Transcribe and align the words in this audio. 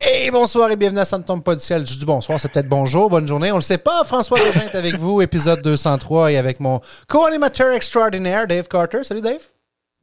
Et 0.00 0.30
bonsoir 0.30 0.70
et 0.70 0.76
bienvenue 0.76 1.00
à 1.00 1.04
tombe 1.04 1.42
pas 1.42 1.56
du 1.56 1.60
ciel. 1.60 1.84
Je 1.84 1.98
dis 1.98 2.04
bonsoir, 2.06 2.38
c'est 2.38 2.48
peut-être 2.48 2.68
bonjour, 2.68 3.10
bonne 3.10 3.26
journée. 3.26 3.50
On 3.50 3.56
le 3.56 3.60
sait 3.62 3.78
pas. 3.78 4.04
François 4.04 4.38
Lejeune 4.38 4.68
est 4.72 4.76
avec 4.76 4.96
vous, 4.96 5.20
épisode 5.20 5.60
203, 5.60 6.30
et 6.32 6.36
avec 6.36 6.60
mon 6.60 6.80
co-animateur 7.08 7.72
extraordinaire, 7.74 8.46
Dave 8.46 8.68
Carter. 8.68 9.02
Salut 9.02 9.20
Dave. 9.22 9.40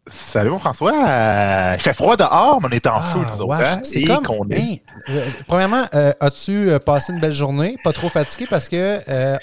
Salut 0.07 0.49
mon 0.49 0.59
François. 0.59 0.91
Euh, 0.91 1.71
il 1.75 1.81
fait 1.81 1.93
froid 1.93 2.17
dehors, 2.17 2.59
mais 2.61 2.67
on 2.69 2.75
est 2.75 2.87
en 2.87 2.99
feu, 2.99 3.19
nous 3.33 3.41
autres. 3.41 3.53
hein? 3.53 3.79
c'est 3.83 4.03
comme- 4.03 4.25
qu'on 4.25 4.47
est- 4.49 4.59
Hey, 4.59 4.81
euh, 5.09 5.25
premièrement, 5.47 5.85
euh, 5.95 6.11
as-tu 6.19 6.69
euh, 6.71 6.77
passé 6.77 7.13
une 7.13 7.19
belle 7.21 7.31
journée? 7.33 7.77
Pas 7.83 7.93
trop 7.93 8.09
fatigué 8.09 8.45
parce 8.49 8.67
que 8.67 8.99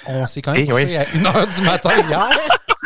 on 0.07 0.27
s'est 0.27 0.43
quand 0.43 0.53
même 0.53 0.63
Eh 0.65 0.67
couché 0.69 0.85
oui. 0.85 0.97
à 0.97 1.05
1h 1.05 1.55
du 1.57 1.63
matin 1.63 1.91
hier. 2.09 2.31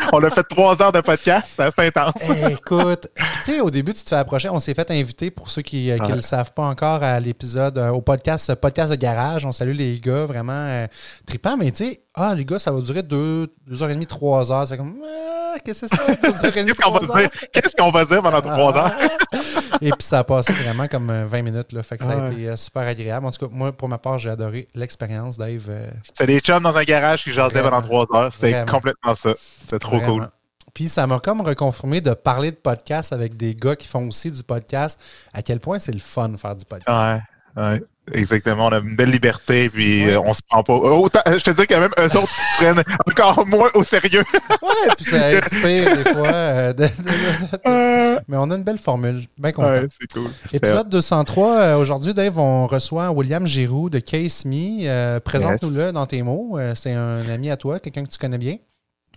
On 0.13 0.23
a 0.23 0.29
fait 0.29 0.43
trois 0.43 0.81
heures 0.81 0.91
de 0.91 1.01
podcast, 1.01 1.53
c'est 1.55 1.63
assez 1.63 1.81
intense. 1.87 2.13
Eh, 2.29 2.53
écoute, 2.53 3.07
tu 3.43 3.43
sais, 3.43 3.59
au 3.59 3.69
début, 3.69 3.93
tu 3.93 4.03
te 4.03 4.09
fais 4.09 4.15
approcher. 4.15 4.49
On 4.49 4.59
s'est 4.59 4.73
fait 4.73 4.89
inviter, 4.91 5.31
pour 5.31 5.49
ceux 5.49 5.61
qui 5.61 5.91
ne 5.91 5.99
Ouais. 5.99 6.15
le 6.15 6.21
savent 6.21 6.53
pas 6.53 6.63
encore, 6.63 7.03
à 7.03 7.19
l'épisode, 7.19 7.77
euh, 7.77 7.89
au 7.89 8.01
podcast, 8.01 8.53
podcast 8.55 8.91
de 8.91 8.95
garage. 8.95 9.45
On 9.45 9.51
salue 9.51 9.73
les 9.75 9.99
gars, 9.99 10.25
vraiment 10.25 10.53
euh, 10.53 10.87
trippant. 11.25 11.57
Mais 11.57 11.71
tu 11.71 11.85
sais, 11.85 12.01
ah, 12.19 12.33
les 12.35 12.43
gars, 12.43 12.57
ça 12.59 12.71
va 12.71 12.81
durer 12.81 13.03
deux, 13.03 13.47
deux 13.67 13.81
heures 13.83 13.89
et 13.91 13.93
demie, 13.93 14.07
trois 14.07 14.51
heures. 14.51 14.67
C'est 14.67 14.75
comme, 14.75 14.95
ah, 15.05 15.55
qu'est-ce 15.63 15.81
que 15.81 15.87
c'est 15.87 15.95
ça? 15.95 16.03
Deux 16.15 16.45
heures 16.45 16.57
et 16.57 16.63
demie, 16.63 16.73
Qu'est-ce 16.73 16.81
qu'on 16.83 16.91
va 16.91 16.99
heures? 16.99 17.17
dire? 17.17 17.29
Qu'est-ce 17.53 17.75
qu'on 17.75 17.89
va 17.91 18.05
dire 18.05 18.21
pendant 18.21 18.41
trois 18.41 18.75
heures? 18.75 18.91
Ah! 18.99 19.37
Et 19.81 19.91
puis 19.91 20.01
ça 20.01 20.19
a 20.19 20.23
passé 20.23 20.53
vraiment 20.53 20.87
comme 20.87 21.09
euh, 21.11 21.25
20 21.27 21.41
minutes. 21.43 21.71
Là, 21.71 21.83
fait 21.83 21.97
que 21.99 22.03
ça 22.03 22.11
a 22.13 22.17
Ouais. 22.25 22.31
été 22.33 22.49
euh, 22.49 22.55
super 22.55 22.81
agréable. 22.83 23.25
En 23.27 23.31
tout 23.31 23.45
cas, 23.47 23.53
moi, 23.53 23.71
pour 23.71 23.87
ma 23.87 23.99
part, 23.99 24.17
j'ai 24.17 24.29
adoré 24.31 24.67
l'expérience, 24.73 25.37
Dave. 25.37 25.65
euh, 25.69 25.87
C'était 26.03 26.25
des 26.25 26.39
chums 26.39 26.63
dans 26.63 26.75
un 26.75 26.83
garage 26.83 27.23
qui 27.23 27.31
jasaient 27.31 27.61
pendant 27.61 27.81
trois 27.83 28.05
heures. 28.15 28.33
C'est 28.33 28.49
Vraiment. 28.51 28.71
complètement 28.71 29.13
ça. 29.13 29.33
C'est 29.37 29.77
trop 29.79 29.97
Vraiment. 29.97 30.13
cool. 30.15 30.29
Puis 30.73 30.89
ça 30.89 31.05
m'a 31.05 31.19
comme 31.19 31.41
reconfirmé 31.41 32.01
de 32.01 32.13
parler 32.13 32.51
de 32.51 32.55
podcast 32.55 33.13
avec 33.13 33.37
des 33.37 33.53
gars 33.55 33.75
qui 33.75 33.87
font 33.87 34.07
aussi 34.07 34.31
du 34.31 34.41
podcast, 34.43 34.99
à 35.33 35.41
quel 35.43 35.59
point 35.59 35.77
c'est 35.79 35.91
le 35.91 35.99
fun 35.99 36.29
de 36.29 36.37
faire 36.37 36.55
du 36.55 36.65
podcast. 36.65 37.21
Ouais, 37.55 37.63
ouais. 37.63 37.83
Exactement, 38.13 38.67
on 38.67 38.71
a 38.71 38.79
une 38.79 38.95
belle 38.95 39.11
liberté, 39.11 39.69
puis 39.69 40.05
Ouais. 40.05 40.13
euh, 40.13 40.21
on 40.21 40.33
se 40.33 40.41
prend 40.47 40.63
pas. 40.63 40.73
Autant, 40.73 41.21
je 41.27 41.43
te 41.43 41.51
dis 41.51 41.67
que 41.67 41.73
même 41.75 41.91
eux 41.99 42.17
autres 42.17 42.27
se 42.29 42.57
prennent 42.57 42.83
encore 43.07 43.45
moins 43.47 43.69
au 43.73 43.83
sérieux. 43.83 44.23
Ouais, 44.61 44.93
puis 44.95 45.05
ça 45.05 45.25
inspire 45.27 45.95
des 45.97 46.03
fois. 46.13 46.27
euh, 46.27 46.73
de- 46.73 46.83
de- 46.83 46.87
de- 46.87 47.59
Euh, 47.67 48.19
Mais 48.27 48.37
on 48.39 48.49
a 48.51 48.55
une 48.55 48.63
belle 48.63 48.77
formule. 48.77 49.23
Bien 49.37 49.51
content. 49.51 49.69
ouais, 49.69 49.87
c'est 49.99 50.11
cool. 50.13 50.29
Épisode 50.53 50.89
203. 50.89 51.59
euh, 51.61 51.77
Aujourd'hui, 51.77 52.13
Dave, 52.13 52.37
on 52.39 52.67
reçoit 52.67 53.11
William 53.11 53.45
Giroux 53.45 53.89
de 53.89 53.99
Case 53.99 54.45
Me. 54.45 55.19
Présente-nous-le 55.19 55.91
dans 55.91 56.05
tes 56.05 56.21
mots. 56.23 56.57
C'est 56.75 56.93
un 56.93 57.27
ami 57.29 57.49
à 57.51 57.57
toi, 57.57 57.79
quelqu'un 57.79 58.03
que 58.03 58.09
tu 58.09 58.17
connais 58.17 58.37
bien. 58.37 58.57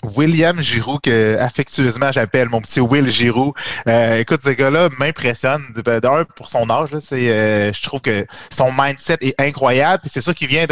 William 0.03 0.61
Giroux, 0.63 0.99
que 0.99 1.37
affectueusement 1.39 2.11
j'appelle 2.13 2.49
mon 2.49 2.61
petit 2.61 2.81
Will 2.81 3.11
Giroux. 3.11 3.53
Euh, 3.87 4.19
écoute, 4.19 4.41
ce 4.43 4.51
gars-là 4.51 4.89
m'impressionne. 4.99 5.63
Ben, 5.85 6.01
D'un, 6.01 6.25
pour 6.25 6.49
son 6.49 6.69
âge, 6.71 6.91
là, 6.91 7.01
c'est, 7.01 7.31
euh, 7.31 7.73
je 7.73 7.83
trouve 7.83 8.01
que 8.01 8.27
son 8.51 8.71
mindset 8.73 9.19
est 9.21 9.39
incroyable. 9.41 10.03
C'est 10.07 10.21
sûr 10.21 10.35
qu'il 10.35 10.49
vient 10.49 10.67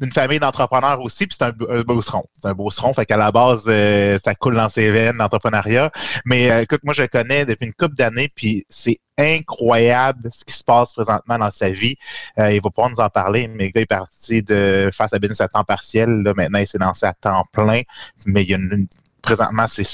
d'une 0.00 0.12
famille 0.12 0.40
d'entrepreneurs 0.40 1.00
aussi. 1.00 1.26
Puis 1.26 1.36
c'est 1.38 1.44
un, 1.44 1.52
un 1.70 1.82
beauceron. 1.82 2.24
C'est 2.40 2.48
un 2.48 2.54
beauceron. 2.54 2.92
Fait 2.94 3.06
qu'à 3.06 3.16
la 3.16 3.30
base, 3.30 3.64
euh, 3.68 4.18
ça 4.22 4.34
coule 4.34 4.54
dans 4.56 4.68
ses 4.68 4.90
veines, 4.90 5.16
l'entrepreneuriat. 5.16 5.90
Mais 6.24 6.50
euh, 6.50 6.62
écoute, 6.62 6.80
moi, 6.84 6.94
je 6.94 7.02
le 7.02 7.08
connais 7.08 7.46
depuis 7.46 7.66
une 7.66 7.74
couple 7.74 7.94
d'années. 7.94 8.30
Puis 8.34 8.64
c'est 8.68 8.98
incroyable 9.18 10.28
ce 10.32 10.44
qui 10.44 10.52
se 10.52 10.64
passe 10.64 10.92
présentement 10.92 11.38
dans 11.38 11.50
sa 11.50 11.68
vie. 11.70 11.96
Euh, 12.38 12.52
il 12.52 12.60
va 12.60 12.70
pas 12.70 12.88
nous 12.88 13.00
en 13.00 13.08
parler, 13.08 13.46
mais 13.48 13.70
gars 13.70 13.80
est 13.82 13.86
parti 13.86 14.42
de 14.42 14.90
faire 14.92 15.08
sa 15.08 15.18
business 15.18 15.40
à 15.40 15.48
temps 15.48 15.64
partiel. 15.64 16.22
Là, 16.22 16.32
maintenant, 16.36 16.58
il 16.58 16.66
s'est 16.66 16.78
lancé 16.78 17.06
à 17.06 17.12
temps 17.14 17.42
plein 17.52 17.82
mais 18.26 18.42
il 18.42 18.50
y 18.50 18.54
a 18.54 18.56
une, 18.56 18.70
une- 18.72 18.86
présentement, 19.22 19.66
c'est, 19.66 19.84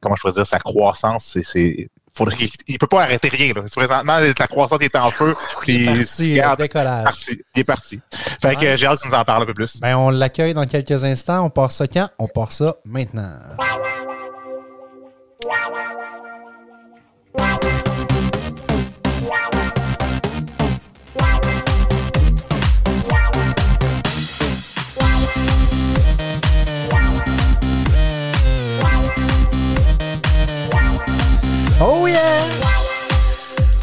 comment 0.00 0.14
je 0.14 0.20
pourrais 0.20 0.32
dire, 0.34 0.46
sa 0.46 0.60
croissance, 0.60 1.36
c'est, 1.42 1.88
faudrait 2.14 2.36
il 2.68 2.78
peut 2.78 2.86
pas 2.86 3.02
arrêter 3.02 3.28
rien. 3.28 3.52
Là. 3.52 3.62
Présentement, 3.74 4.18
la 4.20 4.46
croissance 4.46 4.80
est 4.82 4.94
en 4.94 5.10
feu, 5.10 5.34
puis 5.62 5.86
Parti, 5.86 6.26
il, 6.28 6.28
le 6.28 6.40
regarde, 6.42 6.58
décollage. 6.60 7.04
parti, 7.04 7.42
il 7.56 7.60
est 7.60 7.64
parti. 7.64 8.00
Fait 8.40 8.54
que 8.54 8.60
Nice. 8.60 8.68
euh, 8.68 8.76
j'ai 8.76 8.86
hâte 8.86 9.00
qu'il 9.00 9.10
nous 9.10 9.16
en 9.16 9.24
parle 9.24 9.42
un 9.42 9.46
peu 9.46 9.54
plus. 9.54 9.80
Ben, 9.80 9.96
on 9.96 10.10
l'accueille 10.10 10.54
dans 10.54 10.66
quelques 10.66 11.02
instants. 11.02 11.44
On 11.44 11.50
part 11.50 11.72
ça 11.72 11.88
quand? 11.88 12.10
On 12.20 12.28
part 12.28 12.52
ça 12.52 12.76
maintenant. 12.84 13.32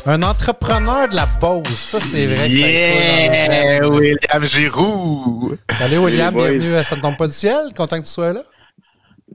Un 0.10 0.24
entrepreneur 0.24 1.10
de 1.10 1.16
la 1.16 1.26
Beauce. 1.42 1.68
Ça, 1.70 2.00
c'est 2.00 2.28
vrai 2.28 2.48
que 2.50 2.54
ça 2.54 2.60
Yeah, 2.60 3.76
écoute 3.78 3.92
William 4.00 4.46
Giroux! 4.46 5.58
Salut 5.78 5.98
William, 5.98 6.34
Hey, 6.40 6.50
bienvenue 6.58 6.76
à 6.76 6.84
Ça 6.84 6.96
ne 6.96 7.02
tombe 7.02 7.18
pas 7.18 7.28
du 7.28 7.34
ciel. 7.34 7.74
Content 7.76 7.98
que 8.00 8.06
tu 8.06 8.12
sois 8.12 8.32
là. 8.32 8.44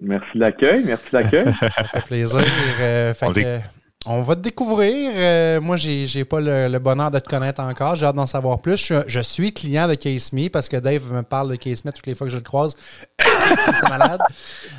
Merci 0.01 0.27
de 0.35 0.41
l'accueil, 0.41 0.83
merci 0.85 1.05
de 1.13 1.19
l'accueil. 1.19 1.45
Ça 1.61 1.85
fait 1.85 2.01
plaisir. 2.07 2.43
Euh, 2.81 3.13
fait 3.13 3.27
On 3.27 3.33
que, 3.33 3.41
dé- 3.41 3.61
on 4.07 4.23
va 4.23 4.35
te 4.35 4.41
découvrir. 4.41 5.13
Euh, 5.15 5.61
moi, 5.61 5.77
j'ai 5.77 6.07
j'ai 6.07 6.25
pas 6.25 6.41
le, 6.41 6.69
le 6.69 6.79
bonheur 6.79 7.11
de 7.11 7.19
te 7.19 7.29
connaître 7.29 7.61
encore. 7.61 7.97
J'ai 7.97 8.07
hâte 8.07 8.17
d'en 8.17 8.25
savoir 8.27 8.61
plus. 8.63 8.79
Je 8.79 8.85
suis, 8.85 8.95
je 9.07 9.21
suis 9.21 9.53
client 9.53 9.87
de 9.87 9.95
Case 9.95 10.33
Me 10.33 10.49
parce 10.49 10.71
que 10.71 10.79
Dave 10.79 11.13
me 11.13 11.23
parle 11.23 11.51
de 11.51 11.57
Case 11.57 11.85
Me 11.85 11.93
toutes 11.93 12.07
les 12.07 12.15
fois 12.15 12.27
que 12.27 12.33
je 12.33 12.39
le 12.39 12.43
croise. 12.43 12.75
C'est 13.21 13.89
malade. 13.91 14.21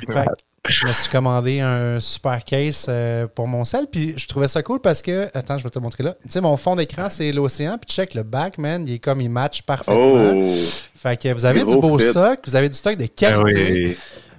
Fait 0.08 0.12
que 0.12 0.20
je 0.68 0.86
me 0.86 0.92
suis 0.92 1.10
commandé 1.10 1.60
un 1.60 2.00
super 2.00 2.42
case 2.42 2.86
euh, 2.88 3.26
pour 3.26 3.46
mon 3.46 3.64
sel. 3.64 3.86
Puis 3.90 4.14
je 4.16 4.26
trouvais 4.26 4.48
ça 4.48 4.62
cool 4.62 4.80
parce 4.80 5.02
que. 5.02 5.26
Attends, 5.36 5.58
je 5.58 5.64
vais 5.64 5.70
te 5.70 5.78
le 5.78 5.82
montrer 5.82 6.02
là. 6.04 6.14
Tu 6.22 6.30
sais, 6.30 6.40
mon 6.40 6.56
fond 6.56 6.74
d'écran, 6.76 7.10
c'est 7.10 7.30
l'océan. 7.32 7.76
Puis 7.78 7.94
check 7.94 8.14
le 8.14 8.22
back, 8.22 8.58
man. 8.58 8.84
Il 8.86 8.94
est 8.94 8.98
comme 8.98 9.20
il 9.20 9.28
match 9.30 9.62
parfaitement. 9.62 10.32
Oh, 10.34 10.50
Fait 10.94 11.20
que 11.20 11.32
vous 11.32 11.44
avez 11.44 11.64
du 11.64 11.76
beau 11.76 11.98
fit. 11.98 12.06
stock. 12.06 12.40
Vous 12.46 12.56
avez 12.56 12.68
du 12.68 12.74
stock 12.76 12.96
de 12.96 13.04
Ah 13.04 13.08
qualité. 13.14 13.86
oui. 13.88 13.96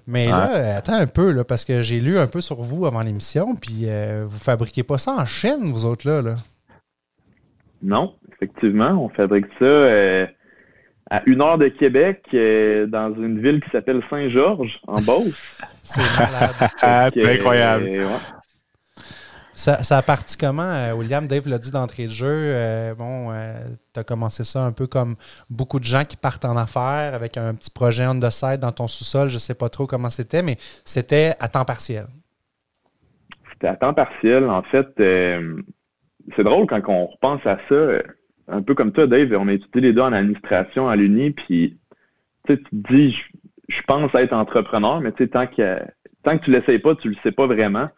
Mais 0.07 0.27
là, 0.27 0.55
euh, 0.55 0.77
attends 0.77 0.93
un 0.93 1.07
peu, 1.07 1.31
là, 1.31 1.43
parce 1.43 1.65
que 1.65 1.81
j'ai 1.81 1.99
lu 1.99 2.19
un 2.19 2.27
peu 2.27 2.39
sur 2.39 2.61
vous 2.61 2.85
avant 2.85 3.01
l'émission, 3.01 3.55
puis 3.55 3.85
euh, 3.85 4.25
vous 4.27 4.37
fabriquez 4.37 4.83
pas 4.83 4.99
ça 4.99 5.13
en 5.13 5.25
Chine, 5.25 5.71
vous 5.71 5.85
autres, 5.85 6.07
là. 6.07 6.21
là. 6.21 6.35
non, 7.81 8.13
effectivement, 8.31 8.91
on 9.03 9.09
fabrique 9.09 9.47
ça 9.57 9.65
euh, 9.65 10.27
à 11.15 11.21
une 11.25 11.41
heure 11.41 11.57
de 11.57 11.67
Québec, 11.67 12.23
euh, 12.33 12.85
dans 12.87 13.13
une 13.15 13.39
ville 13.39 13.61
qui 13.61 13.69
s'appelle 13.71 14.01
Saint-Georges, 14.09 14.79
en 14.87 15.01
Beauce. 15.01 15.61
C'est 15.83 16.01
malade. 16.19 16.51
Ah, 16.81 17.07
incroyable. 17.15 17.85
euh, 17.87 18.05
ouais. 18.05 19.03
ça, 19.53 19.83
ça 19.83 19.97
a 19.97 20.01
parti 20.01 20.37
comment, 20.37 20.63
euh, 20.63 20.93
William? 20.93 21.27
Dave 21.27 21.47
l'a 21.47 21.57
dit 21.57 21.71
d'entrée 21.71 22.05
de 22.05 22.11
jeu. 22.11 22.27
euh, 22.29 22.93
bon, 22.95 23.31
tu 23.93 23.99
as 23.99 24.03
commencé 24.03 24.43
ça 24.43 24.61
un 24.63 24.71
peu 24.71 24.87
comme 24.87 25.15
beaucoup 25.49 25.79
de 25.79 25.85
gens 25.85 26.03
qui 26.03 26.17
partent 26.17 26.45
en 26.45 26.57
affaires 26.57 27.13
avec 27.13 27.37
un 27.37 27.53
petit 27.53 27.71
projet 27.71 28.05
on 28.07 28.19
the 28.19 28.29
side 28.29 28.59
dans 28.59 28.71
ton 28.71 28.87
sous-sol. 28.87 29.29
Je 29.29 29.37
sais 29.37 29.55
pas 29.55 29.69
trop 29.69 29.87
comment 29.87 30.09
c'était, 30.09 30.43
mais 30.43 30.57
c'était 30.83 31.33
à 31.39 31.47
temps 31.47 31.65
partiel. 31.65 32.05
C'était 33.53 33.67
à 33.67 33.75
temps 33.75 33.93
partiel. 33.93 34.49
En 34.49 34.63
fait, 34.63 34.87
euh, 34.99 35.61
c'est 36.35 36.43
drôle 36.43 36.67
quand 36.67 36.81
on 36.87 37.05
repense 37.05 37.45
à 37.45 37.57
ça. 37.69 37.75
Un 38.47 38.61
peu 38.61 38.75
comme 38.75 38.91
toi, 38.91 39.07
Dave, 39.07 39.33
on 39.39 39.47
a 39.47 39.53
étudié 39.53 39.81
les 39.81 39.93
deux 39.93 40.01
en 40.01 40.13
administration 40.13 40.87
à 40.87 40.95
l'Uni, 40.95 41.31
puis 41.31 41.77
tu 42.47 42.61
te 42.61 42.69
dis, 42.71 43.11
je, 43.11 43.21
je 43.69 43.81
pense 43.83 44.13
être 44.15 44.33
entrepreneur, 44.33 45.01
mais 45.01 45.11
tant 45.11 45.47
que, 45.47 45.79
tant 46.23 46.37
que 46.37 46.45
tu 46.45 46.51
l'essayes 46.51 46.79
pas, 46.79 46.95
tu 46.95 47.09
le 47.09 47.15
sais 47.23 47.31
pas 47.31 47.47
vraiment. 47.47 47.89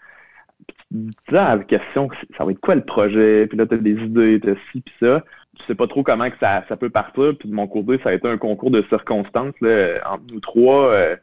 Puis 0.68 0.76
tu 0.88 1.14
te 1.26 1.32
dis 1.32 1.38
à 1.38 1.56
la 1.56 1.64
question, 1.64 2.10
ça 2.38 2.46
va 2.46 2.52
être 2.52 2.62
quoi 2.62 2.76
le 2.76 2.86
projet? 2.86 3.48
Puis 3.48 3.58
là, 3.58 3.66
tu 3.66 3.76
as 3.76 3.78
des 3.78 3.92
idées, 3.92 4.40
tu 4.42 4.50
as 4.52 4.56
ci, 4.72 4.82
puis 4.82 4.94
ça. 5.02 5.24
Tu 5.58 5.66
sais 5.66 5.76
pas 5.76 5.88
trop 5.88 6.04
comment 6.04 6.30
que 6.30 6.38
ça, 6.40 6.64
ça 6.70 6.78
peut 6.78 6.90
partir. 6.90 7.36
Puis 7.38 7.50
de 7.50 7.54
mon 7.54 7.68
côté, 7.68 8.00
ça 8.04 8.10
a 8.10 8.14
été 8.14 8.28
un 8.28 8.38
concours 8.38 8.72
de 8.72 8.84
circonstances. 8.90 9.56
Là. 9.62 10.00
Entre 10.10 10.24
nous 10.32 10.40
trois, 10.40 10.92
euh, 10.92 11.16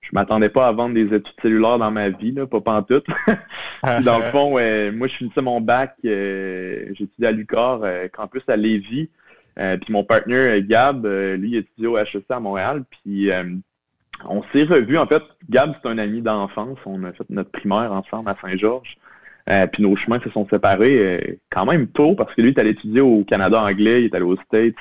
je 0.00 0.10
m'attendais 0.12 0.48
pas 0.48 0.68
à 0.68 0.72
vendre 0.72 0.94
des 0.94 1.14
études 1.14 1.34
cellulaires 1.42 1.78
dans 1.78 1.90
ma 1.90 2.08
vie, 2.08 2.32
là, 2.32 2.46
pas 2.46 2.60
pantoute. 2.60 3.06
Dans 3.82 4.18
le 4.18 4.24
fond, 4.30 4.56
euh, 4.58 4.90
moi, 4.92 5.06
je 5.06 5.14
finissais 5.14 5.42
mon 5.42 5.60
bac, 5.60 5.94
euh, 6.04 6.86
étudié 6.90 7.26
à 7.26 7.32
l'UQAR, 7.32 7.80
euh, 7.82 8.08
campus 8.08 8.42
à 8.48 8.56
Lévis. 8.56 9.10
Euh, 9.58 9.76
puis 9.76 9.92
mon 9.92 10.04
partenaire, 10.04 10.56
euh, 10.56 10.62
Gab, 10.64 11.04
euh, 11.04 11.36
lui, 11.36 11.50
il 11.50 11.56
étudiait 11.56 11.88
au 11.88 11.98
HEC 11.98 12.24
à 12.30 12.40
Montréal. 12.40 12.84
Puis 12.90 13.30
euh, 13.30 13.44
on 14.28 14.42
s'est 14.52 14.64
revus. 14.64 14.98
En 14.98 15.06
fait, 15.06 15.22
Gab, 15.50 15.74
c'est 15.82 15.88
un 15.88 15.98
ami 15.98 16.22
d'enfance. 16.22 16.78
On 16.86 17.04
a 17.04 17.12
fait 17.12 17.28
notre 17.28 17.50
primaire 17.50 17.92
ensemble 17.92 18.28
à 18.28 18.34
Saint-Georges. 18.34 18.96
Euh, 19.50 19.66
puis 19.66 19.82
nos 19.82 19.96
chemins 19.96 20.20
se 20.20 20.30
sont 20.30 20.46
séparés 20.48 20.98
euh, 20.98 21.38
quand 21.50 21.64
même 21.64 21.88
tôt 21.88 22.14
parce 22.14 22.34
que 22.34 22.42
lui, 22.42 22.50
il 22.50 22.56
est 22.56 22.60
allé 22.60 22.70
étudier 22.70 23.00
au 23.00 23.24
Canada 23.24 23.62
anglais, 23.62 24.02
il 24.02 24.04
est 24.06 24.14
allé 24.14 24.24
aux 24.24 24.36
States. 24.36 24.74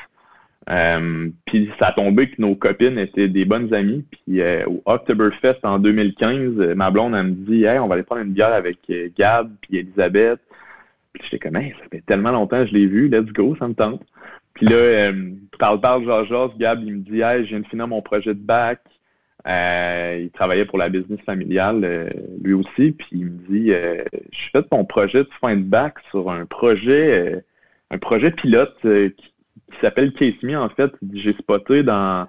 Euh, 0.69 1.30
puis 1.46 1.72
ça 1.80 1.88
a 1.88 1.92
tombé 1.94 2.30
que 2.30 2.42
nos 2.42 2.56
copines 2.56 2.98
étaient 2.98 3.30
des 3.30 3.46
bonnes 3.46 3.74
amies. 3.74 4.04
Puis 4.12 4.42
euh, 4.42 4.66
au 4.68 4.81
Oktoberfest 4.86 5.60
en 5.64 5.80
2015, 5.80 6.60
euh, 6.60 6.75
ma 6.75 6.92
blonde, 6.92 7.16
elle 7.16 7.28
me 7.28 7.31
dit 7.31 7.64
Hey, 7.64 7.80
on 7.80 7.88
va 7.88 7.96
aller 7.96 8.04
prendre 8.04 8.24
une 8.24 8.34
bière 8.34 8.54
avec 8.54 8.80
euh, 8.90 9.10
Gab 9.18 9.50
puis 9.62 9.78
Elisabeth. 9.78 10.40
Puis 11.14 11.24
j'étais 11.24 11.40
comme 11.40 11.56
Hey, 11.56 11.74
ça 11.80 11.86
fait 11.90 12.04
tellement 12.06 12.31
longtemps 12.31 12.64
que 12.64 12.69
je 12.69 12.74
l'ai 12.74 12.86
vu, 12.86 13.08
let's 13.08 13.31
go, 13.31 13.56
ça 13.58 13.68
me 13.68 13.74
tente. 13.74 14.02
Puis 14.56 14.66
là, 14.66 14.75
euh, 14.75 15.31
parle, 15.58 15.80
parle, 15.80 16.28
genre, 16.28 16.58
Gab, 16.58 16.84
il 16.84 16.96
me 16.96 17.00
dit 17.00 17.22
Hey, 17.22 17.46
je 17.46 17.50
viens 17.50 17.62
de 17.62 17.68
finir 17.68 17.88
mon 17.88 18.02
projet 18.02 18.34
de 18.34 18.40
bac. 18.40 18.81
Euh, 19.48 20.19
il 20.24 20.31
travaillait 20.31 20.66
pour 20.66 20.78
la 20.78 20.90
business 20.90 21.22
familiale, 21.22 22.12
lui 22.44 22.54
aussi. 22.54 22.92
Puis 22.92 23.08
il 23.14 23.25
me 23.25 23.38
dit 23.50 23.69
Je 23.69 24.50
fais 24.52 24.64
ton 24.64 24.84
projet 24.84 25.19
de 25.19 25.30
fin 25.40 25.56
de 25.56 25.62
bac 25.62 25.96
sur 26.12 26.30
un 26.30 26.46
projet, 26.46 27.42
un 27.90 27.98
projet 27.98 28.31
pilote 28.31 28.75
euh, 28.86 29.10
qui 29.10 29.31
qui 29.72 29.80
s'appelle 29.81 30.14
Case 30.14 30.42
Me, 30.44 30.58
en 30.58 30.69
fait. 30.69 30.92
J'ai 31.14 31.34
spoté 31.34 31.84
dans, 31.84 32.28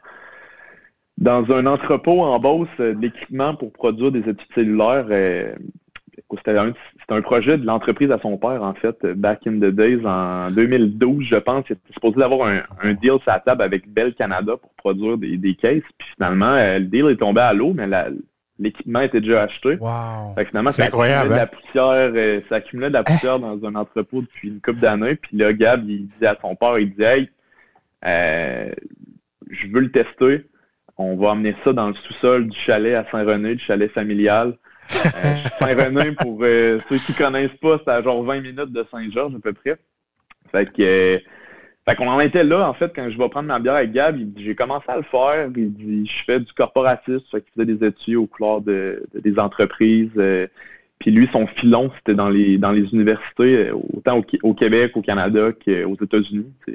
dans 1.17 1.50
un 1.52 1.67
entrepôt 1.67 2.23
en 2.23 2.38
Beauce 2.38 2.69
de 2.79 2.96
l'équipement 3.00 3.55
pour 3.55 3.73
produire 3.73 4.12
des 4.12 4.20
études 4.20 4.40
cellulaires. 4.55 5.06
C'était 6.37 6.58
un, 6.58 7.23
projet 7.23 7.56
de 7.56 7.64
l'entreprise 7.64 8.11
à 8.11 8.19
son 8.19 8.37
père, 8.37 8.62
en 8.62 8.75
fait, 8.75 9.06
back 9.06 9.46
in 9.46 9.58
the 9.58 9.70
days, 9.70 10.05
en 10.05 10.50
2012, 10.50 11.25
je 11.25 11.37
pense. 11.37 11.64
Il 11.69 11.73
était 11.73 11.93
supposé 11.94 12.23
avoir 12.23 12.49
un, 12.49 12.62
un, 12.82 12.93
deal 12.93 13.19
sur 13.23 13.29
la 13.29 13.40
table 13.40 13.62
avec 13.62 13.88
Bell 13.88 14.14
Canada 14.14 14.56
pour 14.56 14.70
produire 14.75 15.17
des, 15.17 15.37
des 15.37 15.55
cases. 15.55 15.82
Puis 15.96 16.08
finalement, 16.17 16.55
le 16.56 16.85
deal 16.85 17.06
est 17.06 17.17
tombé 17.17 17.40
à 17.40 17.55
l'eau, 17.55 17.73
mais 17.75 17.87
la, 17.87 18.08
l'équipement 18.58 19.00
était 19.00 19.20
déjà 19.20 19.43
acheté. 19.43 19.76
Wow. 19.81 20.34
finalement, 20.46 20.70
ça 20.70 20.84
accumulait, 20.84 21.25
de 21.25 21.31
la 21.31 21.43
hein? 21.43 21.46
poussière, 21.46 22.12
euh, 22.14 22.40
ça 22.49 22.56
accumulait 22.56 22.88
de 22.88 22.94
la 22.94 23.05
poussière 23.05 23.38
dans 23.38 23.64
un 23.64 23.75
entrepôt 23.75 24.22
depuis 24.22 24.49
une 24.49 24.60
couple 24.60 24.81
d'années. 24.81 25.14
Puis 25.14 25.37
là, 25.37 25.52
Gab, 25.52 25.88
il 25.88 26.08
disait 26.08 26.26
à 26.26 26.37
son 26.40 26.56
père, 26.56 26.78
il 26.78 26.90
disait 26.90 27.19
Hey, 27.19 27.31
euh, 28.06 28.72
je 29.50 29.66
veux 29.69 29.81
le 29.81 29.90
tester. 29.90 30.46
On 30.96 31.16
va 31.16 31.28
emmener 31.28 31.55
ça 31.64 31.72
dans 31.72 31.88
le 31.88 31.94
sous-sol 31.94 32.49
du 32.49 32.58
chalet 32.58 32.94
à 32.94 33.08
Saint-René, 33.10 33.55
du 33.55 33.64
chalet 33.64 33.90
familial. 33.93 34.56
Euh, 34.94 35.34
Saint-René, 35.58 36.12
pour 36.12 36.40
ceux 36.40 36.99
qui 37.06 37.12
connaissent 37.12 37.56
pas, 37.61 37.78
c'est 37.84 37.90
à 37.90 38.02
genre 38.02 38.25
20 38.25 38.40
minutes 38.40 38.72
de 38.72 38.84
Saint-Georges 38.90 39.34
à 39.34 39.38
peu 39.38 39.52
près. 39.52 39.76
Fait 40.50 40.66
que 40.72 41.20
fait 41.88 41.96
qu'on 41.96 42.08
en 42.08 42.20
était 42.20 42.44
là, 42.44 42.69
en 42.69 42.75
fait, 42.75 42.93
quand 42.94 43.08
je 43.08 43.17
vais 43.17 43.29
prendre 43.29 43.49
ma 43.49 43.58
bière 43.58 43.76
avec 43.76 43.93
Gab, 43.93 44.19
il 44.19 44.32
dit, 44.32 44.44
j'ai 44.44 44.55
commencé 44.55 44.85
à 44.88 44.96
le 44.96 45.05
faire, 45.05 45.49
il 45.56 45.73
dit, 45.73 46.06
je 46.06 46.25
fais 46.25 46.38
du 46.38 46.52
corporatisme, 46.52 47.23
fait 47.31 47.40
qu'il 47.40 47.52
faisait 47.55 47.75
des 47.75 47.87
études 47.87 48.17
aux 48.17 48.26
couleurs 48.26 48.61
de, 48.61 49.02
des 49.14 49.38
entreprises. 49.38 50.11
Euh, 50.19 50.46
puis 50.99 51.11
lui, 51.12 51.29
son 51.32 51.46
filon, 51.46 51.90
c'était 51.96 52.14
dans 52.14 52.29
les 52.29 52.58
dans 52.58 52.73
les 52.73 52.82
universités, 52.93 53.69
euh, 53.69 53.75
autant 53.94 54.20
au, 54.43 54.55
Québec, 54.55 54.96
au 54.96 55.02
Canada 55.02 55.50
qu'aux 55.52 55.96
États-Unis. 56.02 56.52
Au 56.69 56.73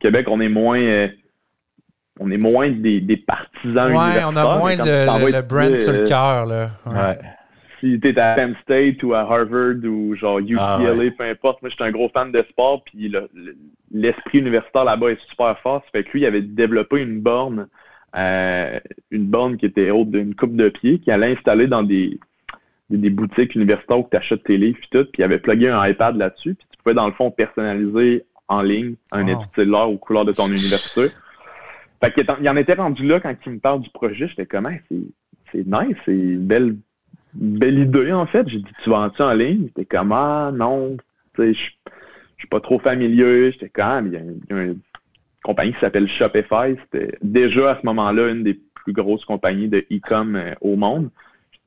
Québec, 0.00 0.26
on 0.28 0.40
est 0.40 0.48
moins 0.48 0.80
euh, 0.80 1.08
on 2.18 2.30
est 2.30 2.38
moins 2.38 2.68
des, 2.70 3.00
des 3.00 3.16
partisans 3.16 3.92
ouais, 3.92 4.24
on 4.26 4.34
a 4.34 4.58
moins 4.58 4.74
le, 4.74 5.32
le, 5.32 5.42
brand 5.42 5.76
sur 5.76 5.92
le 5.92 6.04
cœur, 6.04 6.46
là. 6.46 6.70
Ouais 6.86 7.18
si 7.80 7.98
t'es 8.00 8.18
à 8.18 8.34
Penn 8.34 8.54
State 8.62 9.02
ou 9.02 9.14
à 9.14 9.20
Harvard 9.20 9.84
ou 9.84 10.14
genre 10.14 10.38
UCLA, 10.38 10.78
ah, 10.78 11.10
peu 11.16 11.24
importe. 11.24 11.62
Moi, 11.62 11.70
je 11.70 11.74
suis 11.74 11.84
un 11.84 11.90
gros 11.90 12.08
fan 12.08 12.32
de 12.32 12.44
sport, 12.50 12.82
puis 12.84 13.12
l'esprit 13.92 14.38
universitaire 14.38 14.84
là-bas 14.84 15.10
est 15.10 15.20
super 15.28 15.58
fort. 15.60 15.82
Ça 15.84 15.90
fait 15.92 16.04
que 16.04 16.12
lui, 16.12 16.20
il 16.20 16.26
avait 16.26 16.42
développé 16.42 17.00
une 17.00 17.20
borne, 17.20 17.68
euh, 18.16 18.80
une 19.10 19.26
borne 19.26 19.56
qui 19.56 19.66
était 19.66 19.90
haute 19.90 20.10
d'une 20.10 20.34
coupe 20.34 20.56
de 20.56 20.68
pied, 20.68 20.98
qui 20.98 21.10
allait 21.10 21.32
installer 21.32 21.66
dans 21.66 21.82
des, 21.82 22.18
des, 22.90 23.10
boutiques 23.10 23.54
universitaires 23.54 23.98
où 23.98 24.08
tu 24.10 24.16
achètes 24.16 24.44
tes 24.44 24.56
livres 24.56 24.78
et 24.78 24.96
tout, 24.96 25.04
puis 25.04 25.20
il 25.20 25.22
avait 25.22 25.38
plugué 25.38 25.68
un 25.68 25.86
iPad 25.86 26.16
là-dessus, 26.16 26.54
puis 26.54 26.66
tu 26.70 26.82
pouvais 26.82 26.94
dans 26.94 27.06
le 27.06 27.12
fond 27.12 27.30
personnaliser 27.30 28.24
en 28.48 28.62
ligne 28.62 28.94
un 29.12 29.24
wow. 29.24 29.28
étude 29.28 29.50
cellulaire 29.54 29.90
aux 29.90 29.98
couleurs 29.98 30.24
de 30.24 30.32
ton 30.32 30.46
université. 30.46 31.06
Fait 32.02 32.12
qu'il 32.12 32.26
il 32.40 32.48
en 32.48 32.56
était 32.56 32.74
rendu 32.74 33.06
là 33.06 33.20
quand 33.20 33.34
il 33.44 33.52
me 33.52 33.58
parle 33.58 33.80
du 33.80 33.90
projet, 33.90 34.28
j'étais 34.28 34.46
comme 34.46 34.68
c'est 35.52 35.66
nice, 35.66 35.96
c'est 36.04 36.12
une 36.12 36.46
belle 36.46 36.76
belle 37.34 37.78
idée, 37.78 38.12
en 38.12 38.26
fait. 38.26 38.48
J'ai 38.48 38.58
dit, 38.58 38.72
tu 38.82 38.90
vends-tu 38.90 39.22
en 39.22 39.32
ligne? 39.34 39.66
J'étais 39.68 39.84
comme, 39.84 40.12
ah, 40.12 40.50
non, 40.54 40.96
je 41.38 41.52
suis 41.52 42.48
pas 42.50 42.60
trop 42.60 42.78
familier. 42.78 43.52
J'étais 43.52 43.68
comme, 43.68 44.06
il 44.08 44.12
y, 44.12 44.16
a 44.16 44.62
une 44.62 44.78
compagnie 45.42 45.72
qui 45.72 45.80
s'appelle 45.80 46.08
Shopify. 46.08 46.76
C'était 46.84 47.16
déjà 47.22 47.72
à 47.72 47.80
ce 47.80 47.86
moment-là 47.86 48.28
une 48.28 48.44
des 48.44 48.58
plus 48.74 48.92
grosses 48.92 49.24
compagnies 49.24 49.68
de 49.68 49.84
e-com 49.90 50.36
euh, 50.36 50.54
au 50.60 50.76
monde. 50.76 51.10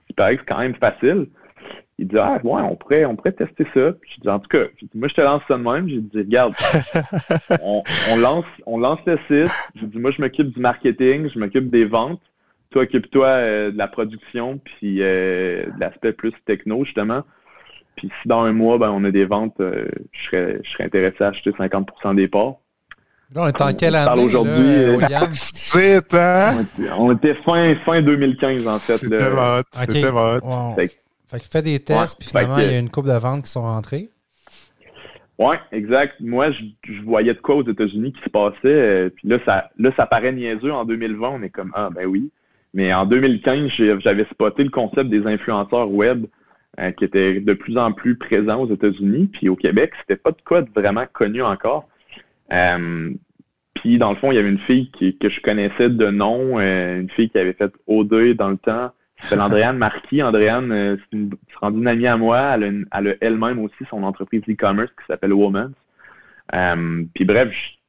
Il 0.09 0.15
paraît 0.15 0.35
que 0.35 0.41
c'est 0.41 0.53
quand 0.53 0.59
même 0.59 0.75
facile. 0.75 1.27
Il 1.97 2.07
dit, 2.07 2.17
ah, 2.17 2.39
ouais, 2.43 2.61
on 2.63 2.75
pourrait, 2.75 3.05
on 3.05 3.15
pourrait 3.15 3.31
tester 3.31 3.63
ça. 3.75 3.91
J'ai 4.07 4.21
dit, 4.21 4.29
en 4.29 4.39
tout 4.39 4.47
cas, 4.47 4.65
moi, 4.95 5.07
je 5.07 5.13
te 5.13 5.21
lance 5.21 5.43
ça 5.47 5.57
de 5.57 5.63
même. 5.63 5.87
J'ai 5.87 5.99
dit, 5.99 6.17
regarde, 6.17 6.55
on, 7.61 7.83
lance, 8.17 8.45
on 8.65 8.79
lance 8.79 8.99
le 9.05 9.19
site. 9.27 9.53
J'ai 9.75 9.87
dit, 9.87 9.99
moi, 9.99 10.11
je 10.11 10.19
m'occupe 10.19 10.47
du 10.47 10.59
marketing, 10.59 11.29
je 11.31 11.37
m'occupe 11.37 11.69
des 11.69 11.85
ventes 11.85 12.21
toi, 12.71 12.83
occupe-toi 12.83 13.27
euh, 13.27 13.71
de 13.71 13.77
la 13.77 13.88
production, 13.88 14.59
puis 14.63 15.01
euh, 15.01 15.65
de 15.65 15.79
l'aspect 15.79 16.13
plus 16.13 16.33
techno, 16.45 16.83
justement. 16.85 17.23
Puis 17.95 18.09
si 18.21 18.27
dans 18.27 18.41
un 18.41 18.53
mois, 18.53 18.77
ben, 18.77 18.89
on 18.89 19.03
a 19.03 19.12
des 19.12 19.25
ventes, 19.25 19.59
euh, 19.59 19.85
je, 20.12 20.25
serais, 20.25 20.59
je 20.63 20.71
serais 20.71 20.85
intéressé 20.85 21.23
à 21.23 21.27
acheter 21.27 21.51
50% 21.51 22.15
des 22.15 22.27
parts. 22.27 22.56
Là, 23.35 23.44
on 23.44 23.47
est 23.47 23.62
en 23.62 23.73
quelle 23.73 23.95
année? 23.95 24.23
aujourd'hui. 24.23 24.97
C'est, 25.29 26.13
hein? 26.13 26.65
On 26.97 27.13
était 27.13 27.35
fin, 27.35 27.75
fin 27.85 28.01
2015, 28.01 28.68
en 28.68 28.77
fait. 28.77 28.97
C'était 28.97 29.31
mort. 29.31 29.62
C'était. 29.74 30.97
Fait, 31.29 31.39
que 31.39 31.45
fais 31.50 31.62
des 31.62 31.79
tests, 31.79 32.19
puis 32.19 32.27
finalement, 32.27 32.57
il 32.57 32.71
y 32.71 32.75
a 32.75 32.79
une 32.79 32.89
coupe 32.89 33.07
de 33.07 33.13
ventes 33.13 33.44
qui 33.44 33.50
sont 33.51 33.62
rentrées. 33.62 34.09
Oui, 35.38 35.56
exact. 35.71 36.15
Moi, 36.19 36.51
je, 36.51 36.62
je, 36.83 37.01
voyais 37.03 37.33
de 37.33 37.39
quoi 37.39 37.56
aux 37.56 37.67
États-Unis 37.67 38.12
qui 38.12 38.21
se 38.21 38.29
passait. 38.29 39.09
puis 39.15 39.29
là 39.29 39.38
ça, 39.45 39.69
là, 39.77 39.91
ça 39.95 40.06
paraît 40.06 40.33
niaiseux 40.33 40.74
en 40.74 40.83
2020. 40.83 41.29
On 41.29 41.41
est 41.41 41.50
comme, 41.50 41.71
ah, 41.74 41.89
ben 41.89 42.06
oui. 42.06 42.31
Mais 42.73 42.94
en 42.94 43.06
2015, 43.06 43.69
j'avais 44.00 44.25
spoté 44.25 44.63
le 44.63 44.69
concept 44.69 45.09
des 45.09 45.25
influenceurs 45.27 45.91
web 45.91 46.25
euh, 46.79 46.91
qui 46.91 47.03
était 47.03 47.41
de 47.41 47.53
plus 47.53 47.77
en 47.77 47.91
plus 47.91 48.15
présent 48.15 48.62
aux 48.62 48.73
États-Unis. 48.73 49.29
Puis 49.33 49.50
au 49.50 49.57
Québec, 49.57 49.91
c'était 50.00 50.15
pas 50.15 50.31
de 50.31 50.41
quoi 50.45 50.62
vraiment 50.73 51.06
connu 51.12 51.41
encore. 51.41 51.89
Euh, 52.53 53.12
puis 53.73 53.97
dans 53.97 54.12
le 54.12 54.15
fond, 54.15 54.31
il 54.31 54.35
y 54.35 54.38
avait 54.38 54.50
une 54.50 54.59
fille 54.59 54.89
que 54.91 55.27
je 55.27 55.41
connaissais 55.41 55.89
de 55.89 56.09
nom, 56.09 56.59
euh, 56.59 57.01
une 57.01 57.09
fille 57.09 57.29
qui 57.29 57.38
avait 57.38 57.53
fait 57.53 57.73
OD 57.88 58.35
dans 58.35 58.50
le 58.50 58.57
temps. 58.57 58.91
C'est 59.24 59.38
Andréane 59.38 59.77
Marquis. 59.77 60.24
Andréane, 60.24 60.97
c'est 60.97 61.17
une, 61.17 61.35
une 61.62 61.88
amie 61.88 62.07
à 62.07 62.17
moi. 62.17 62.56
Elle 62.56 62.85
a, 62.89 63.01
elle-même 63.19 63.59
aussi 63.59 63.85
son 63.89 64.03
entreprise 64.03 64.41
e-commerce 64.50 64.91
qui 64.91 65.06
s'appelle 65.07 65.33
Woman. 65.33 65.74
puis 67.13 67.25
bref, 67.25 67.51
je, 67.51 67.80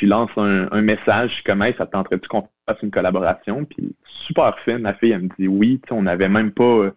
lui 0.00 0.06
lance 0.08 0.30
un, 0.36 0.82
message 0.82 1.42
comme 1.44 1.62
hey, 1.62 1.74
ça 1.78 1.86
tenterait-tu 1.86 2.28
qu'on 2.28 2.48
fasse 2.66 2.78
une 2.82 2.90
collaboration? 2.90 3.64
Puis 3.64 3.94
super 4.04 4.58
fine. 4.64 4.78
Ma 4.78 4.94
fille, 4.94 5.12
elle 5.12 5.22
me 5.22 5.28
dit 5.38 5.48
oui. 5.48 5.80
On 5.90 6.02
n'avait 6.02 6.28
même 6.28 6.50
pas 6.50 6.90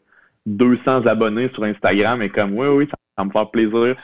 200 0.45 0.81
euh, 0.87 1.07
abonnés 1.07 1.49
sur 1.53 1.63
Instagram. 1.63 2.21
Et 2.21 2.29
comme, 2.29 2.57
oui, 2.57 2.67
oui, 2.67 2.87
ça 2.89 2.97
va 3.17 3.25
me 3.25 3.31
faire 3.31 3.49
plaisir. 3.49 3.95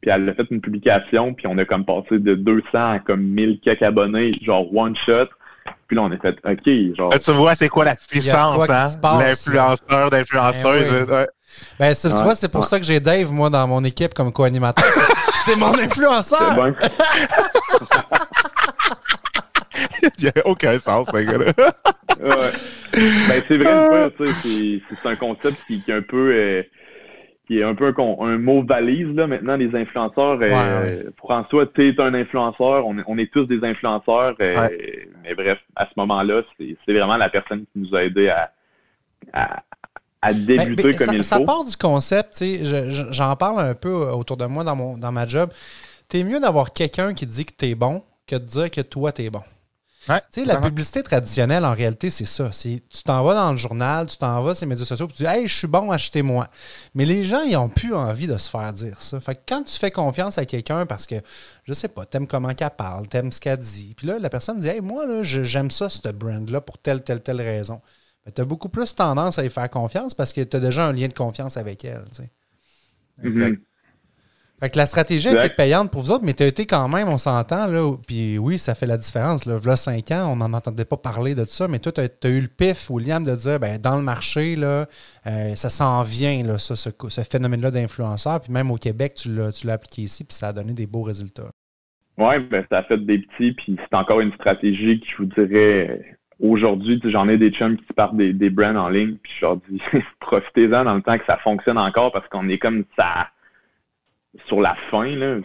Puis 0.00 0.10
elle 0.10 0.28
a 0.28 0.34
fait 0.34 0.46
une 0.50 0.62
publication, 0.62 1.34
puis 1.34 1.46
on 1.46 1.58
a 1.58 1.64
comme 1.66 1.84
passé 1.84 2.18
de 2.18 2.34
200 2.34 2.62
à 2.72 2.98
comme 3.00 3.20
1000 3.20 3.60
quelques 3.60 3.82
abonnés, 3.82 4.32
genre 4.42 4.74
one 4.74 4.96
shot. 4.96 5.28
Puis 5.86 5.96
là, 5.96 6.02
on 6.02 6.10
a 6.10 6.16
fait, 6.16 6.38
OK, 6.44 6.96
genre. 6.96 7.12
tu 7.18 7.32
vois, 7.32 7.54
c'est 7.54 7.68
quoi 7.68 7.84
la 7.84 7.96
puissance, 7.96 8.70
hein? 8.70 8.88
L'influenceur, 9.02 10.10
d'influenceuse. 10.10 11.06
Ben, 11.06 11.26
ben 11.78 11.94
tu 11.94 12.08
vois, 12.08 12.34
c'est 12.34 12.50
pour 12.50 12.64
ça 12.64 12.78
que 12.78 12.86
j'ai 12.86 13.00
Dave, 13.00 13.30
moi, 13.32 13.50
dans 13.50 13.66
mon 13.66 13.84
équipe 13.84 14.14
comme 14.14 14.32
co-animateur. 14.32 14.84
c'est 15.44 15.56
mon 15.56 15.74
influenceur! 15.78 16.56
Il 20.18 20.24
n'y 20.24 20.28
a 20.28 20.46
aucun 20.46 20.78
sens, 20.78 21.08
ce 21.10 21.16
gars-là. 21.16 21.52
ouais. 22.20 22.50
Ben, 23.28 23.42
c'est 23.46 23.56
vrai, 23.56 24.10
c'est 24.18 25.08
un 25.08 25.16
concept 25.16 25.64
qui, 25.66 25.82
est 25.86 25.92
un 25.92 26.02
peu. 26.02 26.32
Euh, 26.34 26.62
qui 27.46 27.58
est 27.58 27.64
un 27.64 27.74
peu 27.74 27.92
un, 27.98 28.38
mot 28.38 28.62
valise, 28.62 29.08
là, 29.08 29.26
maintenant, 29.26 29.56
les 29.56 29.74
influenceurs. 29.74 30.38
Euh, 30.40 31.02
François, 31.16 31.66
tu 31.66 31.88
es 31.88 32.00
un 32.00 32.14
influenceur, 32.14 32.86
on 32.86 32.96
est, 32.98 33.02
on 33.08 33.18
est 33.18 33.32
tous 33.32 33.44
des 33.46 33.64
influenceurs. 33.64 34.36
Euh, 34.40 34.68
mais 35.24 35.34
bref, 35.34 35.58
à 35.74 35.86
ce 35.86 35.90
moment-là, 35.96 36.42
c'est 36.58 36.92
vraiment 36.92 37.16
la 37.16 37.28
personne 37.28 37.62
qui 37.72 37.80
nous 37.80 37.94
a 37.94 38.04
aidé 38.04 38.28
à, 38.28 38.52
à, 39.32 39.62
à 40.22 40.32
ben, 40.32 40.58
débuter 40.58 40.94
comme 40.94 41.06
ça, 41.08 41.14
il 41.14 41.24
ça 41.24 41.36
faut. 41.36 41.42
Ça 41.42 41.46
part 41.46 41.64
du 41.64 41.76
concept, 41.76 42.36
tu 42.36 42.64
sais, 42.64 42.92
j'en 43.10 43.34
parle 43.34 43.58
un 43.60 43.74
peu 43.74 43.94
autour 43.94 44.36
de 44.36 44.46
moi 44.46 44.62
dans, 44.62 44.76
mon, 44.76 44.96
dans 44.96 45.10
ma 45.10 45.26
job. 45.26 45.50
T'es 46.08 46.22
mieux 46.22 46.38
d'avoir 46.38 46.72
quelqu'un 46.72 47.14
qui 47.14 47.26
dit 47.26 47.44
que 47.46 47.52
t'es 47.52 47.74
bon 47.74 48.04
que 48.28 48.36
de 48.36 48.44
dire 48.44 48.70
que 48.70 48.80
toi, 48.80 49.10
t'es 49.10 49.28
bon 49.28 49.42
sais, 50.30 50.44
la 50.44 50.60
publicité 50.60 51.02
traditionnelle, 51.02 51.64
en 51.64 51.72
réalité, 51.72 52.10
c'est 52.10 52.24
ça. 52.24 52.50
Tu 52.50 52.80
t'en 53.04 53.22
vas 53.22 53.34
dans 53.34 53.52
le 53.52 53.58
journal, 53.58 54.06
tu 54.06 54.16
t'en 54.16 54.40
vas 54.42 54.54
sur 54.54 54.66
les 54.66 54.70
médias 54.70 54.84
sociaux, 54.84 55.06
puis 55.06 55.16
tu 55.16 55.22
dis 55.22 55.28
Hey, 55.28 55.48
je 55.48 55.56
suis 55.56 55.66
bon, 55.66 55.90
achetez-moi. 55.90 56.48
Mais 56.94 57.04
les 57.04 57.24
gens, 57.24 57.42
ils 57.42 57.52
n'ont 57.52 57.68
plus 57.68 57.94
envie 57.94 58.26
de 58.26 58.36
se 58.38 58.48
faire 58.48 58.72
dire 58.72 59.00
ça. 59.00 59.20
Fait 59.20 59.34
que 59.34 59.40
quand 59.48 59.62
tu 59.62 59.78
fais 59.78 59.90
confiance 59.90 60.38
à 60.38 60.44
quelqu'un 60.44 60.86
parce 60.86 61.06
que, 61.06 61.16
je 61.64 61.72
sais 61.72 61.88
pas, 61.88 62.06
t'aimes 62.06 62.26
comment 62.26 62.54
qu'elle 62.54 62.70
parle, 62.70 63.08
t'aimes 63.08 63.32
ce 63.32 63.40
qu'elle 63.40 63.58
dit, 63.58 63.94
puis 63.96 64.06
là, 64.06 64.18
la 64.18 64.30
personne 64.30 64.58
dit 64.58 64.68
Hey, 64.68 64.80
moi, 64.80 65.06
là, 65.06 65.22
j'aime 65.22 65.70
ça, 65.70 65.88
ce 65.88 66.08
brand-là, 66.08 66.60
pour 66.60 66.78
telle, 66.78 67.02
telle, 67.02 67.22
telle 67.22 67.40
raison. 67.40 67.80
Tu 68.34 68.40
as 68.40 68.44
beaucoup 68.44 68.68
plus 68.68 68.94
tendance 68.94 69.38
à 69.38 69.44
y 69.44 69.50
faire 69.50 69.68
confiance 69.70 70.14
parce 70.14 70.32
que 70.32 70.42
tu 70.42 70.56
as 70.56 70.60
déjà 70.60 70.86
un 70.86 70.92
lien 70.92 71.08
de 71.08 71.14
confiance 71.14 71.56
avec 71.56 71.84
elle. 71.84 72.04
Mm-hmm. 73.22 73.58
Fait 74.60 74.68
que 74.68 74.76
la 74.76 74.84
stratégie 74.84 75.30
était 75.30 75.48
payante 75.48 75.90
pour 75.90 76.02
vous 76.02 76.10
autres, 76.10 76.24
mais 76.24 76.34
tu 76.34 76.42
as 76.42 76.46
été 76.46 76.66
quand 76.66 76.86
même, 76.86 77.08
on 77.08 77.16
s'entend, 77.16 77.66
là, 77.66 77.96
puis 78.06 78.36
oui, 78.36 78.58
ça 78.58 78.74
fait 78.74 78.84
la 78.84 78.98
différence. 78.98 79.46
Là, 79.46 79.58
là 79.64 79.74
5 79.74 80.10
ans, 80.10 80.32
on 80.32 80.36
n'en 80.36 80.52
entendait 80.52 80.84
pas 80.84 80.98
parler 80.98 81.34
de 81.34 81.44
ça, 81.44 81.66
mais 81.66 81.78
toi, 81.78 81.92
tu 81.92 82.00
as, 82.02 82.28
eu 82.28 82.42
le 82.42 82.48
pif, 82.48 82.90
William, 82.90 83.24
de 83.24 83.34
dire, 83.34 83.58
ben, 83.58 83.78
dans 83.78 83.96
le 83.96 84.02
marché, 84.02 84.56
là, 84.56 84.84
euh, 85.26 85.54
ça 85.54 85.70
s'en 85.70 86.02
vient, 86.02 86.42
là, 86.42 86.58
ça, 86.58 86.76
ce, 86.76 86.90
phénomène-là 87.22 87.70
d'influenceur, 87.70 88.42
puis 88.42 88.52
même 88.52 88.70
au 88.70 88.76
Québec, 88.76 89.14
tu 89.14 89.30
l'as 89.34 89.72
appliqué 89.72 90.02
ici, 90.02 90.24
puis 90.24 90.34
ça 90.34 90.48
a 90.48 90.52
donné 90.52 90.74
des 90.74 90.86
beaux 90.86 91.02
résultats. 91.02 91.50
Oui, 92.18 92.38
ben, 92.40 92.62
ça 92.70 92.78
a 92.78 92.82
fait 92.82 92.98
des 92.98 93.20
petits, 93.20 93.52
puis 93.52 93.78
c'est 93.78 93.96
encore 93.96 94.20
une 94.20 94.34
stratégie 94.34 95.00
qui, 95.00 95.08
je 95.08 95.16
vous 95.16 95.24
dirais, 95.24 96.18
aujourd'hui, 96.38 97.00
j'en 97.04 97.30
ai 97.30 97.38
des 97.38 97.50
chums 97.50 97.78
qui 97.78 97.92
partent 97.94 98.16
des, 98.16 98.34
des 98.34 98.50
brands 98.50 98.76
en 98.76 98.90
ligne, 98.90 99.16
puis 99.22 99.32
je 99.40 99.46
leur 99.46 99.56
dis, 99.56 99.80
profitez-en 100.20 100.84
dans 100.84 100.94
le 100.96 101.00
temps 101.00 101.16
que 101.16 101.24
ça 101.26 101.38
fonctionne 101.38 101.78
encore, 101.78 102.12
parce 102.12 102.28
qu'on 102.28 102.50
est 102.50 102.58
comme 102.58 102.84
ça 102.98 103.28
sur 104.46 104.60
la 104.60 104.76
fin, 104.90 105.06
là, 105.06 105.38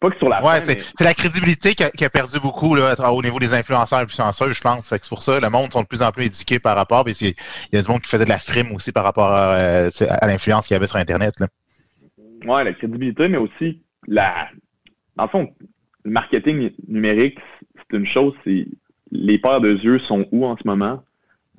pas 0.00 0.10
que 0.10 0.18
sur 0.18 0.28
la 0.28 0.44
ouais, 0.44 0.60
c'est 0.60 1.00
la 1.00 1.14
crédibilité 1.14 1.74
qui 1.74 2.04
a, 2.04 2.10
perdu 2.10 2.38
beaucoup 2.40 2.74
là, 2.76 2.94
au 3.12 3.22
niveau 3.22 3.38
des 3.38 3.54
influenceurs 3.54 4.00
et 4.00 4.02
influenceurs, 4.02 4.52
je 4.52 4.60
pense. 4.60 4.88
c'est 4.88 5.08
pour 5.08 5.22
ça 5.22 5.40
le 5.40 5.50
monde 5.50 5.72
sont 5.72 5.82
de 5.82 5.86
plus 5.86 6.02
en 6.02 6.12
plus 6.12 6.26
éduqués 6.26 6.60
par 6.60 6.76
rapport. 6.76 7.04
Il 7.08 7.34
y 7.72 7.76
a 7.76 7.82
du 7.82 7.88
monde 7.88 8.00
qui 8.02 8.10
faisait 8.10 8.24
de 8.24 8.28
la 8.28 8.38
frime 8.38 8.72
aussi 8.72 8.92
par 8.92 9.04
rapport 9.04 9.32
à, 9.32 9.88
l'influence 10.26 10.66
qu'il 10.66 10.74
y 10.74 10.76
avait 10.76 10.86
sur 10.86 10.96
Internet. 10.96 11.40
Là. 11.40 11.48
Ouais, 12.46 12.64
la 12.64 12.72
crédibilité, 12.72 13.28
mais 13.28 13.38
aussi 13.38 13.82
la. 14.06 14.48
Dans 15.16 15.24
le 15.24 15.30
fond, 15.30 15.48
le 16.04 16.10
marketing 16.12 16.70
numérique, 16.86 17.38
c'est 17.76 17.96
une 17.96 18.06
chose, 18.06 18.34
c'est 18.44 18.68
les 19.10 19.38
paires 19.38 19.60
de 19.60 19.72
yeux 19.72 19.98
sont 19.98 20.26
où 20.30 20.46
en 20.46 20.56
ce 20.56 20.62
moment? 20.64 21.02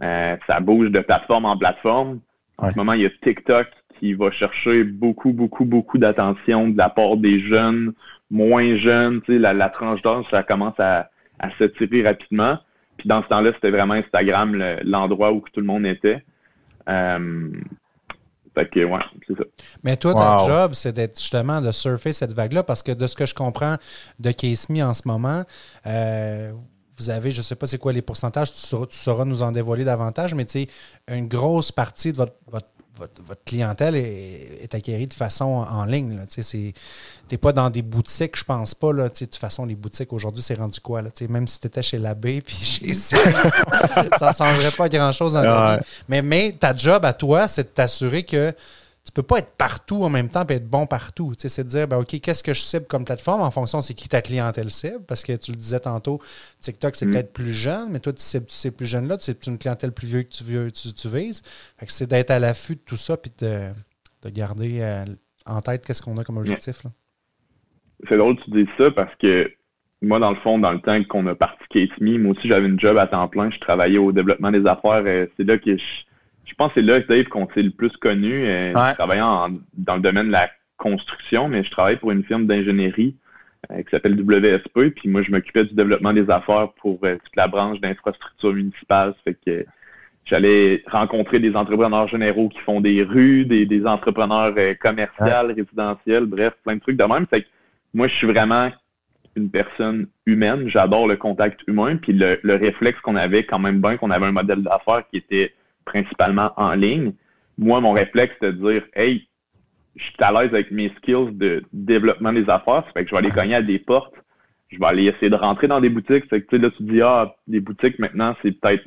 Euh, 0.01 0.37
ça 0.47 0.61
bouge 0.61 0.91
de 0.91 0.99
plateforme 0.99 1.45
en 1.45 1.57
plateforme. 1.57 2.21
En 2.57 2.71
ce 2.71 2.77
moment, 2.77 2.93
il 2.93 3.01
y 3.01 3.05
a 3.05 3.09
TikTok 3.09 3.67
qui 3.99 4.13
va 4.13 4.31
chercher 4.31 4.83
beaucoup, 4.83 5.31
beaucoup, 5.31 5.65
beaucoup 5.65 5.97
d'attention 5.97 6.69
de 6.69 6.77
la 6.77 6.89
part 6.89 7.17
des 7.17 7.39
jeunes, 7.39 7.93
moins 8.31 8.75
jeunes. 8.75 9.21
Tu 9.21 9.33
sais, 9.33 9.37
la, 9.39 9.53
la 9.53 9.69
tranche 9.69 10.01
d'âge, 10.01 10.25
ça 10.31 10.43
commence 10.43 10.79
à, 10.79 11.09
à 11.39 11.49
s'étirer 11.57 12.03
rapidement. 12.03 12.57
Puis 12.97 13.07
dans 13.07 13.23
ce 13.23 13.27
temps-là, 13.27 13.51
c'était 13.53 13.71
vraiment 13.71 13.93
Instagram 13.93 14.55
l'endroit 14.83 15.31
où 15.31 15.43
tout 15.53 15.61
le 15.61 15.65
monde 15.65 15.85
était. 15.85 16.23
Euh, 16.89 17.49
fait 18.55 18.69
que, 18.69 18.83
ouais, 18.83 18.99
c'est 19.27 19.37
ça. 19.37 19.43
Mais 19.83 19.95
toi, 19.95 20.13
ton 20.13 20.45
job, 20.45 20.71
c'est 20.73 20.91
d'être 20.91 21.19
justement 21.19 21.61
de 21.61 21.71
surfer 21.71 22.11
cette 22.11 22.33
vague-là 22.33 22.63
parce 22.63 22.83
que 22.83 22.91
de 22.91 23.07
ce 23.07 23.15
que 23.15 23.25
je 23.25 23.33
comprends 23.33 23.77
de 24.19 24.31
Case 24.31 24.69
Me 24.69 24.81
en 24.81 24.93
ce 24.93 25.07
moment, 25.07 25.43
euh, 25.85 26.51
vous 26.97 27.09
avez, 27.09 27.31
je 27.31 27.37
ne 27.37 27.43
sais 27.43 27.55
pas 27.55 27.67
c'est 27.67 27.77
quoi 27.77 27.93
les 27.93 28.01
pourcentages, 28.01 28.53
tu 28.53 28.59
sauras, 28.91 29.23
nous 29.23 29.41
en 29.41 29.51
dévoiler 29.51 29.85
davantage, 29.85 30.35
mais 30.35 30.45
tu 30.45 30.63
sais, 30.63 30.67
une 31.07 31.27
grosse 31.27 31.71
partie 31.71 32.11
de 32.11 32.17
votre, 32.17 32.33
votre, 32.47 32.67
clientèle 33.45 33.95
est, 33.95 34.73
acquérie 34.73 35.07
de 35.07 35.13
façon 35.13 35.45
en 35.45 35.85
ligne. 35.85 36.19
Tu 36.29 36.73
n'es 37.31 37.37
pas 37.37 37.53
dans 37.53 37.69
des 37.69 37.81
boutiques, 37.81 38.37
je 38.37 38.43
pense 38.43 38.75
pas. 38.75 38.93
Là, 38.93 39.09
de 39.09 39.13
toute 39.13 39.35
façon, 39.35 39.65
les 39.65 39.75
boutiques 39.75 40.13
aujourd'hui, 40.13 40.43
c'est 40.43 40.55
rendu 40.55 40.79
quoi? 40.79 41.01
Là, 41.01 41.09
même 41.29 41.47
si 41.47 41.59
tu 41.59 41.67
étais 41.67 41.83
chez 41.83 41.97
l'abbé 41.97 42.41
puis 42.45 42.55
chez 42.55 42.93
ça, 42.93 43.17
ça 44.17 44.27
ne 44.27 44.33
changerait 44.33 44.75
pas 44.75 44.89
grand-chose. 44.89 45.39
Mais, 46.07 46.21
mais 46.21 46.55
ta 46.59 46.75
job 46.75 47.05
à 47.05 47.13
toi, 47.13 47.47
c'est 47.47 47.63
de 47.63 47.69
t'assurer 47.69 48.23
que 48.23 48.53
tu 49.09 49.13
peux 49.13 49.23
pas 49.23 49.39
être 49.39 49.55
partout 49.57 50.03
en 50.03 50.09
même 50.09 50.29
temps 50.29 50.45
et 50.47 50.53
être 50.53 50.69
bon 50.69 50.85
partout. 50.85 51.33
Tu 51.35 51.41
sais, 51.41 51.49
c'est 51.49 51.63
de 51.63 51.69
dire, 51.69 51.87
ben, 51.87 51.97
OK, 51.97 52.19
qu'est-ce 52.21 52.43
que 52.43 52.53
je 52.53 52.61
cible 52.61 52.85
comme 52.85 53.05
plateforme 53.05 53.41
en 53.41 53.49
fonction, 53.49 53.81
c'est 53.81 53.95
qui 53.95 54.07
ta 54.07 54.21
clientèle 54.21 54.69
cible? 54.69 55.03
Parce 55.07 55.23
que 55.23 55.35
tu 55.35 55.49
le 55.49 55.57
disais 55.57 55.79
tantôt, 55.79 56.19
TikTok, 56.59 56.95
c'est 56.95 57.07
mm. 57.07 57.11
peut-être 57.11 57.33
plus 57.33 57.51
jeune, 57.51 57.89
mais 57.89 57.99
toi, 57.99 58.13
tu 58.13 58.21
cibles 58.21 58.45
ces 58.49 58.69
plus 58.69 58.85
jeunes-là, 58.85 59.17
tu 59.17 59.25
cibles 59.25 59.39
une 59.47 59.57
clientèle 59.57 59.93
plus 59.93 60.05
vieux 60.05 60.21
que 60.21 60.69
tu, 60.69 60.93
tu, 60.93 61.09
vises. 61.09 61.41
Fait 61.79 61.87
que 61.87 61.91
c'est 61.91 62.05
d'être 62.05 62.29
à 62.29 62.37
l'affût 62.37 62.75
de 62.75 62.81
tout 62.85 62.97
ça 62.97 63.17
puis 63.17 63.31
de, 63.39 63.69
de 64.25 64.29
garder 64.29 64.81
euh, 64.81 65.05
en 65.47 65.59
tête 65.61 65.83
qu'est-ce 65.87 66.03
qu'on 66.03 66.19
a 66.19 66.23
comme 66.23 66.37
objectif. 66.37 66.83
C'est 68.07 68.17
drôle 68.17 68.37
que 68.37 68.43
tu 68.43 68.51
dises 68.51 68.67
ça 68.77 68.91
parce 68.91 69.15
que 69.15 69.51
moi, 70.03 70.19
dans 70.19 70.29
le 70.29 70.37
fond, 70.37 70.59
dans 70.59 70.71
le 70.71 70.81
temps 70.81 71.03
qu'on 71.05 71.25
a 71.25 71.33
parti 71.33 71.63
Kate 71.71 71.99
Me, 71.99 72.19
moi 72.19 72.33
aussi, 72.33 72.47
j'avais 72.47 72.67
une 72.67 72.79
job 72.79 72.95
à 72.99 73.07
temps 73.07 73.27
plein. 73.27 73.49
Je 73.49 73.59
travaillais 73.59 73.97
au 73.97 74.11
développement 74.11 74.51
des 74.51 74.67
affaires. 74.67 75.01
Euh, 75.03 75.25
c'est 75.35 75.45
là 75.45 75.57
que 75.57 75.77
je 75.77 75.83
je 76.49 76.55
pense 76.55 76.73
que 76.73 76.81
c'est 76.81 76.85
là, 76.85 76.99
Dave, 76.99 77.25
qu'on 77.25 77.47
s'est 77.53 77.61
le 77.61 77.69
plus 77.69 77.95
connu. 77.97 78.45
Euh, 78.47 78.73
travaillant 78.93 79.49
dans 79.77 79.95
le 79.95 80.01
domaine 80.01 80.27
de 80.27 80.31
la 80.31 80.49
construction, 80.77 81.47
mais 81.47 81.63
je 81.63 81.69
travaille 81.69 81.97
pour 81.97 82.11
une 82.11 82.23
firme 82.23 82.47
d'ingénierie 82.47 83.15
euh, 83.71 83.83
qui 83.83 83.89
s'appelle 83.91 84.19
WSP. 84.19 84.89
Puis 84.95 85.09
moi, 85.09 85.21
je 85.21 85.31
m'occupais 85.31 85.65
du 85.65 85.75
développement 85.75 86.13
des 86.13 86.29
affaires 86.29 86.69
pour 86.81 86.99
euh, 87.03 87.17
toute 87.23 87.35
la 87.35 87.47
branche 87.47 87.79
d'infrastructure 87.81 88.53
municipale. 88.53 89.13
Fait 89.23 89.37
que 89.45 89.65
j'allais 90.25 90.83
rencontrer 90.87 91.39
des 91.39 91.55
entrepreneurs 91.55 92.07
généraux 92.07 92.49
qui 92.49 92.59
font 92.59 92.81
des 92.81 93.03
rues, 93.03 93.45
des, 93.45 93.85
entrepreneurs 93.85 94.53
commerciaux, 94.79 95.25
résidentiels, 95.47 96.25
bref, 96.25 96.53
plein 96.63 96.75
de 96.75 96.81
trucs 96.81 96.97
de 96.97 97.03
même. 97.03 97.27
Fait 97.27 97.41
que 97.41 97.47
moi, 97.93 98.07
je 98.07 98.15
suis 98.15 98.27
vraiment 98.27 98.71
une 99.35 99.51
personne 99.51 100.07
humaine. 100.25 100.67
J'adore 100.67 101.07
le 101.07 101.15
contact 101.15 101.61
humain. 101.67 101.97
Puis 101.97 102.13
le, 102.13 102.39
le 102.41 102.55
réflexe 102.55 102.99
qu'on 103.01 103.15
avait 103.15 103.43
quand 103.43 103.59
même 103.59 103.81
bien, 103.81 103.97
qu'on 103.97 104.09
avait 104.09 104.25
un 104.25 104.31
modèle 104.31 104.63
d'affaires 104.63 105.03
qui 105.11 105.17
était 105.17 105.53
principalement 105.89 106.51
en 106.55 106.73
ligne, 106.75 107.13
moi, 107.57 107.81
mon 107.81 107.91
réflexe, 107.91 108.35
c'est 108.39 108.53
de 108.53 108.71
dire, 108.71 108.83
hey, 108.95 109.27
je 109.95 110.03
suis 110.05 110.15
à 110.19 110.31
l'aise 110.31 110.53
avec 110.53 110.71
mes 110.71 110.89
skills 110.97 111.31
de 111.33 111.63
développement 111.73 112.31
des 112.31 112.49
affaires, 112.49 112.83
ça 112.85 112.91
fait 112.93 113.03
que 113.03 113.09
je 113.09 113.15
vais 113.15 113.19
aller 113.19 113.31
cogner 113.31 113.55
à 113.55 113.61
des 113.61 113.79
portes, 113.79 114.13
je 114.69 114.79
vais 114.79 114.85
aller 114.85 115.05
essayer 115.05 115.29
de 115.29 115.35
rentrer 115.35 115.67
dans 115.67 115.81
des 115.81 115.89
boutiques. 115.89 116.25
C'est 116.29 116.41
que, 116.41 116.55
là, 116.55 116.69
tu 116.69 116.83
dis, 116.83 117.01
ah, 117.01 117.35
des 117.47 117.59
boutiques 117.59 117.99
maintenant, 117.99 118.35
c'est 118.41 118.51
peut-être 118.51 118.85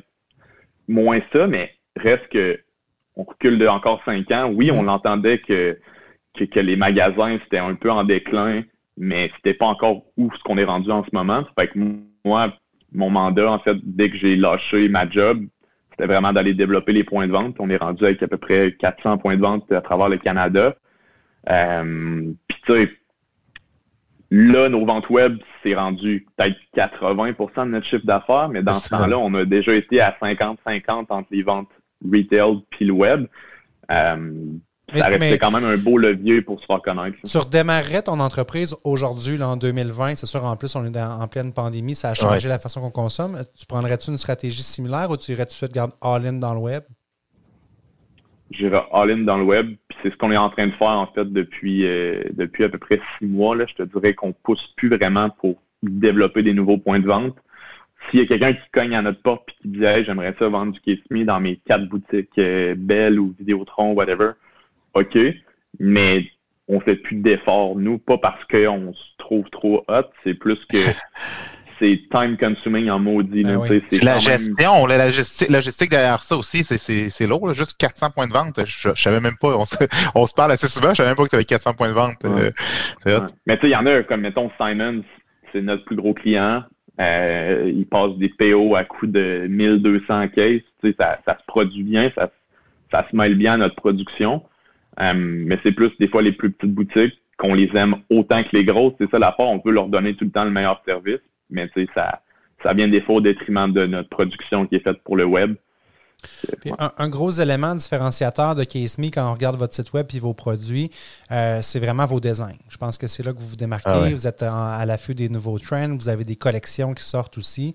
moins 0.87 1.19
ça, 1.33 1.45
mais 1.45 1.75
reste 1.95 2.27
que 2.29 2.59
on 3.15 3.23
recule 3.23 3.59
de 3.59 3.67
encore 3.67 4.01
cinq 4.05 4.31
ans. 4.31 4.49
Oui, 4.51 4.71
on 4.71 4.81
l'entendait 4.81 5.37
que, 5.37 5.77
que, 6.33 6.59
les 6.59 6.75
magasins, 6.75 7.37
c'était 7.43 7.59
un 7.59 7.75
peu 7.75 7.91
en 7.91 8.03
déclin, 8.03 8.63
mais 8.97 9.29
c'était 9.35 9.53
pas 9.53 9.67
encore 9.67 10.05
où 10.17 10.31
ce 10.33 10.41
qu'on 10.43 10.57
est 10.57 10.63
rendu 10.63 10.89
en 10.89 11.03
ce 11.03 11.09
moment. 11.13 11.43
Ça 11.43 11.51
fait 11.59 11.67
que 11.67 11.79
moi, 12.25 12.53
mon 12.91 13.11
mandat, 13.11 13.51
en 13.51 13.59
fait, 13.59 13.77
dès 13.83 14.09
que 14.09 14.17
j'ai 14.17 14.35
lâché 14.35 14.89
ma 14.89 15.07
job, 15.07 15.45
c'était 16.03 16.13
vraiment 16.15 16.33
d'aller 16.33 16.53
développer 16.53 16.91
les 16.91 17.05
points 17.05 17.27
de 17.27 17.31
vente. 17.31 17.55
On 17.59 17.69
est 17.69 17.77
rendu 17.77 18.03
avec 18.03 18.21
à 18.21 18.27
peu 18.27 18.35
près 18.35 18.73
400 18.73 19.19
points 19.19 19.37
de 19.37 19.41
vente 19.41 19.71
à 19.71 19.79
travers 19.79 20.09
le 20.09 20.17
Canada. 20.17 20.75
Euh, 21.49 22.33
Puis 22.47 22.57
tu 22.65 22.73
sais, 22.73 22.91
là, 24.29 24.67
nos 24.67 24.85
ventes 24.85 25.09
web, 25.09 25.37
c'est 25.63 25.75
rendu 25.75 26.27
peut-être 26.35 26.57
80% 26.75 27.67
de 27.67 27.71
notre 27.71 27.85
chiffre 27.85 28.05
d'affaires, 28.05 28.49
mais 28.49 28.61
dans 28.63 28.73
ce 28.73 28.89
temps-là, 28.89 29.17
on 29.17 29.33
a 29.33 29.45
déjà 29.45 29.73
été 29.73 30.01
à 30.01 30.13
50-50 30.21 31.05
entre 31.07 31.27
les 31.31 31.41
ventes 31.41 31.69
retail 32.03 32.63
puis 32.69 32.85
le 32.85 32.93
web. 32.93 33.25
Euh, 33.89 34.33
ça 34.99 35.05
restait 35.07 35.37
quand 35.37 35.51
même 35.51 35.65
un 35.65 35.77
beau 35.77 35.97
levier 35.97 36.41
pour 36.41 36.59
se 36.59 36.65
faire 36.65 36.81
connaître. 36.81 37.17
Tu 37.25 37.37
redémarrerais 37.37 38.03
ton 38.03 38.19
entreprise 38.19 38.75
aujourd'hui, 38.83 39.41
en 39.41 39.57
2020, 39.57 40.15
c'est 40.15 40.25
sûr, 40.25 40.43
en 40.43 40.55
plus, 40.55 40.75
on 40.75 40.85
est 40.85 40.97
en 40.97 41.27
pleine 41.27 41.53
pandémie, 41.53 41.95
ça 41.95 42.09
a 42.09 42.13
changé 42.13 42.49
la 42.49 42.59
façon 42.59 42.81
qu'on 42.81 42.91
consomme. 42.91 43.37
Tu 43.57 43.65
prendrais-tu 43.65 44.11
une 44.11 44.17
stratégie 44.17 44.63
similaire 44.63 45.09
ou 45.09 45.17
tu 45.17 45.31
irais-tu 45.31 45.57
fait 45.57 45.71
garder 45.71 45.93
all-in 46.01 46.33
dans 46.33 46.53
le 46.53 46.59
web? 46.59 46.83
J'irais 48.51 48.83
all-in 48.91 49.19
dans 49.19 49.37
le 49.37 49.43
web, 49.43 49.75
puis 49.87 49.97
c'est 50.03 50.11
ce 50.11 50.17
qu'on 50.17 50.31
est 50.31 50.37
en 50.37 50.49
train 50.49 50.67
de 50.67 50.73
faire, 50.73 50.87
en 50.87 51.07
fait, 51.07 51.25
depuis, 51.25 51.85
euh, 51.85 52.23
depuis 52.33 52.63
à 52.63 52.69
peu 52.69 52.77
près 52.77 53.01
six 53.17 53.25
mois. 53.25 53.55
Là. 53.55 53.65
Je 53.67 53.83
te 53.83 53.83
dirais 53.83 54.13
qu'on 54.13 54.31
pousse 54.31 54.67
plus 54.75 54.89
vraiment 54.89 55.29
pour 55.29 55.55
développer 55.81 56.43
des 56.43 56.53
nouveaux 56.53 56.77
points 56.77 56.99
de 56.99 57.07
vente. 57.07 57.35
S'il 58.09 58.19
y 58.19 58.23
a 58.23 58.25
quelqu'un 58.25 58.53
qui 58.53 58.69
cogne 58.71 58.95
à 58.95 59.01
notre 59.01 59.21
porte 59.21 59.49
et 59.49 59.61
qui 59.61 59.67
dit 59.69 59.83
j'aimerais 60.05 60.35
ça 60.37 60.47
vendre 60.49 60.73
du 60.73 60.79
Kiss 60.81 60.99
dans 61.09 61.39
mes 61.39 61.57
quatre 61.65 61.87
boutiques 61.87 62.37
euh, 62.37 62.75
Bell 62.77 63.19
ou 63.19 63.33
Vidéotron, 63.39 63.93
whatever, 63.93 64.31
OK, 64.93 65.17
mais 65.79 66.25
on 66.67 66.79
fait 66.79 66.95
plus 66.95 67.17
d'efforts, 67.17 67.75
nous, 67.75 67.97
pas 67.97 68.17
parce 68.17 68.43
qu'on 68.45 68.93
se 68.93 69.17
trouve 69.17 69.49
trop 69.51 69.83
hot, 69.87 70.09
c'est 70.23 70.33
plus 70.33 70.59
que 70.69 70.77
c'est 71.79 72.01
time 72.11 72.37
consuming 72.37 72.89
en 72.89 72.99
maudit. 72.99 73.43
Ben 73.43 73.59
la 74.01 74.19
gestion, 74.19 74.85
la 74.85 75.05
logistique, 75.05 75.89
derrière 75.89 76.21
ça 76.21 76.37
aussi, 76.37 76.63
c'est 76.63 77.27
lourd. 77.27 77.53
juste 77.53 77.77
400 77.77 78.11
points 78.11 78.27
de 78.27 78.33
vente. 78.33 78.65
Je, 78.65 78.89
ne 78.89 78.95
savais 78.95 79.19
même 79.19 79.35
pas. 79.39 79.57
On 80.15 80.25
se, 80.25 80.33
parle 80.33 80.51
assez 80.51 80.67
souvent. 80.67 80.89
Je 80.89 80.95
savais 80.95 81.09
même 81.09 81.17
pas 81.17 81.23
que 81.23 81.29
tu 81.29 81.35
avais 81.35 81.45
400 81.45 81.73
points 81.73 81.89
de 81.89 81.93
vente. 81.93 82.23
Euh, 82.25 82.51
mais 83.45 83.55
tu 83.55 83.61
sais, 83.61 83.67
il 83.67 83.71
y 83.71 83.75
en 83.75 83.85
a 83.85 84.03
comme, 84.03 84.21
mettons, 84.21 84.49
Simon, 84.57 85.03
c'est 85.51 85.61
notre 85.61 85.83
plus 85.85 85.95
gros 85.95 86.13
client. 86.13 86.63
Euh, 87.01 87.71
il 87.73 87.87
passe 87.87 88.15
des 88.17 88.29
PO 88.29 88.75
à 88.75 88.83
coût 88.83 89.07
de 89.07 89.47
1200 89.49 90.27
caisses. 90.29 90.61
Ça, 90.83 91.19
ça 91.25 91.37
se 91.37 91.45
produit 91.47 91.83
bien, 91.83 92.11
ça, 92.15 92.29
ça 92.91 93.05
se 93.09 93.15
mêle 93.15 93.35
bien 93.35 93.53
à 93.53 93.57
notre 93.57 93.75
production. 93.75 94.43
Euh, 94.99 95.13
mais 95.15 95.59
c'est 95.63 95.71
plus 95.71 95.91
des 95.99 96.07
fois 96.07 96.21
les 96.21 96.31
plus 96.31 96.51
petites 96.51 96.73
boutiques 96.73 97.19
qu'on 97.37 97.53
les 97.53 97.69
aime 97.75 97.95
autant 98.09 98.43
que 98.43 98.49
les 98.53 98.63
grosses. 98.63 98.93
C'est 98.99 99.09
ça 99.09 99.19
la 99.19 99.31
part. 99.31 99.49
On 99.49 99.59
peut 99.59 99.71
leur 99.71 99.87
donner 99.87 100.15
tout 100.15 100.25
le 100.25 100.31
temps 100.31 100.45
le 100.45 100.51
meilleur 100.51 100.81
service, 100.85 101.21
mais 101.49 101.69
ça, 101.95 102.21
ça 102.61 102.73
vient 102.73 102.87
des 102.87 103.01
fois 103.01 103.15
au 103.15 103.21
détriment 103.21 103.71
de 103.71 103.85
notre 103.85 104.09
production 104.09 104.65
qui 104.65 104.75
est 104.75 104.83
faite 104.83 105.01
pour 105.03 105.17
le 105.17 105.25
web 105.25 105.55
un, 106.97 107.09
gros 107.09 107.31
élément 107.31 107.75
différenciateur 107.75 108.55
de 108.55 108.63
CaseMe 108.63 109.05
quand 109.05 109.29
on 109.29 109.33
regarde 109.33 109.57
votre 109.57 109.75
site 109.75 109.93
web 109.93 110.07
et 110.13 110.19
vos 110.19 110.33
produits, 110.33 110.89
euh, 111.31 111.59
c'est 111.61 111.79
vraiment 111.79 112.05
vos 112.05 112.19
designs. 112.19 112.57
Je 112.69 112.77
pense 112.77 112.97
que 112.97 113.07
c'est 113.07 113.23
là 113.23 113.33
que 113.33 113.39
vous 113.39 113.49
vous 113.49 113.55
démarquez. 113.55 113.89
Ah 113.89 114.09
vous 114.09 114.27
êtes 114.27 114.43
à 114.43 114.85
l'affût 114.85 115.15
des 115.15 115.29
nouveaux 115.29 115.59
trends. 115.59 115.95
Vous 115.97 116.09
avez 116.09 116.23
des 116.23 116.35
collections 116.35 116.93
qui 116.93 117.03
sortent 117.03 117.37
aussi. 117.37 117.73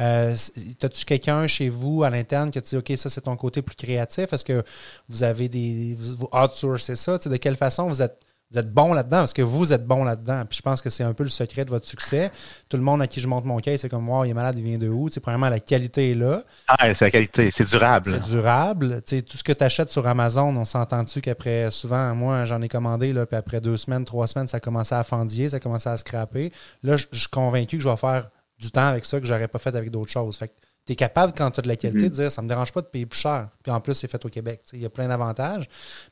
Euh, 0.00 0.34
As-tu 0.82 1.04
quelqu'un 1.04 1.46
chez 1.46 1.68
vous 1.68 2.02
à 2.04 2.10
l'interne 2.10 2.50
qui 2.50 2.60
te 2.60 2.68
dit 2.68 2.76
OK, 2.76 2.92
ça 2.96 3.10
c'est 3.10 3.22
ton 3.22 3.36
côté 3.36 3.62
plus 3.62 3.76
créatif? 3.76 4.32
Est-ce 4.32 4.44
que 4.44 4.62
vous 5.08 5.22
avez 5.22 5.48
des. 5.48 5.94
Vous 5.96 6.28
outsourcez 6.32 6.96
ça? 6.96 7.18
de 7.18 7.36
quelle 7.36 7.56
façon 7.56 7.88
vous 7.88 8.00
êtes 8.00 8.27
vous 8.50 8.58
êtes 8.58 8.72
bon 8.72 8.94
là-dedans 8.94 9.18
parce 9.18 9.34
que 9.34 9.42
vous 9.42 9.72
êtes 9.72 9.86
bon 9.86 10.04
là-dedans. 10.04 10.44
Puis 10.48 10.58
je 10.58 10.62
pense 10.62 10.80
que 10.80 10.88
c'est 10.88 11.04
un 11.04 11.12
peu 11.12 11.22
le 11.22 11.28
secret 11.28 11.66
de 11.66 11.70
votre 11.70 11.86
succès. 11.86 12.30
Tout 12.68 12.78
le 12.78 12.82
monde 12.82 13.02
à 13.02 13.06
qui 13.06 13.20
je 13.20 13.28
montre 13.28 13.46
mon 13.46 13.58
case, 13.58 13.80
c'est 13.80 13.90
comme 13.90 14.04
moi, 14.04 14.26
il 14.26 14.30
est 14.30 14.34
malade, 14.34 14.58
il 14.58 14.64
vient 14.64 14.78
de 14.78 14.88
où? 14.88 15.10
C'est 15.10 15.20
premièrement, 15.20 15.50
la 15.50 15.60
qualité 15.60 16.12
est 16.12 16.14
là. 16.14 16.42
Ah, 16.66 16.94
c'est 16.94 17.04
la 17.04 17.10
qualité, 17.10 17.50
c'est 17.50 17.68
durable. 17.68 18.10
C'est 18.10 18.30
durable. 18.30 19.02
sais, 19.04 19.20
tout 19.20 19.36
ce 19.36 19.44
que 19.44 19.52
tu 19.52 19.64
achètes 19.64 19.90
sur 19.90 20.06
Amazon, 20.06 20.56
on 20.56 20.64
s'entend-tu 20.64 21.20
qu'après, 21.20 21.70
souvent, 21.70 22.14
moi, 22.14 22.46
j'en 22.46 22.62
ai 22.62 22.68
commandé, 22.68 23.12
là, 23.12 23.26
puis 23.26 23.36
après 23.36 23.60
deux 23.60 23.76
semaines, 23.76 24.06
trois 24.06 24.26
semaines, 24.26 24.48
ça 24.48 24.60
commençait 24.60 24.94
à 24.94 25.04
fendiller, 25.04 25.50
ça 25.50 25.60
commençait 25.60 25.90
à 25.90 25.96
scraper. 25.98 26.50
Là, 26.82 26.96
je 26.96 27.06
suis 27.12 27.28
convaincu 27.28 27.76
que 27.76 27.82
je 27.82 27.88
vais 27.88 27.96
faire 27.96 28.30
du 28.58 28.70
temps 28.70 28.86
avec 28.86 29.04
ça 29.04 29.20
que 29.20 29.26
j'aurais 29.26 29.48
pas 29.48 29.58
fait 29.58 29.74
avec 29.74 29.90
d'autres 29.90 30.10
choses. 30.10 30.36
Fait 30.36 30.50
tu 30.88 30.92
es 30.94 30.96
capable, 30.96 31.34
quand 31.36 31.50
tu 31.50 31.60
as 31.60 31.62
de 31.62 31.68
la 31.68 31.76
qualité, 31.76 32.04
mhm. 32.04 32.08
de 32.08 32.14
dire 32.14 32.32
ça 32.32 32.40
me 32.40 32.48
dérange 32.48 32.72
pas 32.72 32.80
de 32.80 32.86
payer 32.86 33.04
plus 33.04 33.20
cher. 33.20 33.48
Puis 33.62 33.70
en 33.70 33.78
plus, 33.78 33.92
c'est 33.92 34.10
fait 34.10 34.24
au 34.24 34.30
Québec. 34.30 34.62
Il 34.72 34.80
y 34.80 34.86
a 34.86 34.88
plein 34.88 35.06
d'avantages. 35.06 35.66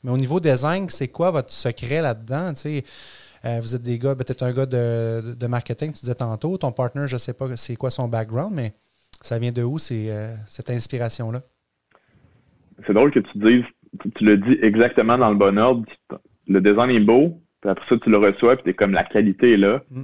Mais 0.04 0.10
au 0.10 0.18
niveau 0.18 0.38
design, 0.38 0.86
c'est 0.90 1.08
quoi 1.08 1.30
votre 1.30 1.50
secret 1.50 2.02
là-dedans? 2.02 2.52
Euh, 3.44 3.58
vous 3.62 3.74
êtes 3.74 3.82
des 3.82 3.98
gars, 3.98 4.14
peut-être 4.14 4.42
un 4.42 4.52
gars 4.52 4.66
de, 4.66 5.34
de, 5.34 5.46
marketing, 5.46 5.92
tu 5.92 6.00
disais 6.00 6.14
tantôt. 6.14 6.58
Ton 6.58 6.72
partner, 6.72 7.06
je 7.06 7.14
ne 7.14 7.18
sais 7.18 7.32
pas 7.32 7.56
c'est 7.56 7.76
quoi 7.76 7.88
son 7.88 8.06
background, 8.06 8.52
mais 8.54 8.74
ça 9.22 9.38
vient 9.38 9.52
de 9.52 9.62
où 9.62 9.78
euh, 9.90 10.34
cette 10.46 10.68
inspiration-là? 10.68 11.40
C'est 12.86 12.92
drôle 12.92 13.12
que 13.12 13.20
tu 13.20 13.38
dises, 13.38 13.64
tu, 14.16 14.24
le 14.24 14.36
dis 14.36 14.58
exactement 14.60 15.16
dans 15.16 15.30
le 15.30 15.36
bon 15.36 15.56
ordre. 15.58 15.86
Le 16.48 16.60
design 16.60 16.90
est 16.90 17.00
beau, 17.00 17.40
puis 17.62 17.70
après 17.70 17.86
ça, 17.88 17.96
tu 17.96 18.10
le 18.10 18.18
reçois, 18.18 18.56
puis 18.56 18.64
tu 18.64 18.70
es 18.70 18.74
comme 18.74 18.92
la 18.92 19.04
qualité 19.04 19.54
est 19.54 19.56
là. 19.56 19.82
Mm. 19.90 20.02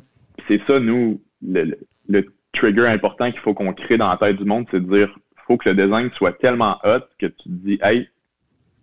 c'est 0.48 0.62
ça, 0.66 0.80
nous, 0.80 1.20
le, 1.42 1.76
le 2.08 2.26
trigger 2.52 2.86
important 2.86 3.30
qu'il 3.30 3.40
faut 3.40 3.54
qu'on 3.54 3.72
crée 3.72 3.96
dans 3.96 4.08
la 4.08 4.16
tête 4.16 4.36
du 4.36 4.44
monde, 4.44 4.66
c'est 4.70 4.80
de 4.80 4.96
dire 4.96 5.08
faut 5.46 5.56
que 5.56 5.68
le 5.68 5.74
design 5.74 6.10
soit 6.16 6.32
tellement 6.32 6.78
hot 6.84 7.00
que 7.18 7.26
tu 7.26 7.42
te 7.44 7.48
dis 7.48 7.78
Hey, 7.82 8.08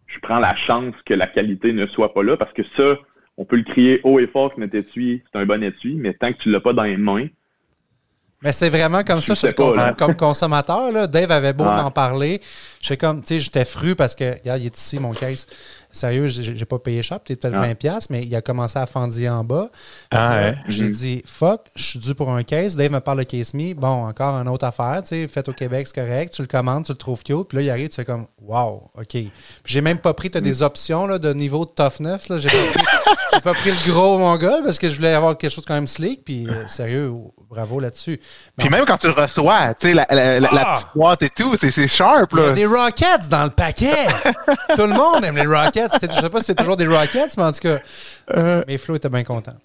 je 0.07 0.19
prends 0.19 0.39
la 0.39 0.55
chance 0.55 0.95
que 1.05 1.13
la 1.13 1.27
qualité 1.27 1.71
ne 1.71 1.85
soit 1.87 2.13
pas 2.13 2.23
là 2.23 2.35
parce 2.35 2.53
que 2.53 2.63
ça, 2.75 2.97
on 3.37 3.45
peut 3.45 3.55
le 3.55 3.63
crier 3.63 4.01
haut 4.03 4.19
et 4.19 4.27
fort 4.27 4.53
que 4.53 4.59
notre 4.59 4.75
étui, 4.75 5.23
c'est 5.31 5.39
un 5.39 5.45
bon 5.45 5.63
étui, 5.63 5.95
mais 5.95 6.13
tant 6.13 6.33
que 6.33 6.37
tu 6.39 6.49
ne 6.49 6.53
l'as 6.53 6.59
pas 6.59 6.73
dans 6.73 6.83
les 6.83 6.97
mains, 6.97 7.27
mais 8.41 8.53
c'est 8.53 8.69
vraiment 8.69 9.03
comme 9.03 9.19
ça, 9.19 9.35
comme 9.97 10.15
consommateur. 10.15 10.91
Là, 10.93 11.07
Dave 11.07 11.31
avait 11.31 11.51
beau 11.51 11.65
m'en 11.65 11.91
parler. 11.91 12.39
J'étais 12.81 12.95
comme, 12.95 13.19
tu 13.19 13.27
sais, 13.27 13.39
j'étais 13.39 13.65
fru 13.65 13.95
parce 13.95 14.15
que, 14.15 14.39
regarde, 14.39 14.61
il 14.61 14.67
est 14.67 14.77
ici, 14.77 14.97
mon 14.97 15.11
case. 15.11 15.45
Sérieux, 15.91 16.27
j'ai 16.27 16.65
pas 16.65 16.77
payé 16.77 17.01
cher, 17.01 17.19
peut-être 17.19 17.49
20$, 17.49 18.07
mais 18.11 18.23
il 18.23 18.35
a 18.35 18.41
commencé 18.41 18.77
à 18.77 18.85
fendiller 18.85 19.27
en 19.29 19.43
bas. 19.43 19.69
Ah, 20.11 20.51
J'ai 20.67 20.85
mhm. 20.85 20.91
dit, 20.91 21.23
fuck, 21.25 21.61
je 21.75 21.83
suis 21.83 21.99
dû 21.99 22.13
pour 22.13 22.29
un 22.29 22.43
case. 22.43 22.75
Dave 22.75 22.91
me 22.91 22.99
parle 22.99 23.19
de 23.19 23.23
Case 23.23 23.55
Me. 23.55 23.73
Bon, 23.73 24.07
encore 24.07 24.35
une 24.35 24.47
autre 24.47 24.65
affaire, 24.65 25.01
tu 25.01 25.09
sais, 25.09 25.27
fait 25.27 25.49
au 25.49 25.53
Québec, 25.53 25.87
c'est 25.87 25.99
correct. 25.99 26.33
Tu 26.33 26.43
le 26.43 26.47
commandes, 26.47 26.85
tu 26.85 26.91
le 26.91 26.97
trouves 26.97 27.23
cute. 27.23 27.47
Puis 27.47 27.57
là, 27.57 27.61
il 27.63 27.69
arrive, 27.71 27.89
tu 27.89 27.95
fais 27.95 28.05
comme, 28.05 28.27
wow, 28.39 28.91
OK. 28.95 29.17
J'ai 29.65 29.81
même 29.81 29.97
pas 29.97 30.13
pris, 30.13 30.29
tu 30.29 30.37
as 30.37 30.41
des 30.41 30.61
options 30.61 31.07
là, 31.07 31.17
de 31.17 31.33
niveau 31.33 31.65
de 31.65 31.71
toughness. 31.71 32.31
J'ai 32.37 32.49
pas, 33.31 33.39
pas, 33.43 33.53
pris 33.55 33.71
le 33.71 33.91
gros 33.91 34.19
mongol 34.19 34.63
parce 34.63 34.77
que 34.77 34.89
je 34.89 34.95
voulais 34.95 35.13
avoir 35.15 35.37
quelque 35.37 35.51
chose 35.51 35.65
quand 35.65 35.73
même 35.73 35.87
slick. 35.87 36.23
Puis, 36.23 36.47
euh, 36.47 36.67
sérieux, 36.67 37.11
bravo 37.49 37.79
là-dessus. 37.79 38.19
Puis 38.57 38.69
même 38.69 38.85
quand 38.85 38.97
tu 38.97 39.07
le 39.07 39.13
reçois, 39.13 39.73
tu 39.73 39.87
sais, 39.87 39.93
la, 39.93 40.05
la, 40.09 40.49
ah! 40.51 40.75
petite 40.75 40.87
boîte 40.93 41.23
et 41.23 41.29
tout, 41.29 41.55
c'est 41.55 41.87
sharp. 41.87 42.31
Là. 42.33 42.41
Il 42.43 42.47
y 42.47 42.51
a 42.51 42.53
des 42.53 42.65
Rockets 42.65 43.27
dans 43.29 43.43
le 43.43 43.49
paquet. 43.49 44.07
tout 44.75 44.81
le 44.81 44.93
monde 44.93 45.25
aime 45.25 45.35
les 45.35 45.45
Rockets. 45.45 45.88
Je 46.01 46.07
sais 46.07 46.29
pas 46.29 46.39
si 46.39 46.45
c'est 46.47 46.55
toujours 46.55 46.77
des 46.77 46.87
Rockets, 46.87 47.37
mais 47.37 47.43
en 47.43 47.51
tout 47.51 47.59
cas, 47.61 47.79
euh... 48.31 48.63
mais 48.67 48.77
Flo 48.77 48.95
était 48.95 49.09
bien 49.09 49.23
content. 49.23 49.55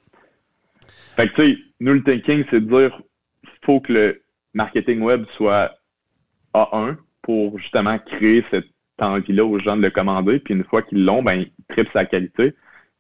Fait 1.17 1.29
que 1.29 1.35
tu 1.35 1.51
sais, 1.51 1.59
nous, 1.81 1.95
le 1.95 2.03
thinking, 2.03 2.45
c'est 2.51 2.61
de 2.61 2.79
dire 2.81 2.99
faut 3.65 3.81
que 3.81 3.93
le 3.93 4.23
marketing 4.53 5.01
web 5.01 5.25
soit 5.37 5.73
A1 6.55 6.97
pour 7.23 7.59
justement 7.59 7.99
créer 7.99 8.45
cette 8.51 8.67
envie-là 9.01 9.45
aux 9.45 9.59
gens 9.59 9.77
de 9.77 9.83
le 9.83 9.91
commander. 9.91 10.39
Puis 10.39 10.55
une 10.55 10.65
fois 10.65 10.83
qu'ils 10.83 11.05
l'ont, 11.05 11.23
ben, 11.23 11.35
ils 11.35 11.53
triplent 11.69 11.91
sa 11.93 12.05
qualité. 12.05 12.55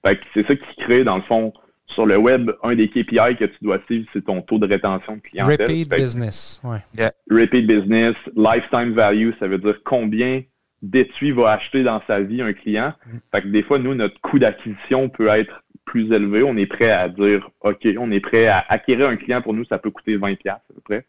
Fait 0.05 0.17
que 0.17 0.25
c'est 0.35 0.47
ça 0.47 0.57
qui 0.57 0.77
crée, 0.79 1.05
dans 1.05 1.17
le 1.17 1.23
fond, 1.23 1.53
sur 1.87 2.07
le 2.07 2.17
web, 2.17 2.51
un 2.63 2.75
des 2.75 2.89
KPI 2.89 3.37
que 3.39 3.45
tu 3.45 3.57
dois 3.63 3.79
suivre, 3.87 4.07
c'est 4.13 4.25
ton 4.25 4.43
taux 4.43 4.59
de 4.59 4.67
rétention 4.67 5.17
de 5.17 5.21
clientèle. 5.21 5.61
Repeat 5.61 5.91
business, 5.91 6.61
ouais. 6.65 7.11
Repeat 7.31 7.67
business, 7.67 8.15
lifetime 8.37 8.95
value, 8.95 9.31
ça 9.39 9.47
veut 9.47 9.59
dire 9.59 9.77
combien 9.85 10.43
d'étuis 10.85 11.33
va 11.33 11.53
acheter 11.53 11.83
dans 11.83 12.01
sa 12.07 12.21
vie 12.21 12.43
un 12.43 12.53
client. 12.53 12.93
Fait 13.33 13.43
que 13.43 13.49
des 13.49 13.63
fois, 13.63 13.79
nous, 13.79 13.95
notre 13.95 14.21
coût 14.21 14.39
d'acquisition 14.39 15.09
peut 15.09 15.29
être 15.29 15.65
plus 15.85 16.13
élevé. 16.13 16.43
On 16.43 16.57
est 16.57 16.67
prêt 16.67 16.91
à 16.91 17.09
dire, 17.09 17.51
OK, 17.61 17.87
on 17.99 18.11
est 18.11 18.21
prêt 18.21 18.47
à 18.47 18.65
acquérir 18.69 19.09
un 19.09 19.17
client. 19.17 19.43
Pour 19.43 19.55
nous, 19.55 19.65
ça 19.65 19.79
peut 19.79 19.91
coûter 19.91 20.17
20$ 20.17 20.37
à 20.49 20.61
peu 20.75 20.81
près. 20.83 21.07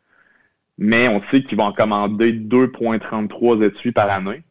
Mais 0.77 1.07
on 1.07 1.21
sait 1.29 1.43
qu'il 1.43 1.57
va 1.57 1.65
en 1.65 1.73
commander 1.73 2.33
2,33 2.33 3.65
étuis 3.65 3.91
par 3.91 4.09
année. 4.09 4.43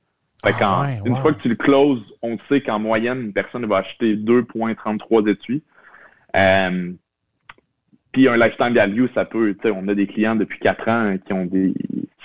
Fait 0.45 0.54
ah 0.61 0.87
Une 1.04 1.16
fois 1.16 1.33
que 1.33 1.40
tu 1.40 1.49
le 1.49 1.54
closes, 1.54 2.04
on 2.23 2.38
sait 2.49 2.61
qu'en 2.61 2.78
moyenne, 2.78 3.21
une 3.21 3.33
personne 3.33 3.64
va 3.66 3.78
acheter 3.78 4.16
2,33 4.16 5.31
étuis. 5.31 5.62
Euh, 6.37 6.93
puis 8.14 8.28
un 8.28 8.37
lifetime 8.37 8.73
value, 8.73 9.06
ça 9.12 9.25
peut, 9.25 9.54
tu 9.54 9.68
sais, 9.68 9.75
on 9.76 9.88
a 9.88 9.94
des 9.94 10.06
clients 10.06 10.37
depuis 10.37 10.61
quatre 10.61 10.88
ans 10.88 11.16
qui 11.26 11.33
ont 11.33 11.44
des. 11.44 11.75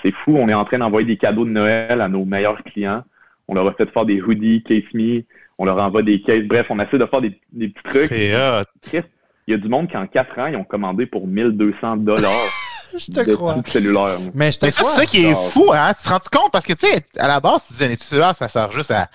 C'est 0.01 0.13
fou, 0.13 0.37
on 0.37 0.47
est 0.47 0.53
en 0.53 0.63
train 0.63 0.77
d'envoyer 0.77 1.05
des 1.05 1.17
cadeaux 1.17 1.43
de 1.43 1.49
Noël 1.49 1.99
à 1.99 2.07
nos 2.07 2.23
meilleurs 2.23 2.63
clients. 2.63 3.03
On 3.47 3.55
leur 3.55 3.67
a 3.67 3.73
fait 3.73 3.89
faire 3.89 4.05
des 4.05 4.21
hoodies, 4.21 4.63
case 4.63 4.83
me, 4.93 5.23
on 5.57 5.65
leur 5.65 5.77
envoie 5.79 6.03
des 6.03 6.21
cases. 6.21 6.43
Bref, 6.43 6.67
on 6.69 6.79
essaie 6.79 6.99
de 6.99 7.05
faire 7.05 7.21
des, 7.21 7.31
petits 7.31 7.73
trucs. 7.83 8.07
C'est 8.07 8.35
hot. 8.35 9.01
Il 9.47 9.51
y 9.51 9.53
a 9.55 9.57
du 9.57 9.67
monde 9.67 9.89
qui, 9.89 9.97
en 9.97 10.05
quatre 10.05 10.37
ans, 10.37 10.45
ils 10.45 10.55
ont 10.55 10.63
commandé 10.63 11.07
pour 11.07 11.27
1200 11.27 11.97
dollars. 11.97 12.68
je 12.97 13.11
te 13.11 13.33
crois. 13.33 13.61
cellulaire. 13.65 14.17
Mais 14.33 14.51
je 14.51 14.59
te 14.59 14.65
C'est 14.71 14.83
ça 14.83 15.05
qui 15.05 15.25
est 15.25 15.35
fou, 15.35 15.71
hein? 15.73 15.93
Tu 15.93 16.03
te 16.03 16.09
rends 16.09 16.19
compte? 16.31 16.51
Parce 16.51 16.65
que, 16.65 16.73
tu 16.73 16.87
sais, 16.87 17.03
à 17.17 17.27
la 17.27 17.39
base, 17.39 17.63
tu 17.67 17.73
dis 17.73 17.83
un 17.83 17.95
cellulaire, 17.95 18.35
ça 18.35 18.47
sert 18.47 18.71
juste 18.71 18.91
à, 18.91 19.07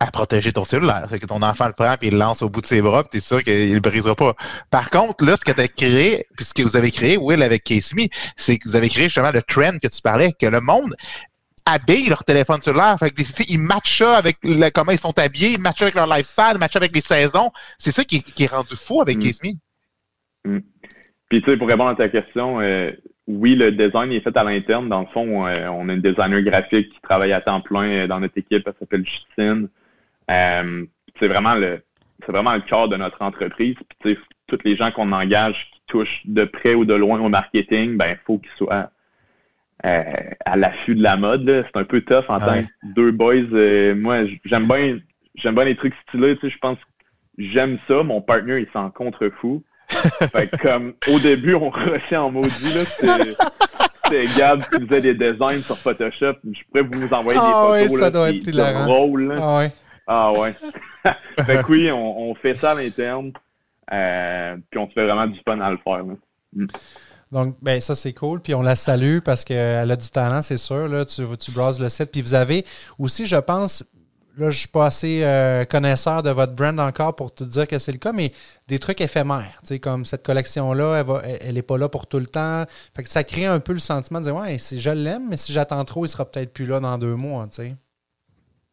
à 0.00 0.10
protéger 0.10 0.52
ton 0.52 0.64
cellulaire. 0.64 1.06
C'est 1.08 1.18
que 1.18 1.26
ton 1.26 1.42
enfant 1.42 1.66
le 1.66 1.72
prend 1.72 1.94
puis 1.96 2.08
il 2.08 2.14
le 2.14 2.18
lance 2.18 2.42
au 2.42 2.48
bout 2.48 2.60
de 2.60 2.66
ses 2.66 2.82
bras 2.82 3.02
puis 3.02 3.10
t'es 3.10 3.20
sûr 3.20 3.42
qu'il 3.42 3.74
ne 3.74 3.80
brisera 3.80 4.14
pas. 4.14 4.34
Par 4.70 4.90
contre, 4.90 5.24
là, 5.24 5.36
ce 5.36 5.44
que 5.44 5.52
tu 5.52 5.60
as 5.60 5.68
créé, 5.68 6.26
puis 6.36 6.44
ce 6.44 6.54
que 6.54 6.62
vous 6.62 6.76
avez 6.76 6.90
créé, 6.90 7.16
Will, 7.16 7.42
avec 7.42 7.64
Casey, 7.64 8.08
c'est 8.36 8.58
que 8.58 8.68
vous 8.68 8.76
avez 8.76 8.88
créé 8.88 9.04
justement 9.04 9.30
le 9.32 9.42
trend 9.42 9.78
que 9.82 9.88
tu 9.88 10.02
parlais, 10.02 10.32
que 10.32 10.46
le 10.46 10.60
monde 10.60 10.94
habille 11.66 12.08
leur 12.08 12.24
téléphone 12.24 12.60
cellulaire. 12.60 12.96
Fait 12.98 13.10
que, 13.10 13.22
ils 13.48 13.58
matchent 13.58 13.98
ça 13.98 14.16
avec 14.16 14.38
comment 14.74 14.92
ils 14.92 14.98
sont 14.98 15.18
habillés, 15.18 15.52
ils 15.52 15.60
matchent 15.60 15.82
avec 15.82 15.94
leur 15.94 16.06
lifestyle, 16.06 16.52
ils 16.54 16.58
matchent 16.58 16.76
avec 16.76 16.94
les 16.94 17.00
saisons. 17.00 17.50
C'est 17.78 17.92
ça 17.92 18.04
qui, 18.04 18.24
est 18.38 18.46
rendu 18.46 18.76
fou 18.76 19.00
avec 19.00 19.18
mm. 19.18 19.52
Mm. 20.44 20.58
Puis, 21.28 21.42
tu 21.42 21.50
sais, 21.50 21.56
pour 21.56 21.68
répondre 21.68 21.90
à 21.90 21.94
ta 21.94 22.08
question, 22.08 22.60
euh, 22.60 22.92
oui, 23.26 23.54
le 23.54 23.72
design 23.72 24.12
est 24.12 24.20
fait 24.20 24.36
à 24.36 24.44
l'interne. 24.44 24.88
Dans 24.88 25.00
le 25.00 25.06
fond, 25.06 25.46
euh, 25.46 25.68
on 25.68 25.88
a 25.88 25.94
une 25.94 26.02
designer 26.02 26.42
graphique 26.42 26.90
qui 26.90 27.00
travaille 27.00 27.32
à 27.32 27.40
temps 27.40 27.60
plein 27.60 27.88
euh, 27.88 28.06
dans 28.06 28.20
notre 28.20 28.36
équipe. 28.36 28.64
Elle 28.66 28.74
s'appelle 28.78 29.06
Justine. 29.06 29.68
Euh, 30.30 30.84
c'est 31.18 31.28
vraiment 31.28 31.54
le 31.54 31.80
c'est 32.24 32.32
vraiment 32.32 32.54
le 32.54 32.60
cœur 32.60 32.88
de 32.88 32.96
notre 32.96 33.20
entreprise. 33.22 33.76
Puis, 34.00 34.16
tous 34.46 34.58
les 34.64 34.76
gens 34.76 34.90
qu'on 34.90 35.12
engage 35.12 35.68
qui 35.72 35.80
touchent 35.88 36.22
de 36.26 36.44
près 36.44 36.74
ou 36.74 36.84
de 36.84 36.94
loin 36.94 37.20
au 37.20 37.28
marketing, 37.28 37.96
ben 37.96 38.10
il 38.10 38.18
faut 38.24 38.38
qu'ils 38.38 38.50
soient 38.56 38.90
à 39.82 40.56
l'affût 40.56 40.94
de 40.94 41.02
la 41.02 41.16
mode. 41.18 41.66
C'est 41.66 41.78
un 41.78 41.84
peu 41.84 42.00
tough 42.00 42.24
en 42.28 42.38
tant 42.38 42.62
que 42.62 42.68
deux 42.94 43.10
boys. 43.10 43.94
moi, 43.94 44.24
j'aime 44.44 44.66
bien 44.66 44.98
j'aime 45.34 45.54
bien 45.54 45.64
les 45.64 45.76
trucs 45.76 45.94
stylés. 46.08 46.38
Je 46.42 46.58
pense 46.58 46.78
j'aime 47.36 47.78
ça. 47.88 48.02
Mon 48.02 48.22
partner, 48.22 48.60
il 48.60 48.68
s'en 48.72 48.90
contrefou 48.90 49.62
fait 50.32 50.50
comme, 50.58 50.94
au 51.08 51.18
début, 51.18 51.54
on 51.54 51.70
rushait 51.70 52.16
en 52.16 52.30
maudit, 52.30 52.74
là. 52.74 52.84
C'était 54.04 54.26
Gab 54.38 54.62
qui 54.62 54.86
faisait 54.86 55.00
des 55.00 55.14
designs 55.14 55.62
sur 55.62 55.78
Photoshop. 55.78 56.34
Je 56.44 56.60
pourrais 56.70 56.82
vous 56.82 57.12
envoyer 57.12 57.38
des 57.38 57.46
ah 57.46 57.68
photos, 57.68 57.98
ça 57.98 58.10
doit 58.10 58.30
être 58.30 58.50
de 58.50 58.86
rôle, 58.86 59.34
Ah 59.38 59.58
ouais. 59.58 59.72
Ah 60.06 60.32
ouais. 60.32 60.54
fait 61.44 61.62
que 61.62 61.72
oui, 61.72 61.90
on, 61.90 62.34
fait 62.34 62.54
ça 62.56 62.72
à 62.72 62.74
l'interne. 62.74 63.32
Euh, 63.92 64.56
puis 64.70 64.78
on 64.78 64.88
se 64.88 64.92
fait 64.92 65.04
vraiment 65.04 65.26
du 65.26 65.38
fun 65.46 65.60
à 65.60 65.70
le 65.70 65.78
faire. 65.78 66.04
Mm. 66.52 66.66
Donc, 67.32 67.56
ben 67.62 67.80
ça, 67.80 67.94
c'est 67.94 68.12
cool. 68.12 68.40
Puis 68.40 68.54
on 68.54 68.62
la 68.62 68.76
salue 68.76 69.18
parce 69.18 69.44
qu'elle 69.44 69.90
a 69.90 69.96
du 69.96 70.08
talent, 70.10 70.42
c'est 70.42 70.56
sûr. 70.56 70.88
Là, 70.88 71.04
tu, 71.04 71.22
tu 71.38 71.50
browses 71.52 71.80
le 71.80 71.88
site. 71.88 72.12
Puis 72.12 72.22
vous 72.22 72.34
avez 72.34 72.64
aussi, 72.98 73.26
je 73.26 73.36
pense, 73.36 73.84
là, 74.38 74.50
je 74.50 74.58
suis 74.58 74.68
pas 74.68 74.86
assez 74.86 75.22
euh, 75.22 75.64
connaisseur 75.64 76.22
de 76.22 76.30
votre 76.30 76.54
brand 76.54 76.78
encore 76.80 77.14
pour 77.14 77.34
te 77.34 77.44
dire 77.44 77.66
que 77.66 77.78
c'est 77.78 77.92
le 77.92 77.98
cas, 77.98 78.12
mais 78.12 78.30
des 78.68 78.78
trucs 78.78 79.00
éphémères. 79.00 79.60
Comme 79.82 80.04
cette 80.04 80.24
collection-là, 80.24 81.04
elle 81.40 81.54
n'est 81.54 81.62
pas 81.62 81.78
là 81.78 81.88
pour 81.88 82.06
tout 82.06 82.18
le 82.18 82.26
temps. 82.26 82.64
Fait 82.94 83.02
que 83.02 83.08
ça 83.08 83.24
crée 83.24 83.46
un 83.46 83.60
peu 83.60 83.72
le 83.72 83.78
sentiment 83.78 84.20
de 84.20 84.24
dire 84.24 84.36
Ouais, 84.36 84.58
si 84.58 84.80
je 84.80 84.90
l'aime, 84.90 85.28
mais 85.28 85.36
si 85.36 85.52
j'attends 85.52 85.84
trop, 85.84 86.04
il 86.04 86.08
sera 86.08 86.30
peut-être 86.30 86.52
plus 86.52 86.66
là 86.66 86.80
dans 86.80 86.98
deux 86.98 87.14
mois. 87.14 87.46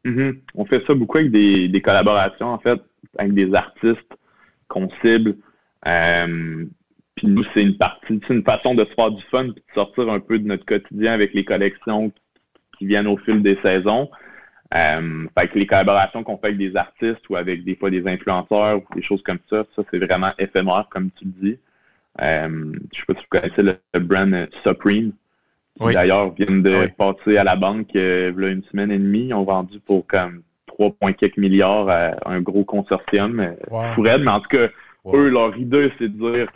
Mm-hmm. 0.05 0.39
On 0.55 0.65
fait 0.65 0.83
ça 0.85 0.93
beaucoup 0.93 1.17
avec 1.17 1.31
des, 1.31 1.81
collaborations, 1.83 2.47
en 2.47 2.59
fait, 2.59 2.79
avec 3.17 3.33
des 3.33 3.53
artistes 3.53 3.99
qu'on 4.67 4.89
cible. 5.01 5.35
Euh, 5.87 6.65
puis 7.15 7.27
nous, 7.27 7.43
c'est 7.53 7.61
une 7.61 7.77
partie, 7.77 8.19
c'est 8.27 8.33
une 8.33 8.43
façon 8.43 8.73
de 8.73 8.85
se 8.85 8.93
faire 8.93 9.11
du 9.11 9.23
fun 9.29 9.45
et 9.45 9.47
de 9.49 9.61
sortir 9.75 10.09
un 10.09 10.19
peu 10.19 10.39
de 10.39 10.47
notre 10.47 10.65
quotidien 10.65 11.13
avec 11.13 11.33
les 11.33 11.43
collections 11.43 12.11
qui 12.77 12.85
viennent 12.85 13.07
au 13.07 13.17
fil 13.17 13.43
des 13.43 13.59
saisons. 13.61 14.09
Euh, 14.73 15.25
fait 15.37 15.47
que 15.49 15.59
les 15.59 15.67
collaborations 15.67 16.23
qu'on 16.23 16.37
fait 16.37 16.47
avec 16.47 16.57
des 16.57 16.75
artistes 16.77 17.27
ou 17.29 17.35
avec 17.35 17.63
des 17.63 17.75
fois 17.75 17.89
des 17.89 18.07
influenceurs 18.07 18.77
ou 18.77 18.95
des 18.95 19.01
choses 19.01 19.21
comme 19.23 19.39
ça, 19.49 19.63
ça 19.75 19.83
c'est 19.91 19.99
vraiment 19.99 20.31
éphémère, 20.39 20.87
comme 20.89 21.09
tu 21.17 21.25
le 21.25 21.49
dis. 21.49 21.59
Euh, 22.21 22.73
je 22.93 22.99
sais 22.99 23.05
pas 23.07 23.13
si 23.13 23.19
vous 23.19 23.39
connaissez 23.39 23.79
le, 23.93 23.99
brand 23.99 24.49
Supreme, 24.63 25.11
qui 25.79 25.93
d'ailleurs 25.93 26.33
vient 26.33 26.57
de 26.57 26.87
passer 26.97 27.37
à 27.37 27.43
la 27.43 27.55
banque 27.55 27.95
euh, 27.95 28.33
il 28.35 28.43
y 28.43 28.45
a 28.45 28.49
une 28.49 28.63
semaine 28.63 28.91
et 28.91 28.97
demie. 28.97 29.27
Ils 29.27 29.33
ont 29.33 29.43
vendu 29.43 29.79
pour 29.79 30.05
comme 30.07 30.41
3,4 30.79 31.39
milliards 31.39 31.89
à 31.89 32.11
un 32.25 32.41
gros 32.41 32.63
consortium. 32.63 33.39
Euh, 33.39 33.53
wow. 33.69 34.03
mais 34.19 34.27
en 34.27 34.39
tout 34.39 34.49
cas, 34.49 34.67
eux, 35.13 35.29
leur 35.29 35.57
idée, 35.57 35.91
c'est 35.97 36.09
de 36.09 36.31
dire 36.31 36.47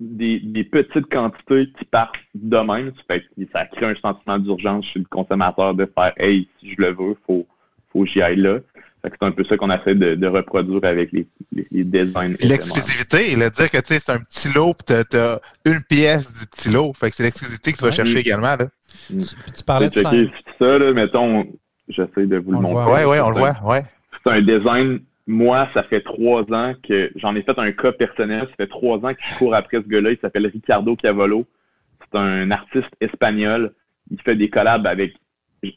des, 0.00 0.64
petites 0.64 1.06
quantités 1.10 1.70
qui 1.78 1.84
partent 1.84 2.16
de 2.34 2.58
même. 2.58 2.92
Ça, 3.52 3.66
crée 3.66 3.86
un 3.86 3.94
sentiment 3.96 4.38
d'urgence 4.38 4.86
chez 4.86 5.00
le 5.00 5.06
consommateur 5.10 5.74
de 5.74 5.86
faire 5.86 6.12
Hey, 6.16 6.48
si 6.60 6.70
je 6.72 6.76
le 6.78 6.88
veux, 6.88 7.16
faut, 7.26 7.46
faut 7.92 8.04
que 8.04 8.06
j'y 8.06 8.22
aille 8.22 8.36
là. 8.36 8.58
C'est 9.04 9.22
un 9.22 9.30
peu 9.30 9.44
ça 9.44 9.56
qu'on 9.56 9.70
essaie 9.70 9.94
de, 9.94 10.26
reproduire 10.26 10.84
avec 10.84 11.12
les, 11.12 11.26
les, 11.52 11.84
designs. 11.84 12.36
L'exclusivité, 12.40 13.32
il 13.32 13.42
a 13.42 13.48
dire 13.48 13.70
que 13.70 13.78
c'est 13.82 14.10
un 14.10 14.18
petit 14.18 14.52
lot, 14.52 14.74
tu 14.86 14.92
as, 14.92 15.40
une 15.64 15.82
pièce 15.88 16.40
du 16.40 16.46
petit 16.46 16.68
lot. 16.68 16.92
Fait 16.94 17.08
que 17.08 17.16
c'est 17.16 17.22
l'exclusivité 17.22 17.72
que 17.72 17.78
tu 17.78 17.84
vas 17.84 17.90
chercher 17.90 18.18
également. 18.18 18.56
Là. 18.56 18.66
Tu, 19.08 19.64
parlais 19.64 19.88
de 19.88 19.94
ça. 19.94 20.10
ça, 20.58 20.78
là, 20.78 20.92
mettons, 20.92 21.46
j'essaie 21.88 22.26
de 22.26 22.38
vous 22.38 22.52
le 22.52 22.58
montrer. 22.58 23.04
Oui, 23.04 23.12
oui, 23.12 23.20
on 23.20 23.30
le 23.30 23.36
voit. 23.36 23.56
Ouais. 23.64 23.84
C'est 24.24 24.30
un 24.30 24.42
design 24.42 25.00
moi, 25.28 25.68
ça 25.74 25.82
fait 25.82 26.00
trois 26.00 26.42
ans 26.54 26.72
que 26.82 27.12
j'en 27.16 27.36
ai 27.36 27.42
fait 27.42 27.58
un 27.58 27.70
cas 27.70 27.92
personnel. 27.92 28.46
Ça 28.48 28.56
fait 28.56 28.66
trois 28.66 28.96
ans 28.96 29.12
que 29.12 29.20
je 29.20 29.36
cours 29.36 29.54
après 29.54 29.76
ce 29.76 29.86
gars-là. 29.86 30.12
Il 30.12 30.18
s'appelle 30.18 30.46
Ricardo 30.46 30.96
Cavallo. 30.96 31.46
C'est 32.00 32.18
un 32.18 32.50
artiste 32.50 32.88
espagnol. 32.98 33.74
Il 34.10 34.20
fait 34.22 34.34
des 34.34 34.48
collabs 34.48 34.86
avec. 34.86 35.14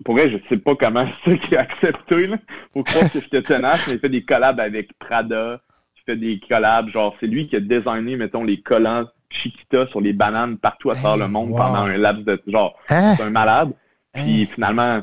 Pour 0.06 0.16
vrai, 0.16 0.30
je 0.30 0.38
sais 0.48 0.58
pas 0.58 0.76
comment 0.76 1.06
c'est 1.26 1.38
qu'il 1.38 1.58
a 1.58 1.62
accepté. 1.62 2.28
Là. 2.28 2.38
Faut 2.74 2.84
croire 2.84 3.12
que 3.12 3.20
j'étais 3.20 3.42
tenace, 3.42 3.88
mais 3.88 3.96
il 3.96 4.00
fait 4.00 4.10
des 4.10 4.24
collabs 4.24 4.60
avec 4.60 4.98
Prada. 4.98 5.60
Il 5.98 6.02
fait 6.06 6.18
des 6.18 6.40
collabs. 6.48 6.88
Genre, 6.88 7.14
c'est 7.20 7.28
lui 7.28 7.50
qui 7.50 7.58
a 7.58 7.60
designé, 7.60 8.16
mettons, 8.16 8.46
les 8.46 8.62
collants 8.62 9.06
Chiquita 9.30 9.86
sur 9.88 10.00
les 10.00 10.14
bananes 10.14 10.58
partout 10.58 10.92
à 10.92 10.96
travers 10.96 11.26
le 11.26 11.30
monde 11.30 11.52
pendant 11.52 11.84
un 11.84 11.98
laps 11.98 12.24
de. 12.24 12.42
Genre, 12.48 12.74
hein? 12.90 13.16
c'est 13.18 13.24
un 13.24 13.30
malade. 13.30 13.72
Puis 14.14 14.46
finalement, 14.46 15.02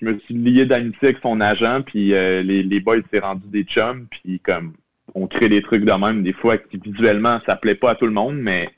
je 0.00 0.04
me 0.04 0.18
suis 0.20 0.34
lié 0.34 0.66
d'amitié 0.66 1.08
avec 1.08 1.18
son 1.22 1.40
agent, 1.40 1.82
puis 1.82 2.14
euh, 2.14 2.42
les, 2.42 2.62
les 2.62 2.80
boys 2.80 2.96
s'est 3.12 3.20
rendu 3.20 3.46
des 3.48 3.64
chums, 3.64 4.06
puis 4.10 4.40
comme 4.40 4.74
on 5.14 5.26
crée 5.26 5.48
des 5.48 5.62
trucs 5.62 5.84
de 5.84 5.92
même, 5.92 6.22
des 6.22 6.32
fois 6.32 6.58
qui 6.58 6.78
visuellement 6.78 7.40
ça 7.46 7.56
plaît 7.56 7.74
pas 7.74 7.90
à 7.92 7.94
tout 7.94 8.06
le 8.06 8.12
monde, 8.12 8.36
mais 8.36 8.70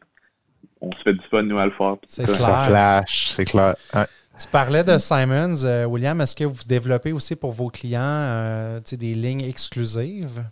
on 0.81 0.92
se 0.92 1.02
fait 1.02 1.14
du 1.14 1.24
fun 1.31 1.42
nous 1.42 1.59
à 1.59 1.66
le 1.66 1.72
faire. 1.72 1.96
C'est 2.07 2.24
clair. 2.24 2.37
Ça 2.37 2.61
flash, 2.61 3.28
c'est 3.28 3.44
clair. 3.44 3.74
Tu 3.92 4.46
parlais 4.52 4.85
de 4.85 4.98
Simons, 4.98 5.64
euh, 5.64 5.85
William. 5.87 6.20
Est-ce 6.20 6.37
que 6.37 6.44
vous 6.44 6.62
développez 6.64 7.12
aussi 7.12 7.35
pour 7.35 7.50
vos 7.50 7.70
clients 7.70 8.00
euh, 8.02 8.81
des 8.92 9.14
lignes 9.14 9.44
exclusives? 9.44 10.44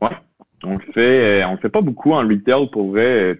Oui. 0.00 0.08
On 0.64 0.78
fait, 0.78 1.44
on 1.44 1.56
fait 1.58 1.68
pas 1.68 1.82
beaucoup 1.82 2.12
en 2.12 2.26
retail 2.26 2.68
pour 2.70 2.90
vrai 2.90 3.38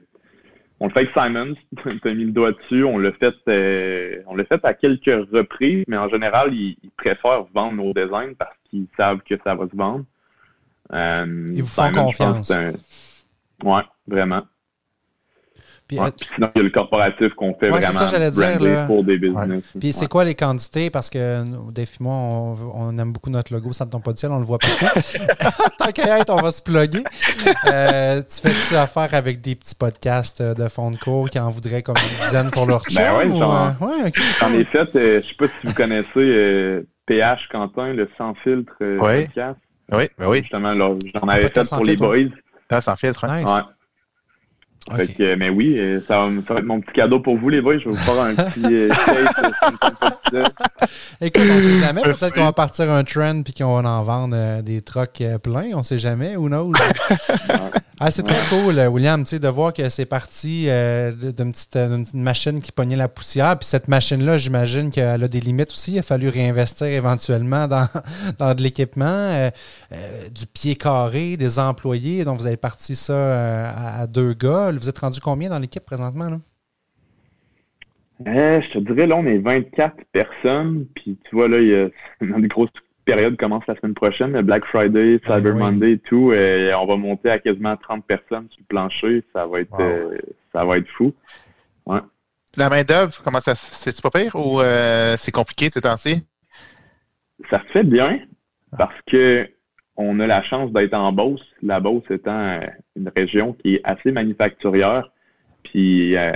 on 0.81 0.87
le 0.87 0.93
fait 0.93 1.01
avec 1.01 1.13
Simons, 1.13 1.55
tu 2.03 2.09
as 2.09 2.15
mis 2.15 2.25
le 2.25 2.33
doigt 2.33 2.53
dessus. 2.53 2.85
On 2.85 2.99
l'a 2.99 3.13
fait, 3.13 3.35
euh, 3.49 4.23
on 4.27 4.37
l'a 4.37 4.45
fait 4.45 4.65
à 4.65 4.75
quelques 4.75 5.29
reprises, 5.33 5.85
mais 5.89 5.97
en 5.97 6.09
général, 6.09 6.55
ils, 6.55 6.77
préfèrent 6.97 7.45
vendre 7.55 7.83
nos 7.83 7.93
designs 7.93 8.35
parce 8.39 8.55
qu'ils 8.71 8.87
savent 8.97 9.21
que 9.29 9.35
ça 9.45 9.55
va 9.55 9.67
se 9.69 9.77
vendre. 9.77 10.05
Euh, 10.93 11.47
ils 11.55 11.63
vous 11.63 11.69
font 11.69 11.93
confiance. 11.93 12.53
Oui, 13.65 13.81
vraiment. 14.07 14.43
Puis, 15.89 15.99
euh, 15.99 16.11
sinon, 16.35 16.51
il 16.55 16.59
y 16.59 16.61
a 16.61 16.65
le 16.65 16.71
corporatif 16.71 17.33
qu'on 17.33 17.55
fait 17.55 17.71
vraiment 17.71 17.91
ça, 17.91 18.31
dire, 18.31 18.87
pour 18.87 19.03
des 19.03 19.17
business. 19.17 19.65
Puis 19.81 19.95
c'est 19.95 20.07
quoi 20.07 20.23
les 20.23 20.35
quantités? 20.35 20.91
Parce 20.91 21.09
que 21.09 21.43
Dave 21.73 21.89
et 21.89 22.03
moi, 22.03 22.15
on, 22.75 22.99
aime 22.99 23.11
beaucoup 23.11 23.31
notre 23.31 23.55
logo, 23.55 23.73
ça 23.73 23.87
ne 23.87 23.91
tombe 23.91 24.03
pas 24.03 24.13
du 24.13 24.19
ciel, 24.19 24.31
on 24.31 24.39
le 24.39 24.45
voit 24.45 24.59
partout. 24.59 24.85
Tant 25.79 25.91
qu'à 25.91 26.19
être, 26.19 26.31
on 26.31 26.43
va 26.43 26.51
se 26.51 26.61
plugger. 26.61 27.03
Euh, 27.67 28.21
tu 28.21 28.41
fais-tu 28.43 28.77
affaire 28.77 29.15
avec 29.15 29.41
des 29.41 29.55
petits 29.55 29.75
podcasts 29.75 30.43
euh, 30.43 30.53
de 30.53 30.69
fond 30.69 30.91
de 30.91 30.99
cours 30.99 31.31
qui 31.31 31.39
en 31.39 31.49
voudraient 31.49 31.83
comme 31.83 31.97
une 31.97 32.17
dizaine 32.23 32.51
pour 32.51 32.67
leur 32.67 32.85
chum? 32.85 32.99
Ben 32.99 33.15
ouais, 33.17 34.03
ouais, 34.03 34.13
J'en 34.41 34.53
ai 34.53 34.65
fait, 34.67 34.89
je 34.93 35.17
ne 35.17 35.21
sais 35.21 35.35
pas 35.39 35.47
si 35.47 35.67
vous 35.67 35.73
connaissez 35.73 36.85
PH 37.07 37.49
Quentin, 37.51 37.95
le 37.95 38.11
sans 38.19 38.35
filtre 38.35 38.75
podcast. 38.99 39.59
Oui, 39.91 40.05
ben 40.19 40.29
oui. 40.29 40.41
Justement, 40.41 40.75
j'en 40.75 41.29
avais 41.29 41.49
fait 41.49 41.71
pour 41.71 41.85
les 41.85 41.97
boys. 41.97 42.29
Ah, 42.69 42.83
sans 42.83 42.97
filtre, 42.97 43.25
hein? 43.25 43.65
Ouais 44.91 45.37
mais 45.37 45.51
oui, 45.51 45.75
euh, 45.79 46.01
ça 46.07 46.21
va, 46.21 46.31
ça 46.47 46.55
va, 46.55 46.61
être 46.61 46.67
mon 46.67 46.81
petit 46.81 46.93
cadeau 46.93 47.21
pour 47.21 47.37
vous, 47.37 47.49
les 47.49 47.61
boys. 47.61 47.79
Je 47.79 47.85
vais 47.85 47.91
vous 47.91 47.97
faire 47.97 48.21
un 48.21 48.35
petit 48.35 48.89
shake. 48.95 49.55
Euh, 50.35 50.45
Écoute, 51.21 51.43
on 51.51 51.61
sait 51.61 51.79
jamais. 51.79 52.03
Peut-être 52.03 52.35
qu'on 52.35 52.45
va 52.45 52.53
partir 52.53 52.91
un 52.91 53.05
trend 53.05 53.43
puis 53.43 53.55
qu'on 53.55 53.81
va 53.81 53.89
en 53.89 54.03
vendre 54.03 54.37
euh, 54.37 54.63
des 54.63 54.83
trucks 54.83 55.23
pleins. 55.43 55.71
On 55.75 55.83
sait 55.83 55.99
jamais. 55.99 56.37
Who 56.37 56.49
knows? 56.49 56.73
ah, 58.01 58.11
c'est 58.11 58.23
très 58.23 58.41
cool, 58.49 58.79
William, 58.89 59.25
de 59.25 59.49
voir 59.49 59.73
que 59.73 59.89
c'est 59.89 60.07
parti 60.07 60.65
d'une 60.67 61.53
petite, 61.53 62.15
machine 62.15 62.61
qui 62.63 62.73
pognait 62.73 62.97
la 62.97 63.09
poussière. 63.09 63.59
Puis 63.59 63.67
cette 63.67 63.89
machine-là, 63.89 64.39
j'imagine 64.39 64.91
qu'elle 64.91 65.23
a 65.23 65.29
des 65.29 65.41
limites 65.41 65.71
aussi. 65.71 65.93
Il 65.93 65.99
a 65.99 66.03
fallu 66.03 66.29
réinvestir 66.29 66.87
éventuellement 66.87 67.67
dans, 67.67 67.87
dans 68.39 68.55
de 68.55 68.63
l'équipement, 68.63 69.51
du 70.35 70.47
pied 70.47 70.77
carré, 70.77 71.37
des 71.37 71.59
employés. 71.59 72.25
Donc, 72.25 72.39
vous 72.39 72.47
avez 72.47 72.57
parti 72.57 72.95
ça 72.97 73.71
à, 73.71 74.03
à 74.03 74.07
deux 74.07 74.33
gars 74.33 74.73
vous 74.79 74.89
êtes 74.89 74.99
rendu 74.99 75.21
combien 75.21 75.51
dans 75.51 75.59
l'équipe 75.59 75.85
présentement? 75.85 76.31
Là? 76.31 76.39
Euh, 78.27 78.61
je 78.61 78.73
te 78.73 78.79
dirais, 78.79 79.07
là, 79.07 79.17
on 79.17 79.27
est 79.27 79.39
24 79.39 79.97
personnes. 80.13 80.87
Puis 80.95 81.19
tu 81.29 81.37
vois, 81.37 81.49
là, 81.49 81.61
il 81.61 81.69
y 81.69 81.75
a 81.75 81.89
une 82.21 82.47
grosse 82.47 82.71
période 83.09 83.39
commence 83.39 83.67
la 83.67 83.75
semaine 83.77 83.95
prochaine, 83.95 84.39
Black 84.43 84.67
Friday, 84.67 85.19
ben 85.19 85.37
Cyber 85.37 85.55
Monday 85.55 85.93
et 85.93 85.99
tout. 85.99 86.33
Et 86.35 86.75
on 86.75 86.85
va 86.85 86.97
monter 86.97 87.31
à 87.31 87.39
quasiment 87.39 87.75
30 87.75 88.05
personnes 88.05 88.49
sur 88.51 88.61
le 88.61 88.67
plancher. 88.67 89.25
Ça 89.33 89.47
va 89.47 89.61
être, 89.61 89.81
euh, 89.81 90.19
ça 90.53 90.65
va 90.67 90.77
être 90.77 90.89
fou. 90.89 91.15
Ouais. 91.87 92.01
La 92.59 92.69
main-d'œuvre, 92.69 93.19
comment 93.25 93.41
ça 93.41 93.55
c'est 93.55 94.03
pas 94.03 94.11
pire 94.11 94.35
ou 94.35 94.61
euh, 94.61 95.17
c'est 95.17 95.33
compliqué 95.33 95.71
ces 95.73 95.81
temps-ci? 95.81 96.27
Ça 97.51 97.63
se 97.67 97.73
fait 97.73 97.85
bien 97.85 98.21
parce 98.77 99.01
que 99.07 99.49
on 99.97 100.21
a 100.21 100.27
la 100.27 100.43
chance 100.43 100.71
d'être 100.71 100.95
en 100.95 101.11
Beauce. 101.11 101.45
La 101.63 101.81
Beauce 101.81 102.05
étant 102.11 102.61
une 102.95 103.11
région 103.17 103.55
qui 103.55 103.77
est 103.77 103.81
assez 103.85 104.13
manufacturière. 104.13 105.11
Puis, 105.63 106.15
euh, 106.15 106.33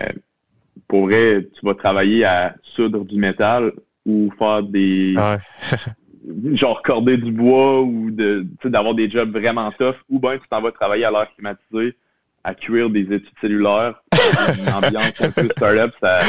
pour 0.88 1.02
vrai, 1.02 1.46
tu 1.54 1.66
vas 1.66 1.74
travailler 1.74 2.24
à 2.24 2.56
soudre 2.74 3.04
du 3.04 3.16
métal 3.16 3.72
ou 4.06 4.32
faire 4.38 4.62
des. 4.62 5.14
Ah 5.18 5.38
genre 6.54 6.82
corder 6.82 7.16
du 7.16 7.32
bois 7.32 7.82
ou 7.82 8.10
de 8.10 8.46
d'avoir 8.64 8.94
des 8.94 9.10
jobs 9.10 9.30
vraiment 9.30 9.70
tough, 9.72 9.96
ou 10.08 10.18
bien 10.18 10.38
tu 10.38 10.48
t'en 10.48 10.60
vas 10.60 10.72
travailler 10.72 11.04
à 11.04 11.10
l'air 11.10 11.28
climatisé, 11.34 11.96
à 12.44 12.54
cuire 12.54 12.90
des 12.90 13.02
études 13.02 13.38
cellulaires, 13.40 14.02
une 14.58 14.68
ambiance 14.72 15.20
un 15.20 15.30
peu 15.30 15.48
startup. 15.56 15.92
Ça, 16.00 16.20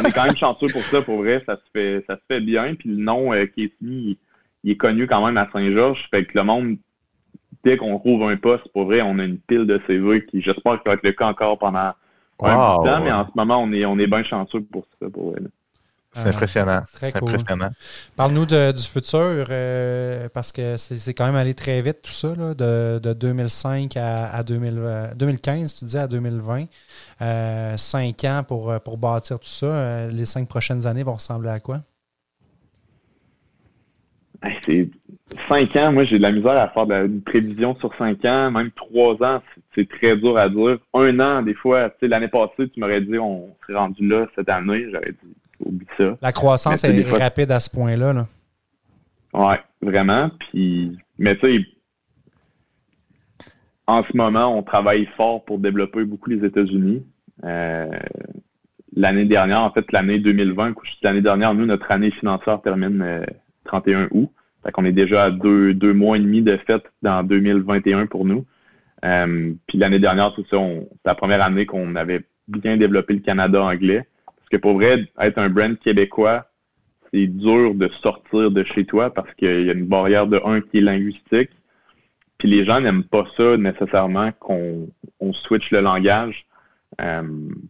on 0.00 0.04
est 0.04 0.12
quand 0.12 0.24
même 0.24 0.36
chanceux 0.36 0.68
pour 0.68 0.82
ça, 0.82 1.02
pour 1.02 1.18
vrai, 1.18 1.42
ça 1.46 1.56
se 1.56 1.62
fait, 1.72 2.04
ça 2.06 2.16
se 2.16 2.22
fait 2.28 2.40
bien. 2.40 2.74
Puis 2.74 2.88
le 2.88 2.96
nom 2.96 3.32
euh, 3.32 3.46
il, 3.56 4.16
est 4.64 4.76
connu 4.76 5.06
quand 5.06 5.24
même 5.24 5.36
à 5.36 5.48
Saint-Georges. 5.52 6.08
Fait 6.10 6.24
que 6.24 6.36
le 6.38 6.44
monde 6.44 6.76
dès 7.64 7.76
qu'on 7.76 7.98
trouve 7.98 8.22
un 8.24 8.36
poste, 8.36 8.68
pour 8.72 8.84
vrai, 8.84 9.02
on 9.02 9.18
a 9.18 9.24
une 9.24 9.38
pile 9.38 9.66
de 9.66 9.80
CV 9.86 10.24
qui, 10.26 10.40
j'espère 10.40 10.74
que 10.74 10.82
ça 10.84 10.90
va 10.90 10.92
être 10.94 11.04
le 11.04 11.12
cas 11.12 11.26
encore 11.26 11.58
pendant 11.58 11.92
un 12.42 12.76
petit 12.78 12.88
temps, 12.88 13.04
mais 13.04 13.12
en 13.12 13.26
ce 13.26 13.32
moment, 13.34 13.62
on 13.62 13.72
est, 13.72 13.84
on 13.84 13.98
est 13.98 14.06
bien 14.06 14.22
chanceux 14.22 14.62
pour 14.62 14.86
ça, 15.00 15.10
pour 15.10 15.32
vrai. 15.32 15.40
C'est 16.12 16.28
impressionnant. 16.28 16.80
Très 16.92 17.16
impressionnant. 17.16 17.70
Parle-nous 18.16 18.46
du 18.46 18.82
futur, 18.82 19.46
euh, 19.50 20.28
parce 20.34 20.50
que 20.50 20.76
c'est 20.76 21.14
quand 21.14 21.26
même 21.26 21.36
allé 21.36 21.54
très 21.54 21.80
vite 21.82 22.02
tout 22.02 22.10
ça, 22.10 22.34
là, 22.34 22.52
de, 22.54 22.98
de, 22.98 23.12
2005 23.12 23.96
à, 23.96 24.26
à 24.26 24.42
2015, 24.42 24.74
euh, 24.74 25.78
tu 25.78 25.84
dis, 25.84 25.98
à 25.98 26.08
2020. 26.08 26.64
Euh, 27.22 27.76
cinq 27.76 28.24
ans 28.24 28.42
pour, 28.46 28.74
pour 28.80 28.98
bâtir 28.98 29.38
tout 29.38 29.48
ça. 29.48 30.08
les 30.08 30.24
cinq 30.24 30.48
prochaines 30.48 30.86
années 30.86 31.04
vont 31.04 31.14
ressembler 31.14 31.50
à 31.50 31.60
quoi? 31.60 31.80
C'est 34.64 34.88
cinq 35.48 35.76
ans, 35.76 35.92
moi 35.92 36.04
j'ai 36.04 36.16
de 36.16 36.22
la 36.22 36.32
misère 36.32 36.56
à 36.56 36.68
faire 36.68 36.86
de 36.86 36.94
la, 36.94 37.02
une 37.02 37.20
prévision 37.20 37.76
sur 37.76 37.94
cinq 37.96 38.24
ans, 38.24 38.50
même 38.50 38.70
trois 38.72 39.14
ans, 39.22 39.42
c'est 39.74 39.88
très 39.88 40.16
dur 40.16 40.36
à 40.38 40.48
dire. 40.48 40.78
Un 40.94 41.20
an, 41.20 41.42
des 41.42 41.54
fois, 41.54 41.90
tu 41.90 41.96
sais, 42.00 42.08
l'année 42.08 42.28
passée, 42.28 42.68
tu 42.72 42.80
m'aurais 42.80 43.02
dit 43.02 43.18
on 43.18 43.54
serait 43.62 43.78
rendu 43.78 44.08
là 44.08 44.26
cette 44.34 44.48
année, 44.48 44.86
j'aurais 44.90 45.12
dit 45.12 45.34
oublie 45.64 45.86
ça. 45.96 46.16
La 46.20 46.32
croissance 46.32 46.84
est 46.84 47.10
rapide 47.10 47.52
à 47.52 47.60
ce 47.60 47.70
point-là. 47.70 48.12
Là. 48.12 48.26
Ouais, 49.32 49.60
vraiment. 49.82 50.30
Puis, 50.38 50.96
mais 51.18 51.36
tu 51.36 51.58
sais, 51.58 51.66
en 53.86 54.04
ce 54.04 54.16
moment, 54.16 54.56
on 54.56 54.62
travaille 54.62 55.08
fort 55.16 55.44
pour 55.44 55.58
développer 55.58 56.04
beaucoup 56.04 56.30
les 56.30 56.44
États-Unis. 56.44 57.04
Euh, 57.44 57.88
l'année 58.94 59.24
dernière, 59.24 59.62
en 59.62 59.72
fait, 59.72 59.90
l'année 59.92 60.18
2020, 60.18 60.74
l'année 61.02 61.20
dernière, 61.20 61.54
nous, 61.54 61.66
notre 61.66 61.90
année 61.90 62.10
financière 62.12 62.60
termine 62.62 63.02
euh, 63.02 63.24
31 63.64 64.08
août. 64.12 64.30
Fait 64.62 64.72
qu'on 64.72 64.84
est 64.84 64.92
déjà 64.92 65.24
à 65.24 65.30
deux, 65.30 65.74
deux 65.74 65.94
mois 65.94 66.16
et 66.16 66.20
demi 66.20 66.42
de 66.42 66.56
fête 66.66 66.84
dans 67.02 67.22
2021 67.22 68.06
pour 68.06 68.24
nous. 68.24 68.44
Euh, 69.04 69.52
puis 69.66 69.78
l'année 69.78 69.98
dernière, 69.98 70.32
c'est 70.36 70.46
ça, 70.48 70.58
c'est 70.58 71.06
la 71.06 71.14
première 71.14 71.42
année 71.42 71.66
qu'on 71.66 71.96
avait 71.96 72.22
bien 72.48 72.76
développé 72.76 73.14
le 73.14 73.20
Canada 73.20 73.62
anglais. 73.62 74.06
Parce 74.50 74.58
que 74.58 74.62
pour 74.62 74.74
vrai, 74.74 75.06
être 75.20 75.38
un 75.38 75.48
brand 75.48 75.78
québécois, 75.78 76.46
c'est 77.12 77.28
dur 77.28 77.74
de 77.74 77.88
sortir 78.02 78.50
de 78.50 78.64
chez 78.64 78.84
toi 78.84 79.12
parce 79.14 79.32
qu'il 79.34 79.66
y 79.66 79.70
a 79.70 79.72
une 79.72 79.86
barrière 79.86 80.26
de 80.26 80.40
un 80.44 80.60
qui 80.60 80.78
est 80.78 80.80
linguistique. 80.80 81.50
Puis 82.36 82.48
les 82.48 82.64
gens 82.64 82.80
n'aiment 82.80 83.04
pas 83.04 83.26
ça 83.36 83.56
nécessairement 83.56 84.32
qu'on 84.40 84.88
on 85.20 85.32
switch 85.32 85.70
le 85.70 85.80
langage. 85.80 86.46
Euh, 87.00 87.22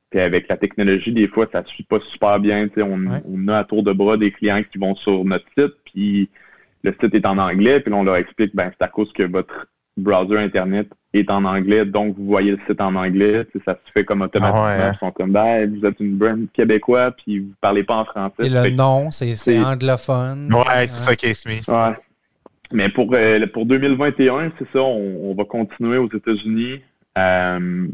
puis 0.09 0.21
avec 0.21 0.49
la 0.49 0.57
technologie, 0.57 1.13
des 1.13 1.29
fois, 1.29 1.47
ça 1.53 1.61
ne 1.61 1.67
suit 1.67 1.85
pas 1.85 2.01
super 2.13 2.41
bien. 2.41 2.69
On, 2.79 3.21
on, 3.27 3.49
a 3.49 3.59
à 3.59 3.65
tour 3.65 3.83
de 3.83 3.93
bras 3.93 4.17
des 4.17 4.31
clients 4.31 4.63
qui 4.63 4.79
vont 4.79 4.95
sur 4.95 5.25
notre 5.25 5.47
site, 5.59 5.75
puis 5.85 6.31
le 6.83 6.95
site 6.99 7.15
est 7.15 7.27
en 7.27 7.37
anglais, 7.37 7.81
puis 7.81 7.93
on 7.93 8.05
leur 8.05 8.17
explique, 8.17 8.57
ben, 8.57 8.71
c'est 8.71 8.85
à 8.85 8.89
cause 8.89 9.13
que 9.13 9.25
votre 9.25 9.67
browser 10.01 10.39
Internet 10.39 10.89
est 11.13 11.31
en 11.31 11.45
anglais, 11.45 11.85
donc 11.85 12.17
vous 12.17 12.27
voyez 12.27 12.53
le 12.53 12.59
site 12.69 12.81
en 12.81 12.95
anglais, 12.95 13.47
ça 13.65 13.75
se 13.85 13.93
fait 13.93 14.05
comme 14.05 14.23
automatiquement. 14.23 14.65
Ah 14.65 14.89
hein. 14.89 14.93
Ils 14.95 14.99
sont 14.99 15.11
comme, 15.11 15.33
ben, 15.33 15.75
vous 15.75 15.85
êtes 15.87 15.99
une 15.99 16.17
brand 16.17 16.47
québécois, 16.53 17.13
puis 17.13 17.41
vous 17.41 17.53
parlez 17.61 17.83
pas 17.83 17.97
en 17.97 18.05
français. 18.05 18.47
Et 18.47 18.49
le 18.49 18.71
nom, 18.71 19.11
c'est 19.11 19.59
anglophone. 19.59 20.53
Ouais, 20.55 20.87
c'est 20.87 21.09
ça 21.09 21.17
qui 21.17 21.27
est 21.27 21.47
mis. 21.47 21.63
Ouais. 21.69 21.95
Mais 22.73 22.89
pour, 22.89 23.11
euh, 23.13 23.45
pour 23.53 23.67
2021, 23.67 24.53
c'est 24.59 24.69
ça, 24.73 24.83
on, 24.83 25.35
va 25.35 25.45
continuer 25.45 25.99
aux 25.99 26.09
États-Unis. 26.09 26.81
Euh, 27.19 27.89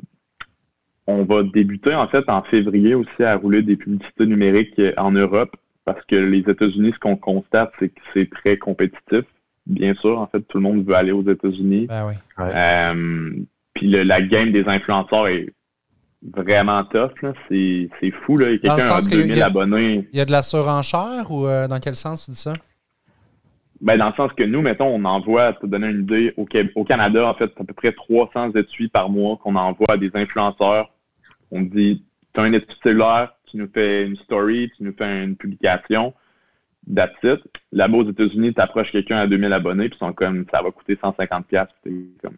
on 1.07 1.25
va 1.25 1.43
débuter 1.43 1.95
en 1.95 2.09
fait 2.09 2.29
en 2.29 2.43
février 2.43 2.95
aussi 2.95 3.23
à 3.23 3.37
rouler 3.37 3.63
des 3.63 3.77
publicités 3.77 4.27
numériques 4.27 4.81
en 4.99 5.13
Europe 5.13 5.57
parce 5.87 6.05
que 6.07 6.17
les 6.17 6.41
États-Unis, 6.41 6.93
ce 6.95 6.99
qu'on 6.99 7.17
constate, 7.17 7.73
c'est 7.79 7.89
que 7.89 8.01
c'est 8.13 8.29
très 8.29 8.59
compétitif. 8.59 9.25
Bien 9.67 9.95
sûr. 9.95 10.19
En 10.19 10.27
fait, 10.27 10.41
tout 10.41 10.59
le 10.59 10.63
monde 10.63 10.87
veut 10.87 10.95
aller 10.95 11.13
aux 11.13 11.29
États-Unis. 11.29 11.87
Ben 11.87 12.07
oui. 12.07 12.15
Euh, 12.39 13.33
puis 13.75 13.91
la 13.91 14.23
game 14.23 14.53
des 14.53 14.65
influenceurs 14.67 15.29
est 15.29 15.53
vraiment 16.35 16.85
tough. 16.85 17.13
C'est, 17.49 17.89
fou. 18.25 18.37
Là. 18.39 18.51
Il 18.51 18.61
y 18.65 18.69
a 18.69 18.77
quelqu'un 18.77 18.95
à 18.95 19.01
2000 19.01 19.43
abonnés. 19.43 20.09
Il 20.13 20.19
y 20.19 20.21
a 20.21 20.25
de 20.25 20.33
la 20.33 20.43
surenchère 20.43 21.31
ou 21.31 21.47
euh, 21.47 21.69
dans 21.69 21.79
quel 21.79 21.97
sens 21.97 22.25
tu 22.25 22.31
dis 22.33 22.39
ça? 22.39 22.55
Ben, 23.81 23.99
dans 23.99 24.09
le 24.09 24.15
sens 24.15 24.33
que 24.33 24.45
nous, 24.45 24.63
mettons, 24.63 24.87
on 24.87 25.05
envoie, 25.05 25.53
pour 25.53 25.63
te 25.63 25.67
donner 25.67 25.89
une 25.89 26.03
idée, 26.03 26.33
au, 26.39 26.47
au 26.77 26.85
Canada, 26.85 27.29
en 27.29 27.35
fait, 27.35 27.51
c'est 27.55 27.61
à 27.61 27.65
peu 27.65 27.75
près 27.75 27.93
300 27.93 28.53
étuis 28.53 28.89
par 28.89 29.11
mois 29.11 29.37
qu'on 29.37 29.55
envoie 29.55 29.87
à 29.91 29.97
des 29.99 30.11
influenceurs. 30.15 30.91
On 31.51 31.61
dit, 31.61 32.03
tu 32.33 32.41
as 32.41 32.45
un 32.45 32.53
étui 32.53 32.75
cellulaire, 32.83 33.35
tu 33.51 33.59
nous 33.59 33.69
fais 33.73 34.07
une 34.07 34.17
story, 34.17 34.71
tu 34.77 34.83
nous 34.83 34.95
fais 34.97 35.25
une 35.25 35.37
publication. 35.37 36.15
That's 36.95 37.15
it. 37.25 37.41
Là-bas, 37.73 37.99
aux 37.99 38.11
États-Unis, 38.11 38.55
tu 38.55 38.61
approches 38.61 38.93
quelqu'un 38.93 39.19
à 39.19 39.27
2000 39.27 39.53
abonnés, 39.53 39.89
puis 39.89 39.99
ils 40.01 40.07
sont 40.07 40.13
comme, 40.13 40.45
ça 40.51 40.63
va 40.63 40.71
coûter 40.71 40.95
150$. 40.95 41.67
Puis 41.85 42.11
comme, 42.23 42.37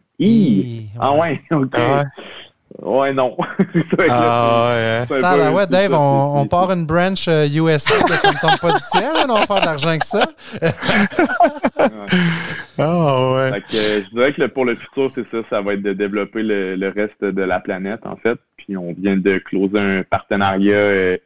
Ah 0.99 1.13
ouais, 1.15 1.41
ok. 1.51 1.75
Ah 1.75 2.05
Ouais, 2.81 3.13
non. 3.13 3.37
ah, 4.09 5.05
ouais. 5.09 5.21
Ah, 5.23 5.37
ben 5.37 5.53
ouais, 5.53 5.67
Dave, 5.67 5.93
on, 5.95 6.47
part 6.47 6.71
une 6.71 6.85
branch 6.87 7.27
USA, 7.27 7.95
euh, 7.95 8.17
ça 8.17 8.31
ne 8.31 8.41
tombe 8.41 8.61
pas 8.61 8.73
du 8.73 8.81
ciel, 8.81 9.11
on 9.29 9.35
va 9.35 9.47
faire 9.47 9.61
de 9.61 9.67
l'argent 9.67 9.99
que 9.99 10.07
ça. 10.07 10.27
Ah, 12.81 13.33
ouais. 13.33 13.53
Fait 13.55 13.61
que, 13.63 13.77
euh, 13.77 14.03
je 14.05 14.11
dirais 14.15 14.33
que 14.33 14.47
pour 14.47 14.65
le 14.65 14.77
futur, 14.77 15.11
c'est 15.11 15.27
ça, 15.27 15.43
ça 15.43 15.61
va 15.61 15.75
être 15.75 15.83
de 15.83 15.93
développer 15.93 16.45
le, 16.45 16.93
reste 16.95 17.25
de 17.25 17.43
la 17.43 17.59
planète, 17.59 18.07
en 18.07 18.15
fait. 18.15 18.39
Puis 18.57 18.77
on 18.77 18.93
vient 18.93 19.17
de 19.17 19.39
closer 19.39 19.81
un 19.81 20.03
partenariat 20.05 20.77
euh, 20.77 21.17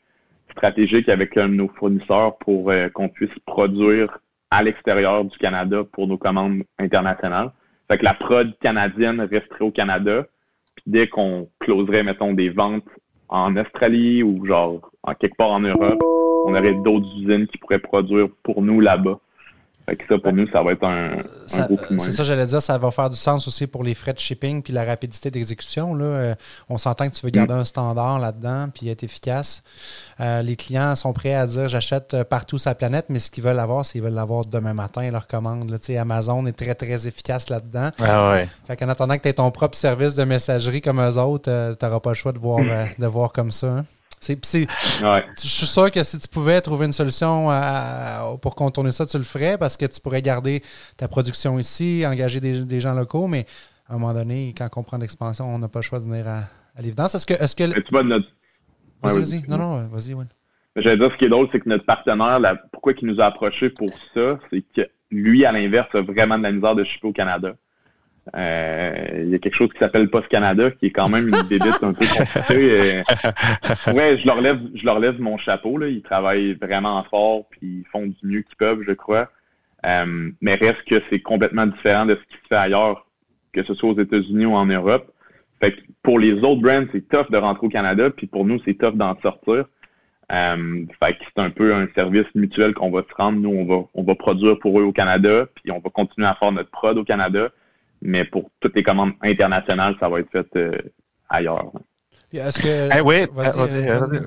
stratégique 0.53 1.09
avec 1.09 1.35
de 1.35 1.47
nos 1.47 1.69
fournisseurs 1.69 2.37
pour 2.39 2.71
qu'on 2.95 3.09
puisse 3.09 3.37
produire 3.47 4.19
à 4.51 4.63
l'extérieur 4.63 5.25
du 5.25 5.37
Canada 5.39 5.83
pour 5.93 6.07
nos 6.07 6.19
commandes 6.19 6.63
internationales. 6.79 7.51
Fait 7.91 7.99
que 7.99 8.05
la 8.05 8.15
prod 8.15 8.57
canadienne 8.61 9.21
resterait 9.21 9.65
au 9.65 9.71
Canada 9.71 10.27
dès 10.87 11.09
qu'on 11.09 11.49
closerait, 11.59 12.03
mettons, 12.03 12.33
des 12.33 12.51
ventes 12.51 12.89
en 13.29 13.57
Australie 13.57 14.23
ou 14.23 14.45
genre 14.47 14.91
en 15.03 15.15
quelque 15.15 15.37
part 15.37 15.51
en 15.51 15.61
Europe, 15.61 15.99
on 16.47 16.55
aurait 16.55 16.75
d'autres 16.75 17.07
usines 17.17 17.47
qui 17.47 17.59
pourraient 17.59 17.79
produire 17.79 18.29
pour 18.43 18.63
nous 18.63 18.81
là-bas. 18.81 19.19
Fait 19.87 19.97
que 19.97 20.05
ça, 20.09 20.17
pour 20.17 20.33
nous, 20.33 20.47
ça 20.49 20.63
va 20.63 20.73
être 20.73 20.85
un, 20.85 21.17
gros 21.65 21.77
coup 21.77 21.99
C'est 21.99 22.13
ça, 22.13 22.23
j'allais 22.23 22.47
dire, 22.47 22.63
ça 22.63 22.79
va 22.79 22.91
faire 22.93 23.11
du 23.11 23.17
sens 23.17 23.49
aussi 23.49 23.67
pour 23.67 23.83
les 23.83 23.95
frais 23.95 24.13
de 24.13 24.19
shipping 24.19 24.63
puis 24.63 24.73
la 24.73 24.85
rapidité 24.85 25.31
d'exécution. 25.31 25.95
Là. 25.95 26.05
Euh, 26.05 26.35
on 26.69 26.79
s'entend 26.79 27.09
que 27.09 27.15
tu 27.15 27.27
veux 27.27 27.31
garder 27.31 27.55
mm. 27.55 27.59
un 27.59 27.65
standard 27.65 28.19
là-dedans 28.21 28.69
puis 28.73 28.89
être 28.89 29.03
efficace. 29.03 29.65
Euh, 30.21 30.43
les 30.43 30.55
clients 30.55 30.95
sont 30.95 31.13
prêts 31.13 31.35
à 31.35 31.47
dire 31.47 31.67
j'achète 31.67 32.15
euh, 32.15 32.23
partout 32.23 32.59
sur 32.59 32.71
la 32.71 32.77
planète, 32.77 33.07
mais 33.09 33.19
ce 33.19 33.31
qu'ils 33.31 33.43
veulent 33.43 33.59
avoir, 33.59 33.85
c'est 33.85 33.95
qu'ils 33.95 34.03
veulent 34.03 34.15
l'avoir 34.15 34.47
demain 34.47 34.73
matin, 34.73 35.11
leur 35.11 35.27
commande. 35.27 35.69
Là. 35.69 36.01
Amazon 36.01 36.47
est 36.47 36.53
très, 36.53 36.77
très 36.77 37.09
efficace 37.09 37.51
là-dedis. 37.51 37.97
Ah 38.01 38.33
ouais. 38.33 38.49
Fait 38.67 38.77
qu'en 38.77 38.89
attendant 38.89 39.17
que 39.17 39.23
tu 39.23 39.29
aies 39.29 39.35
ton 39.35 39.51
propre 39.51 39.77
service 39.77 40.15
de 40.15 40.23
messagerie 40.23 40.81
comme 40.81 41.01
eux 41.01 41.19
autres, 41.19 41.75
tu 41.79 41.85
n'auras 41.85 42.01
pas 42.01 42.11
le 42.11 42.15
choix 42.15 42.33
de 42.33 42.39
voir, 42.39 42.61
de 42.99 43.07
voir 43.07 43.33
comme 43.33 43.51
ça. 43.51 43.67
Hein. 43.67 43.85
Je 44.23 44.67
suis 45.37 45.67
sûr 45.67 45.91
que 45.91 46.03
si 46.05 46.19
tu 46.19 46.29
pouvais 46.29 46.61
trouver 46.61 46.87
une 46.87 46.93
solution 46.93 47.49
pour 48.41 48.55
contourner 48.55 48.93
ça, 48.93 49.07
tu 49.07 49.19
le 49.19 49.25
ferais 49.25 49.59
parce 49.59 49.77
que 49.77 49.87
tu 49.87 50.01
pourrais 50.01 50.23
garder 50.23 50.63
ta 50.97 51.09
production 51.09 51.59
ici, 51.59 52.05
engager 52.07 52.41
des, 52.41 52.81
gens 52.81 52.95
locaux, 52.95 53.27
mais 53.27 53.47
à 53.89 53.95
un 53.95 53.99
moment 53.99 54.15
donné, 54.15 54.55
quand 54.57 54.69
on 54.77 54.83
prend 54.83 54.99
l'expansion, 54.99 55.53
on 55.53 55.59
n'a 55.59 55.69
pas 55.69 55.81
le 55.81 55.85
choix 55.85 56.01
de 56.01 56.05
venir 56.05 56.27
à, 56.29 56.43
l'évidence. 56.81 57.15
Est-ce 57.15 57.27
que. 57.27 57.35
Est-ce 57.35 57.57
que... 57.57 57.65
Vas-y, 59.03 59.19
vas-y. 59.19 59.43
Non, 59.49 59.59
non, 59.59 59.89
vas-y, 59.89 60.15
oui. 60.15 60.25
J'allais 60.77 60.97
dire, 60.97 61.11
ce 61.13 61.17
qui 61.19 61.27
est 61.27 61.29
drôle, 61.29 61.49
c'est 61.53 61.61
que 61.61 61.69
notre 61.69 61.85
partenaire, 61.85 62.41
pourquoi 62.73 62.95
il 63.01 63.09
nous 63.09 63.21
a 63.21 63.27
approchés 63.27 63.69
pour 63.69 63.91
ça, 64.15 64.39
c'est 64.51 64.65
que 64.75 64.89
lui, 65.11 65.45
à 65.45 65.53
l'inverse, 65.53 65.89
a 65.95 66.01
vraiment 66.01 66.39
de 66.39 66.45
la 66.45 66.53
misère 66.53 66.75
de 66.75 66.85
shipper 66.85 67.09
au 67.09 67.13
Canada. 67.13 67.55
Euh, 68.37 69.23
il 69.25 69.31
y 69.31 69.35
a 69.35 69.39
quelque 69.39 69.55
chose 69.55 69.73
qui 69.73 69.79
s'appelle 69.79 70.09
Post 70.09 70.29
Canada, 70.29 70.71
qui 70.71 70.87
est 70.87 70.91
quand 70.91 71.09
même 71.09 71.27
une 71.27 71.49
débite 71.49 71.83
un 71.83 71.93
peu 71.93 72.07
compliquée. 72.07 73.03
Euh, 73.89 73.93
ouais, 73.93 74.17
je 74.19 74.27
leur 74.27 74.41
lève, 74.41 74.61
je 74.75 74.85
leur 74.85 75.01
lève 75.01 75.21
mon 75.21 75.37
chapeau. 75.39 75.77
Là. 75.77 75.89
Ils 75.89 76.03
travaillent 76.03 76.55
vraiment 76.55 77.03
fort, 77.05 77.47
puis 77.51 77.81
ils 77.81 77.87
font 77.91 78.07
du 78.07 78.17
mieux 78.23 78.43
qu'ils 78.43 78.57
peuvent, 78.57 78.83
je 78.87 78.93
crois. 78.93 79.29
Euh, 79.85 80.31
mais 80.41 80.55
reste 80.55 80.85
que 80.87 81.03
c'est 81.11 81.21
complètement 81.21 81.67
différent 81.67 82.07
de 82.07 82.15
ce 82.15 82.21
qui 82.21 82.43
se 82.43 82.49
fait 82.49 82.57
ailleurs, 82.57 83.07
que 83.53 83.65
ce 83.65 83.75
soit 83.75 83.91
aux 83.91 83.99
États-Unis 83.99 84.47
ou 84.47 84.55
en 84.55 84.67
Europe. 84.67 85.11
Fait 85.61 85.73
que 85.73 85.81
pour 86.03 86.19
les 86.19 86.35
autres 86.35 86.63
brands, 86.63 86.85
c'est 86.93 87.09
tough 87.09 87.31
de 87.31 87.37
rentrer 87.37 87.67
au 87.67 87.71
Canada, 87.71 88.11
puis 88.11 88.27
pour 88.29 88.45
nous, 88.45 88.61
c'est 88.65 88.75
tough 88.75 88.95
d'en 88.95 89.19
sortir. 89.21 89.65
fait 90.31 91.13
que 91.15 91.25
c'est 91.25 91.43
un 91.43 91.51
peu 91.51 91.75
un 91.75 91.89
service 91.97 92.27
mutuel 92.37 92.75
qu'on 92.75 92.91
va 92.91 93.03
se 93.03 93.15
rendre. 93.17 93.41
Nous, 93.41 93.51
on 93.51 93.65
va, 93.65 93.85
on 93.95 94.05
va 94.05 94.15
produire 94.15 94.59
pour 94.61 94.79
eux 94.79 94.85
au 94.85 94.93
Canada, 94.93 95.47
puis 95.57 95.73
on 95.73 95.81
va 95.81 95.91
continuer 95.91 96.29
à 96.29 96.35
faire 96.35 96.53
notre 96.53 96.71
prod 96.71 96.97
au 96.97 97.05
Canada 97.05 97.51
mais 98.03 98.25
pour 98.25 98.51
toutes 98.61 98.75
les 98.75 98.83
commandes 98.83 99.13
internationales, 99.23 99.95
ça 100.01 100.09
va 100.09 100.21
être 100.21 100.31
fait 100.31 100.47
euh, 100.57 100.77
ailleurs. 101.29 101.73
Est-ce 102.33 102.63
que. 102.63 102.97
Eh 102.97 103.01
oui, 103.03 103.27
euh, 103.37 104.21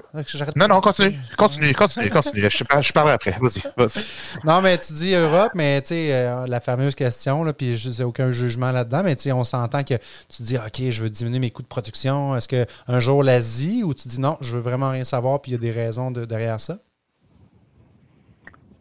non, 0.55 0.67
non, 0.67 0.79
continue. 0.79 1.15
Continue, 1.37 1.73
continue, 1.73 2.09
continue. 2.09 2.49
je, 2.49 2.63
je 2.81 2.93
parlerai 2.93 3.13
après. 3.13 3.35
Vas-y, 3.41 3.63
vas-y. 3.75 4.05
Non, 4.45 4.61
mais 4.61 4.77
tu 4.77 4.93
dis 4.93 5.13
Europe, 5.15 5.53
mais 5.55 5.81
tu 5.81 5.87
sais, 5.87 6.13
euh, 6.13 6.45
la 6.47 6.59
fameuse 6.59 6.93
question, 6.93 7.43
là, 7.43 7.51
puis 7.51 7.75
je 7.75 7.89
n'ai 7.89 8.03
aucun 8.03 8.29
jugement 8.29 8.71
là-dedans, 8.71 9.01
mais 9.03 9.15
tu 9.15 9.23
sais, 9.23 9.31
on 9.31 9.43
s'entend 9.43 9.83
que 9.83 9.95
tu 10.29 10.43
dis, 10.43 10.55
OK, 10.55 10.89
je 10.91 11.03
veux 11.03 11.09
diminuer 11.09 11.39
mes 11.39 11.49
coûts 11.49 11.63
de 11.63 11.67
production. 11.67 12.35
Est-ce 12.35 12.47
qu'un 12.47 12.99
jour 12.99 13.23
l'Asie, 13.23 13.81
ou 13.83 13.95
tu 13.95 14.07
dis 14.07 14.21
non, 14.21 14.37
je 14.39 14.53
veux 14.53 14.61
vraiment 14.61 14.91
rien 14.91 15.03
savoir, 15.03 15.41
puis 15.41 15.51
il 15.51 15.55
y 15.55 15.57
a 15.57 15.61
des 15.61 15.71
raisons 15.71 16.11
derrière 16.11 16.59
ça? 16.59 16.77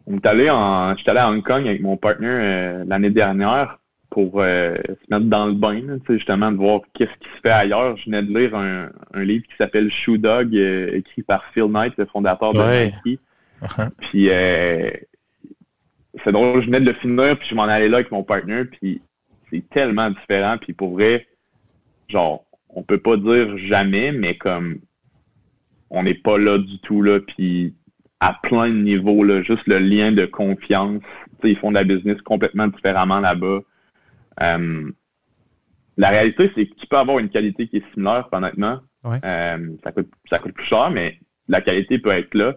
On 0.05 0.17
est 0.17 0.25
allé 0.27 0.51
en, 0.51 0.95
je 0.95 1.01
suis 1.01 1.09
allé 1.09 1.19
à 1.19 1.29
Hong 1.29 1.41
Kong 1.41 1.67
avec 1.67 1.81
mon 1.81 1.97
partner 1.97 2.83
l'année 2.85 3.09
dernière 3.09 3.79
pour 4.15 4.39
euh, 4.39 4.75
se 4.87 5.13
mettre 5.13 5.25
dans 5.25 5.45
le 5.45 5.51
bain, 5.51 5.81
justement, 6.07 6.49
de 6.49 6.55
voir 6.55 6.79
qu'est-ce 6.93 7.11
qui 7.19 7.27
se 7.35 7.41
fait 7.41 7.49
ailleurs. 7.49 7.97
Je 7.97 8.05
venais 8.05 8.23
de 8.23 8.33
lire 8.33 8.55
un, 8.55 8.89
livre 9.13 9.43
qui 9.45 9.55
s'appelle 9.57 9.91
Shoe 9.91 10.17
Dog, 10.17 10.55
euh, 10.55 10.95
écrit 10.95 11.21
par 11.21 11.43
Phil 11.53 11.65
Knight, 11.65 11.95
le 11.97 12.05
fondateur 12.05 12.53
de 12.53 12.85
Nike. 12.85 13.19
Uh-huh. 13.61 13.89
Puis 13.99 14.29
euh, 14.29 14.89
c'est 16.23 16.31
drôle, 16.31 16.61
je 16.61 16.67
venais 16.67 16.79
de 16.79 16.85
le 16.85 16.93
finir, 16.93 17.37
puis 17.37 17.49
je 17.49 17.55
m'en 17.55 17.63
allais 17.63 17.89
là 17.89 17.97
avec 17.97 18.09
mon 18.09 18.23
partner, 18.23 18.63
puis 18.63 19.01
c'est 19.49 19.67
tellement 19.69 20.09
différent. 20.09 20.55
Puis 20.61 20.71
pour 20.71 20.93
vrai, 20.93 21.27
genre, 22.07 22.45
on 22.69 22.83
peut 22.83 22.99
pas 22.99 23.17
dire 23.17 23.57
jamais, 23.57 24.13
mais 24.13 24.35
comme 24.37 24.79
on 25.89 26.03
n'est 26.03 26.13
pas 26.13 26.37
là 26.37 26.57
du 26.57 26.79
tout, 26.79 27.01
là, 27.01 27.19
puis 27.19 27.73
à 28.21 28.33
plein 28.43 28.69
de 28.69 28.81
niveaux, 28.81 29.25
là, 29.25 29.41
juste 29.41 29.67
le 29.67 29.79
lien 29.79 30.13
de 30.13 30.25
confiance. 30.25 31.03
ils 31.43 31.57
font 31.57 31.71
de 31.71 31.75
la 31.75 31.83
business 31.83 32.21
complètement 32.21 32.69
différemment 32.69 33.19
là-bas. 33.19 33.59
Euh, 34.41 34.91
la 35.97 36.09
réalité, 36.09 36.51
c'est 36.55 36.65
que 36.65 36.75
tu 36.75 36.87
peux 36.87 36.97
avoir 36.97 37.19
une 37.19 37.29
qualité 37.29 37.67
qui 37.67 37.77
est 37.77 37.93
similaire, 37.93 38.27
honnêtement. 38.31 38.79
Euh, 39.05 39.75
ça, 39.83 39.91
coûte, 39.91 40.11
ça 40.29 40.39
coûte 40.39 40.53
plus 40.53 40.65
cher, 40.65 40.89
mais 40.89 41.19
la 41.47 41.61
qualité 41.61 41.99
peut 41.99 42.09
être 42.09 42.33
là. 42.33 42.55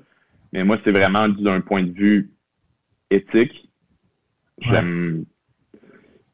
Mais 0.52 0.64
moi, 0.64 0.78
c'est 0.82 0.92
vraiment 0.92 1.28
d'un 1.28 1.60
point 1.60 1.82
de 1.82 1.92
vue 1.92 2.30
éthique. 3.10 3.70
J'aime. 4.58 5.24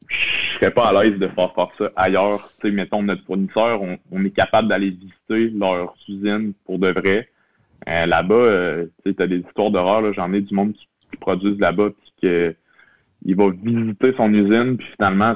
Je 0.09 0.55
serais 0.55 0.71
pas 0.71 0.89
à 0.89 1.05
l'aise 1.05 1.19
de 1.19 1.29
faire, 1.29 1.53
faire 1.55 1.69
ça 1.77 1.91
ailleurs. 1.97 2.49
Tu 2.61 2.69
sais, 2.69 2.75
mettons, 2.75 3.03
notre 3.03 3.25
fournisseur, 3.25 3.83
on, 3.83 4.25
est 4.25 4.31
capable 4.31 4.69
d'aller 4.69 4.91
visiter 4.91 5.49
leur 5.51 5.95
usine 6.09 6.53
pour 6.65 6.79
de 6.79 6.89
vrai. 6.89 7.29
Euh, 7.89 8.07
là-bas, 8.07 8.85
tu 9.05 9.15
as 9.19 9.27
des 9.27 9.39
histoires 9.39 9.71
d'horreur. 9.71 10.13
J'en 10.13 10.33
ai 10.33 10.43
du 10.43 10.55
monde 10.55 10.75
qui, 10.75 10.87
qui 11.11 11.17
produisent 11.17 11.59
là-bas 11.59 11.91
puis 11.91 12.13
que 12.23 12.57
il 13.25 13.37
va 13.37 13.51
visiter 13.51 14.15
son 14.17 14.33
usine, 14.33 14.77
puis 14.77 14.87
finalement, 14.97 15.35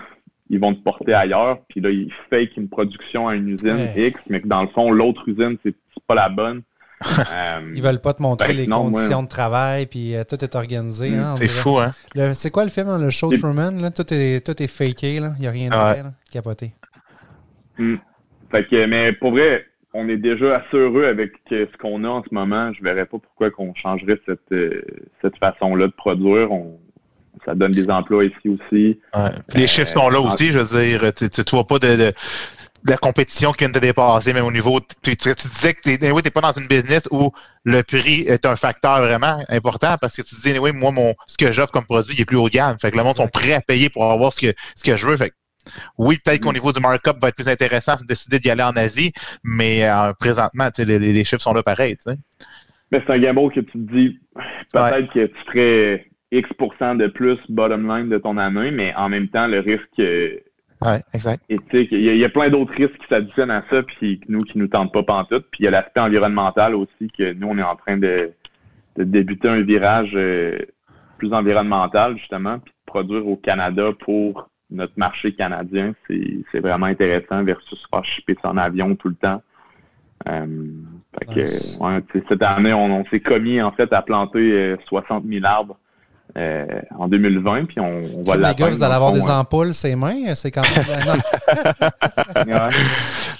ils 0.51 0.61
vont 0.61 0.75
te 0.75 0.81
porter 0.81 1.14
ailleurs, 1.14 1.59
puis 1.69 1.81
là, 1.81 1.91
il 1.91 2.12
fake 2.31 2.57
une 2.57 2.69
production 2.69 3.29
à 3.29 3.35
une 3.35 3.49
usine 3.49 3.88
X, 3.97 4.19
mais 4.29 4.41
que 4.41 4.49
dans 4.49 4.62
le 4.62 4.69
fond, 4.69 4.91
l'autre 4.91 5.29
usine, 5.29 5.57
c'est 5.62 5.75
pas 6.07 6.14
la 6.14 6.29
bonne. 6.29 6.62
euh, 7.33 7.73
ils 7.77 7.83
veulent 7.83 8.01
pas 8.01 8.12
te 8.12 8.23
montrer 8.23 8.53
les 8.55 8.67
conditions 8.67 9.23
de 9.23 9.29
travail, 9.29 9.87
puis 9.87 10.17
euh, 10.17 10.25
tout 10.29 10.43
est 10.43 10.55
organisé. 10.57 11.14
Hein, 11.14 11.35
c'est 11.37 11.49
fou, 11.49 11.79
hein? 11.79 11.93
C'est 12.35 12.51
quoi 12.51 12.64
le 12.64 12.71
film, 12.71 12.88
hein, 12.88 12.99
le 12.99 13.11
show 13.11 13.31
Truman? 13.37 13.81
Là? 13.81 13.91
Tout, 13.91 14.12
est, 14.12 14.45
tout 14.45 14.61
est 14.61 14.67
faké, 14.67 15.21
là. 15.21 15.33
il 15.37 15.43
n'y 15.43 15.47
a 15.47 15.51
rien 15.51 15.71
faire, 15.71 16.12
capoté. 16.31 16.73
Mm. 17.79 17.97
Fait 18.51 18.67
que, 18.67 18.87
mais 18.87 19.12
pour 19.12 19.31
vrai, 19.31 19.67
on 19.95 20.09
est 20.09 20.17
déjà 20.17 20.57
assez 20.57 20.77
heureux 20.77 21.05
avec 21.05 21.33
ce 21.51 21.77
qu'on 21.79 22.03
a 22.05 22.09
en 22.09 22.23
ce 22.23 22.33
moment. 22.33 22.73
Je 22.73 22.83
verrais 22.83 23.07
pas 23.07 23.19
pourquoi 23.19 23.51
qu'on 23.51 23.75
changerait 23.75 24.19
cette, 24.27 24.53
euh, 24.53 24.83
cette 25.23 25.37
façon-là 25.38 25.87
de 25.87 25.93
produire. 25.93 26.51
On, 26.51 26.79
ça 27.45 27.55
donne 27.55 27.73
des 27.73 27.88
emplois 27.91 28.25
ici 28.25 28.49
aussi. 28.49 29.01
Les 29.55 29.67
chiffres 29.67 29.91
sont 29.91 30.09
là 30.09 30.19
euh, 30.19 30.23
aussi, 30.23 30.53
je 30.53 30.59
veux 30.59 30.85
dire, 30.85 31.12
tu 31.14 31.25
ne 31.25 31.51
vois 31.51 31.67
pas 31.67 31.79
de, 31.79 32.12
la 32.87 32.97
compétition 32.97 33.53
qui 33.53 33.61
vient 33.61 33.69
de 33.69 33.75
te 33.75 33.79
dépasser, 33.79 34.33
mais 34.33 34.41
au 34.41 34.53
niveau, 34.53 34.81
tu, 35.03 35.12
disais 35.12 35.75
que 35.75 35.81
tu 35.83 35.99
n'es 35.99 36.31
pas 36.31 36.41
dans 36.41 36.53
une 36.53 36.69
business 36.69 37.09
où 37.11 37.31
le 37.64 37.83
prix 37.83 38.21
est 38.23 38.47
un 38.47 38.57
facteur 38.57 39.01
vraiment 39.01 39.43
important 39.49 39.97
parce 40.01 40.17
que 40.17 40.23
tu 40.23 40.35
dis, 40.43 40.59
oui, 40.59 40.73
moi, 40.73 40.91
mon, 40.91 41.14
ce 41.27 41.37
que 41.37 41.53
j'offre 41.53 41.73
comme 41.73 41.85
produit, 41.85 42.14
il 42.14 42.21
est 42.21 42.25
plus 42.25 42.37
haut 42.37 42.49
de 42.49 42.55
gamme. 42.55 42.77
Fait 42.79 42.91
que 42.91 42.97
le 42.97 43.03
monde 43.03 43.17
sont 43.17 43.29
prêts 43.29 43.53
à 43.53 43.61
payer 43.61 43.91
pour 43.91 44.11
avoir 44.11 44.33
ce 44.33 44.41
que, 44.41 44.55
ce 44.75 44.85
que 44.85 44.97
je 44.97 45.07
veux. 45.07 45.17
Fait 45.17 45.33
oui, 45.99 46.19
peut-être 46.25 46.41
qu'au 46.41 46.51
mm. 46.51 46.55
niveau 46.55 46.73
du 46.73 46.81
markup 46.81 47.21
va 47.21 47.29
être 47.29 47.35
plus 47.35 47.49
intéressant 47.49 47.97
de 47.97 48.05
décider 48.05 48.38
d'y 48.38 48.51
aller 48.51 48.62
en 48.62 48.77
Asie, 48.77 49.12
mais 49.45 49.85
euh, 49.85 50.12
présentement, 50.19 50.71
les, 50.79 50.99
les, 50.99 51.25
chiffres 51.25 51.43
sont 51.43 51.53
là 51.53 51.62
pareil. 51.62 51.97
Mais 52.07 53.03
c'est 53.07 53.11
un 53.11 53.19
gamble 53.19 53.53
que 53.53 53.61
tu 53.61 53.73
te 53.73 53.93
dis, 53.93 54.19
peut-être 54.73 55.12
que 55.12 55.27
tu 55.27 55.45
ferais 55.47 56.08
X 56.31 56.49
de 56.51 57.07
plus 57.07 57.38
bottom 57.49 57.88
line 57.88 58.09
de 58.09 58.19
ton 58.19 58.37
année, 58.37 58.71
mais 58.71 58.95
en 58.97 59.09
même 59.09 59.29
temps, 59.29 59.47
le 59.47 59.61
risque 59.61 60.01
Ouais, 60.85 61.03
exact. 61.12 61.43
éthique, 61.49 61.88
il 61.91 62.01
y, 62.01 62.19
y 62.19 62.25
a 62.25 62.29
plein 62.29 62.51
d'autres 62.51 62.73
risques 62.73 62.99
qui 62.99 63.07
s'additionnent 63.09 63.51
à 63.51 63.64
ça, 63.69 63.83
puis 63.83 64.21
que 64.21 64.27
nous, 64.29 64.41
qui 64.41 64.59
nous 64.59 64.69
tentent 64.69 64.93
pas 64.93 65.03
pantoute. 65.03 65.47
Puis 65.51 65.61
il 65.61 65.64
y 65.64 65.69
a 65.69 65.71
l'aspect 65.73 66.01
environnemental 66.01 66.75
aussi, 66.75 67.11
que 67.17 67.33
nous, 67.33 67.49
on 67.49 67.59
est 67.59 67.62
en 67.62 67.75
train 67.75 67.97
de, 67.97 68.31
de 68.97 69.05
débuter 69.05 69.49
un 69.49 69.62
virage 69.62 70.12
euh, 70.14 70.59
plus 71.17 71.33
environnemental, 71.33 72.17
justement, 72.17 72.61
puis 72.61 72.73
de 72.73 72.79
produire 72.87 73.27
au 73.27 73.37
Canada 73.37 73.91
pour 73.99 74.51
notre 74.71 74.93
marché 74.97 75.33
canadien. 75.33 75.95
C'est 76.07 76.38
c'est 76.53 76.61
vraiment 76.61 76.87
intéressant 76.87 77.43
versus 77.43 77.85
faire 77.91 78.05
shipper 78.05 78.37
ça 78.41 78.51
en 78.51 78.57
avion 78.57 78.95
tout 78.95 79.09
le 79.09 79.17
temps. 79.17 79.43
Euh, 80.29 80.47
fait 81.19 81.27
que, 81.27 81.83
ouais, 81.83 82.03
tu 82.12 82.19
sais, 82.21 82.25
cette 82.29 82.43
année, 82.43 82.73
on, 82.73 83.01
on 83.01 83.05
s'est 83.07 83.21
commis 83.21 83.61
en 83.62 83.73
fait 83.73 83.93
à 83.93 84.03
planter 84.03 84.53
euh, 84.53 84.77
60 84.87 85.25
000 85.27 85.45
arbres 85.45 85.77
euh, 86.38 86.66
en 86.98 87.09
2020, 87.09 87.64
puis 87.66 87.81
on, 87.81 88.01
on 88.18 88.22
va 88.22 88.37
les 88.37 88.55
gars, 88.55 88.68
vous 88.68 88.83
allez 88.83 88.90
le 88.90 88.94
avoir 88.96 89.11
fond, 89.11 89.16
des 89.18 89.29
hein. 89.31 89.38
ampoules, 89.40 89.74
ses 89.74 89.96
mains, 89.96 90.35
c'est 90.35 90.51
quand 90.53 90.62
même. 90.62 91.16
non, 92.46 92.68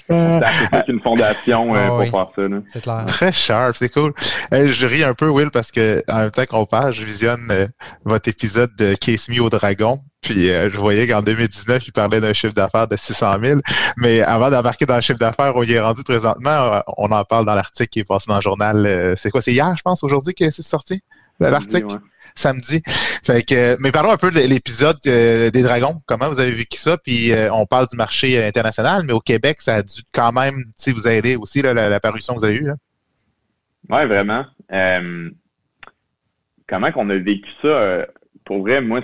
Ouais. 0.09 0.39
C'est 0.73 0.85
qu'une 0.85 0.99
fondation 1.01 1.75
euh, 1.75 1.79
Ah 1.83 1.87
pour 1.89 1.99
oui. 1.99 2.09
faire 2.09 2.27
ça. 2.35 2.41
Là. 2.41 2.57
c'est 2.67 2.81
clair. 2.81 3.05
Très 3.05 3.31
sharp, 3.31 3.75
c'est 3.75 3.89
cool. 3.89 4.11
Euh, 4.53 4.65
je 4.67 4.87
ris 4.87 5.03
un 5.03 5.13
peu, 5.13 5.29
Will, 5.29 5.51
parce 5.51 5.71
que 5.71 6.03
en 6.07 6.21
même 6.21 6.31
temps 6.31 6.45
qu'on 6.47 6.65
parle, 6.65 6.93
je 6.93 7.03
visionne 7.03 7.47
euh, 7.51 7.67
votre 8.05 8.27
épisode 8.27 8.71
de 8.75 8.95
Case 8.95 9.29
Me 9.29 9.39
au 9.39 9.49
Dragon. 9.51 9.99
Puis 10.21 10.49
euh, 10.49 10.69
je 10.69 10.77
voyais 10.77 11.07
qu'en 11.07 11.21
2019, 11.21 11.87
il 11.87 11.91
parlait 11.93 12.19
d'un 12.19 12.33
chiffre 12.33 12.53
d'affaires 12.55 12.87
de 12.87 12.95
600 12.97 13.35
000. 13.43 13.59
Mais 13.97 14.21
avant 14.21 14.49
d'embarquer 14.49 14.85
dans 14.87 14.95
le 14.95 15.01
chiffre 15.01 15.19
d'affaires 15.19 15.55
où 15.55 15.63
il 15.63 15.71
est 15.71 15.79
rendu 15.79 16.03
présentement, 16.03 16.49
euh, 16.49 16.79
on 16.97 17.11
en 17.11 17.23
parle 17.23 17.45
dans 17.45 17.53
l'article 17.55 17.89
qui 17.89 17.99
est 17.99 18.03
passé 18.07 18.25
dans 18.27 18.35
le 18.37 18.41
journal. 18.41 18.85
euh, 18.87 19.13
c'est 19.15 19.29
quoi? 19.29 19.41
C'est 19.41 19.53
hier, 19.53 19.71
je 19.77 19.81
pense, 19.83 20.03
aujourd'hui 20.03 20.33
que 20.33 20.49
c'est 20.49 20.63
sorti? 20.63 21.01
L'article? 21.39 21.85
Ouais. 21.85 21.99
samedi. 22.35 22.81
Fait 23.23 23.43
que, 23.43 23.75
mais 23.81 23.91
parlons 23.91 24.11
un 24.11 24.17
peu 24.17 24.31
de 24.31 24.39
l'épisode 24.39 24.97
euh, 25.07 25.49
des 25.49 25.61
Dragons. 25.63 25.95
Comment 26.07 26.29
vous 26.29 26.39
avez 26.39 26.51
vécu 26.51 26.77
ça? 26.77 26.97
Puis 26.97 27.31
euh, 27.31 27.51
on 27.53 27.65
parle 27.65 27.87
du 27.87 27.95
marché 27.97 28.37
euh, 28.41 28.47
international, 28.47 29.03
mais 29.05 29.13
au 29.13 29.19
Québec, 29.19 29.59
ça 29.61 29.75
a 29.75 29.83
dû 29.83 30.01
quand 30.13 30.31
même 30.31 30.63
vous 30.87 31.07
aider 31.07 31.35
aussi, 31.35 31.61
là, 31.61 31.73
la, 31.73 31.89
la 31.89 31.99
parution 31.99 32.33
que 32.35 32.39
vous 32.39 32.45
avez 32.45 32.55
eue. 32.55 32.71
Ouais, 33.89 34.05
vraiment. 34.05 34.45
Euh, 34.71 35.29
comment 36.67 36.91
qu'on 36.91 37.09
a 37.09 37.17
vécu 37.17 37.49
ça? 37.61 38.05
pour 38.45 38.59
vrai, 38.61 38.81
moi, 38.81 39.01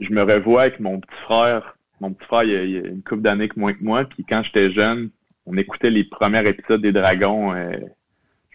je 0.00 0.10
me 0.12 0.22
revois 0.22 0.62
avec 0.62 0.78
mon 0.80 1.00
petit 1.00 1.20
frère. 1.24 1.76
Mon 2.00 2.12
petit 2.12 2.26
frère, 2.26 2.42
il 2.44 2.50
y 2.50 2.56
a, 2.56 2.62
il 2.62 2.70
y 2.70 2.76
a 2.76 2.80
une 2.86 3.02
couple 3.02 3.22
d'années 3.22 3.48
que 3.48 3.58
moins 3.58 3.72
que 3.72 3.82
moi. 3.82 4.04
Puis 4.04 4.24
quand 4.28 4.42
j'étais 4.42 4.70
jeune, 4.72 5.10
on 5.46 5.56
écoutait 5.56 5.90
les 5.90 6.04
premiers 6.04 6.46
épisodes 6.48 6.80
des 6.80 6.92
Dragons. 6.92 7.52
euh, 7.54 7.72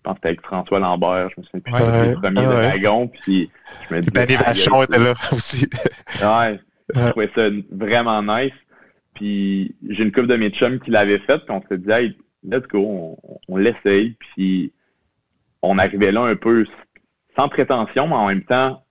pense 0.06 0.14
que 0.14 0.20
c'était 0.20 0.28
avec 0.30 0.42
François 0.42 0.80
Lambert. 0.80 1.30
Je 1.36 1.42
me 1.42 1.46
souviens 1.46 1.60
plus 1.62 1.74
Ouais. 1.74 2.16
c'était 2.16 2.32
les 2.42 2.48
Ouais. 2.48 2.80
Dragons. 2.80 3.08
Puis 3.08 3.50
je 3.90 3.96
me 3.96 4.02
disais, 4.02 4.12
Danny 4.14 4.36
Vachon 4.36 4.84
était 4.84 5.00
là 5.00 5.14
aussi. 5.32 5.68
Ouais, 6.22 6.60
je 6.94 7.10
trouvais 7.10 7.32
ça 7.36 7.50
vraiment 7.72 8.22
nice. 8.24 8.54
Puis 9.16 9.76
j'ai 9.90 10.04
une 10.04 10.12
couple 10.12 10.28
de 10.28 10.36
mes 10.36 10.50
chums 10.50 10.80
qui 10.80 10.92
l'avaient 10.92 11.20
fait, 11.20 11.38
puis 11.40 11.50
on 11.52 11.62
s'est 11.70 11.78
dit, 11.78 11.90
hey, 11.92 12.18
let's 12.44 12.68
go, 12.68 12.80
on, 13.24 13.40
on 13.48 13.58
l'essaye. 13.58 14.16
Puis 14.20 14.74
on 15.62 15.78
arrivait 15.78 16.12
là 16.12 16.22
un 16.24 16.36
peu 16.36 16.66
sans 17.38 17.50
prétention, 17.50 18.08
mais 18.08 18.16
en 18.16 18.28
même 18.28 18.44
temps, 18.44 18.84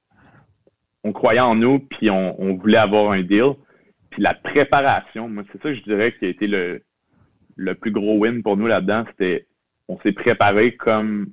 on 1.04 1.12
croyait 1.12 1.40
en 1.40 1.54
nous, 1.54 1.78
puis 1.80 2.10
on, 2.10 2.40
on 2.40 2.54
voulait 2.56 2.78
avoir 2.78 3.12
un 3.12 3.22
deal. 3.22 3.52
Puis 4.10 4.22
la 4.22 4.32
préparation, 4.34 5.28
moi, 5.28 5.42
c'est 5.52 5.62
ça 5.62 5.68
que 5.70 5.74
je 5.74 5.82
dirais 5.82 6.14
qui 6.18 6.24
a 6.24 6.28
été 6.28 6.46
le, 6.46 6.82
le 7.56 7.74
plus 7.74 7.90
gros 7.90 8.16
win 8.18 8.42
pour 8.42 8.56
nous 8.56 8.66
là-dedans, 8.66 9.04
c'était 9.10 9.46
on 9.88 9.98
s'est 10.00 10.12
préparé 10.12 10.74
comme 10.76 11.28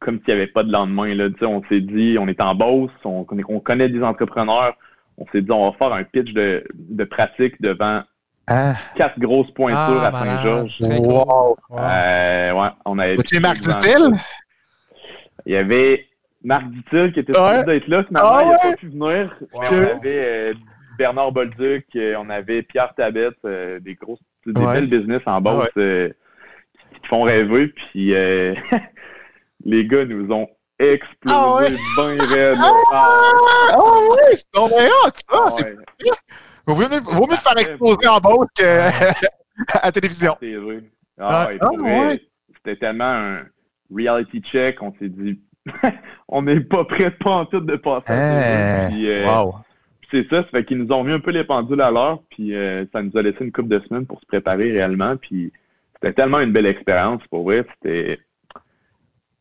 comme 0.00 0.18
s'il 0.18 0.34
n'y 0.34 0.40
avait 0.42 0.46
pas 0.48 0.62
de 0.62 0.70
lendemain. 0.70 1.14
Là. 1.14 1.30
Tu 1.30 1.38
sais, 1.38 1.46
on 1.46 1.62
s'est 1.68 1.80
dit, 1.80 2.16
on 2.20 2.28
est 2.28 2.40
en 2.42 2.54
Beauce, 2.54 2.90
on, 3.04 3.24
connaît- 3.24 3.42
on 3.48 3.58
connaît 3.60 3.88
des 3.88 4.02
entrepreneurs, 4.02 4.74
on 5.16 5.24
s'est 5.32 5.40
dit, 5.40 5.50
on 5.50 5.70
va 5.70 5.76
faire 5.78 5.94
un 5.94 6.04
pitch 6.04 6.34
de, 6.34 6.62
de 6.74 7.04
pratique 7.04 7.60
devant 7.62 8.02
Ah, 8.46 8.74
quatre 8.96 9.18
grosses 9.18 9.50
pointures 9.52 9.78
Ah, 9.78 10.08
à. 10.08 10.12
Saint-Georges. 10.26 10.76
Cool. 10.78 11.06
Wow. 11.06 11.56
Euh, 11.78 12.52
ouais, 12.52 12.68
on 12.84 12.98
avait 12.98 13.16
tu 13.18 13.36
es 13.36 13.40
Marc 13.40 13.60
Dutil? 13.62 14.14
Il 15.46 15.52
y 15.54 15.56
avait 15.56 16.06
Marc 16.42 16.64
Dutil 16.68 17.12
qui 17.12 17.20
était 17.20 17.38
Ouais. 17.38 17.58
supposé 17.60 17.64
d'être 17.80 17.88
là, 17.88 18.04
finalement, 18.04 18.30
Ah 18.30 18.42
il 18.42 18.48
n'a 18.48 18.52
ouais? 18.52 18.58
pas 18.72 18.76
pu 18.76 18.88
venir. 18.88 19.34
Wow. 19.54 19.60
Mais 19.62 19.68
on 19.70 19.96
avait 19.96 20.24
euh, 20.26 20.54
Bernard 20.98 21.32
Bolduc, 21.32 21.86
euh, 21.96 22.14
on 22.18 22.28
avait 22.28 22.62
Pierre 22.62 22.94
Tabette, 22.94 23.38
euh, 23.46 23.80
des 23.80 23.94
grosses, 23.94 24.20
des 24.46 24.60
Ouais. 24.60 24.74
belles 24.74 24.88
business 24.90 25.22
en 25.24 25.40
Beauce 25.40 25.68
Ah 25.76 25.80
euh, 25.80 26.10
qui 27.04 27.08
font 27.08 27.22
rêver. 27.22 27.68
Puis 27.68 28.14
euh, 28.14 28.54
les 29.64 29.86
gars 29.86 30.04
nous 30.04 30.30
ont 30.32 30.48
explosé 30.78 31.36
Ah 31.36 31.54
ouais? 31.56 31.70
bien 31.70 32.26
raide. 32.34 32.56
Ah, 32.58 32.72
Ah, 32.92 33.68
Ah 33.72 33.78
oui, 34.10 34.18
c'est 34.32 34.50
ton 34.52 34.68
ça. 34.68 35.50
c'est. 35.56 35.76
Vaut 36.66 36.74
mieux, 36.76 36.86
vaut 37.04 37.26
mieux 37.26 37.36
te 37.36 37.42
faire 37.42 37.58
exploser 37.58 38.08
en 38.08 38.18
bas 38.20 38.30
que 38.58 38.64
à 39.78 39.84
la 39.84 39.92
télévision. 39.92 40.36
C'est 40.40 40.54
vrai. 40.56 40.80
Ah, 41.20 41.48
Ouais. 41.50 41.78
ouais. 41.78 42.20
C'était 42.56 42.76
tellement 42.76 43.04
un 43.04 43.42
reality 43.94 44.40
check, 44.40 44.82
on 44.82 44.92
s'est 44.98 45.10
dit, 45.10 45.38
on 46.28 46.42
n'est 46.42 46.60
pas 46.60 46.84
prêt 46.84 47.10
pas 47.10 47.30
en 47.30 47.44
tout 47.46 47.60
de 47.60 47.76
passer. 47.76 48.88
Puis, 48.90 49.10
euh, 49.10 49.26
wow. 49.26 49.54
C'est 50.10 50.28
ça, 50.30 50.42
ça 50.42 50.48
fait 50.50 50.64
qu'ils 50.64 50.78
nous 50.78 50.92
ont 50.94 51.04
mis 51.04 51.12
un 51.12 51.20
peu 51.20 51.30
les 51.30 51.44
pendules 51.44 51.80
à 51.82 51.90
l'heure, 51.90 52.20
puis 52.30 52.54
euh, 52.54 52.84
ça 52.92 53.02
nous 53.02 53.16
a 53.16 53.22
laissé 53.22 53.38
une 53.44 53.52
couple 53.52 53.68
de 53.68 53.80
semaines 53.80 54.06
pour 54.06 54.20
se 54.20 54.26
préparer 54.26 54.72
réellement, 54.72 55.16
puis 55.16 55.52
c'était 56.04 56.12
tellement 56.22 56.40
une 56.40 56.52
belle 56.52 56.66
expérience, 56.66 57.22
pour 57.30 57.44
vrai. 57.44 57.64
C'était, 57.82 58.18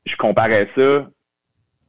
je 0.05 0.15
comparais 0.15 0.69
ça. 0.75 1.09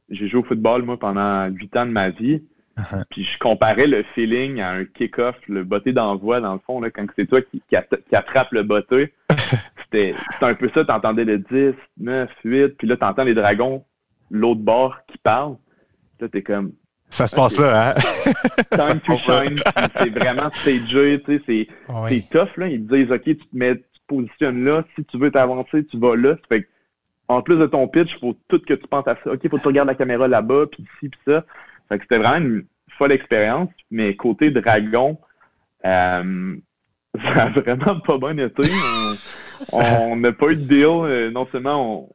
J'ai 0.09 0.27
joué 0.27 0.41
au 0.41 0.43
football 0.43 0.83
moi 0.83 0.99
pendant 0.99 1.47
huit 1.47 1.75
ans 1.77 1.85
de 1.85 1.91
ma 1.91 2.09
vie, 2.09 2.43
Uh-huh. 2.77 3.05
puis 3.09 3.23
je 3.23 3.39
comparais 3.39 3.87
le 3.87 4.03
feeling 4.15 4.59
à 4.59 4.71
un 4.71 4.83
kick-off, 4.83 5.37
le 5.47 5.63
botté 5.63 5.93
d'envoi 5.93 6.41
dans 6.41 6.51
le 6.51 6.59
fond 6.59 6.81
là, 6.81 6.89
quand 6.89 7.05
c'est 7.15 7.25
toi 7.25 7.41
qui, 7.41 7.61
qui, 7.69 7.75
atta- 7.77 8.01
qui 8.09 8.13
attrape 8.17 8.51
le 8.51 8.63
botté. 8.63 9.13
C'était, 9.83 10.13
c'était 10.33 10.45
un 10.45 10.55
peu 10.55 10.69
ça. 10.73 10.83
T'entendais 10.83 11.23
le 11.23 11.37
10, 11.39 11.73
9, 12.01 12.29
8, 12.43 12.67
puis 12.77 12.85
là 12.85 12.97
t'entends 12.97 13.23
les 13.23 13.33
dragons 13.33 13.85
l'autre 14.29 14.59
bord 14.59 14.97
qui 15.07 15.17
parlent. 15.19 15.55
Là 16.19 16.27
t'es 16.27 16.41
comme 16.41 16.73
Ça 17.11 17.27
se 17.27 17.35
passe 17.37 17.57
là, 17.61 17.91
hein? 17.91 17.95
time 18.71 18.99
to 18.99 19.17
shine. 19.19 19.61
C'est 19.97 20.09
vraiment 20.09 20.51
stagé, 20.55 21.21
tu 21.23 21.37
sais, 21.37 21.41
c'est, 21.45 21.67
Ah 21.87 22.07
c'est 22.09 22.27
tough, 22.29 22.57
là. 22.57 22.67
Ils 22.67 22.85
te 22.85 22.93
disent, 22.93 23.09
OK, 23.11 23.23
tu 23.23 23.37
te 23.37 23.45
mets, 23.55 23.81
positionnes 24.07 24.63
là. 24.63 24.83
Si 24.95 25.03
tu 25.05 25.17
veux 25.17 25.31
t'avancer, 25.31 25.85
tu 25.85 25.97
vas 25.99 26.15
là. 26.15 26.35
Ça 26.35 26.41
fait 26.49 26.61
que, 26.63 26.67
en 27.27 27.41
plus 27.41 27.57
de 27.57 27.65
ton 27.65 27.87
pitch, 27.87 28.13
il 28.13 28.19
faut 28.19 28.37
tout 28.47 28.59
que 28.59 28.73
tu 28.73 28.87
penses 28.87 29.07
à 29.07 29.15
ça. 29.23 29.31
OK, 29.31 29.39
il 29.43 29.49
faut 29.49 29.57
que 29.57 29.61
tu 29.61 29.67
regardes 29.67 29.87
la 29.87 29.95
caméra 29.95 30.27
là-bas, 30.27 30.65
puis 30.71 30.83
ici, 30.83 31.09
puis 31.09 31.19
ça. 31.27 31.43
Fait 31.89 31.97
que 31.97 32.03
c'était 32.03 32.17
vraiment 32.19 32.37
une 32.45 32.65
folle 32.97 33.11
expérience. 33.11 33.69
Mais 33.91 34.15
côté 34.15 34.51
dragon, 34.51 35.17
euh, 35.85 36.55
ça 37.23 37.43
a 37.43 37.49
vraiment 37.49 37.99
pas 38.01 38.17
bien 38.17 38.37
été. 38.45 38.63
On- 39.71 40.15
n'a 40.15 40.31
pas 40.31 40.47
eu 40.47 40.55
de 40.55 40.61
deal. 40.61 40.85
Euh, 40.85 41.31
Non 41.31 41.47
seulement 41.51 41.99
on- 42.03 42.09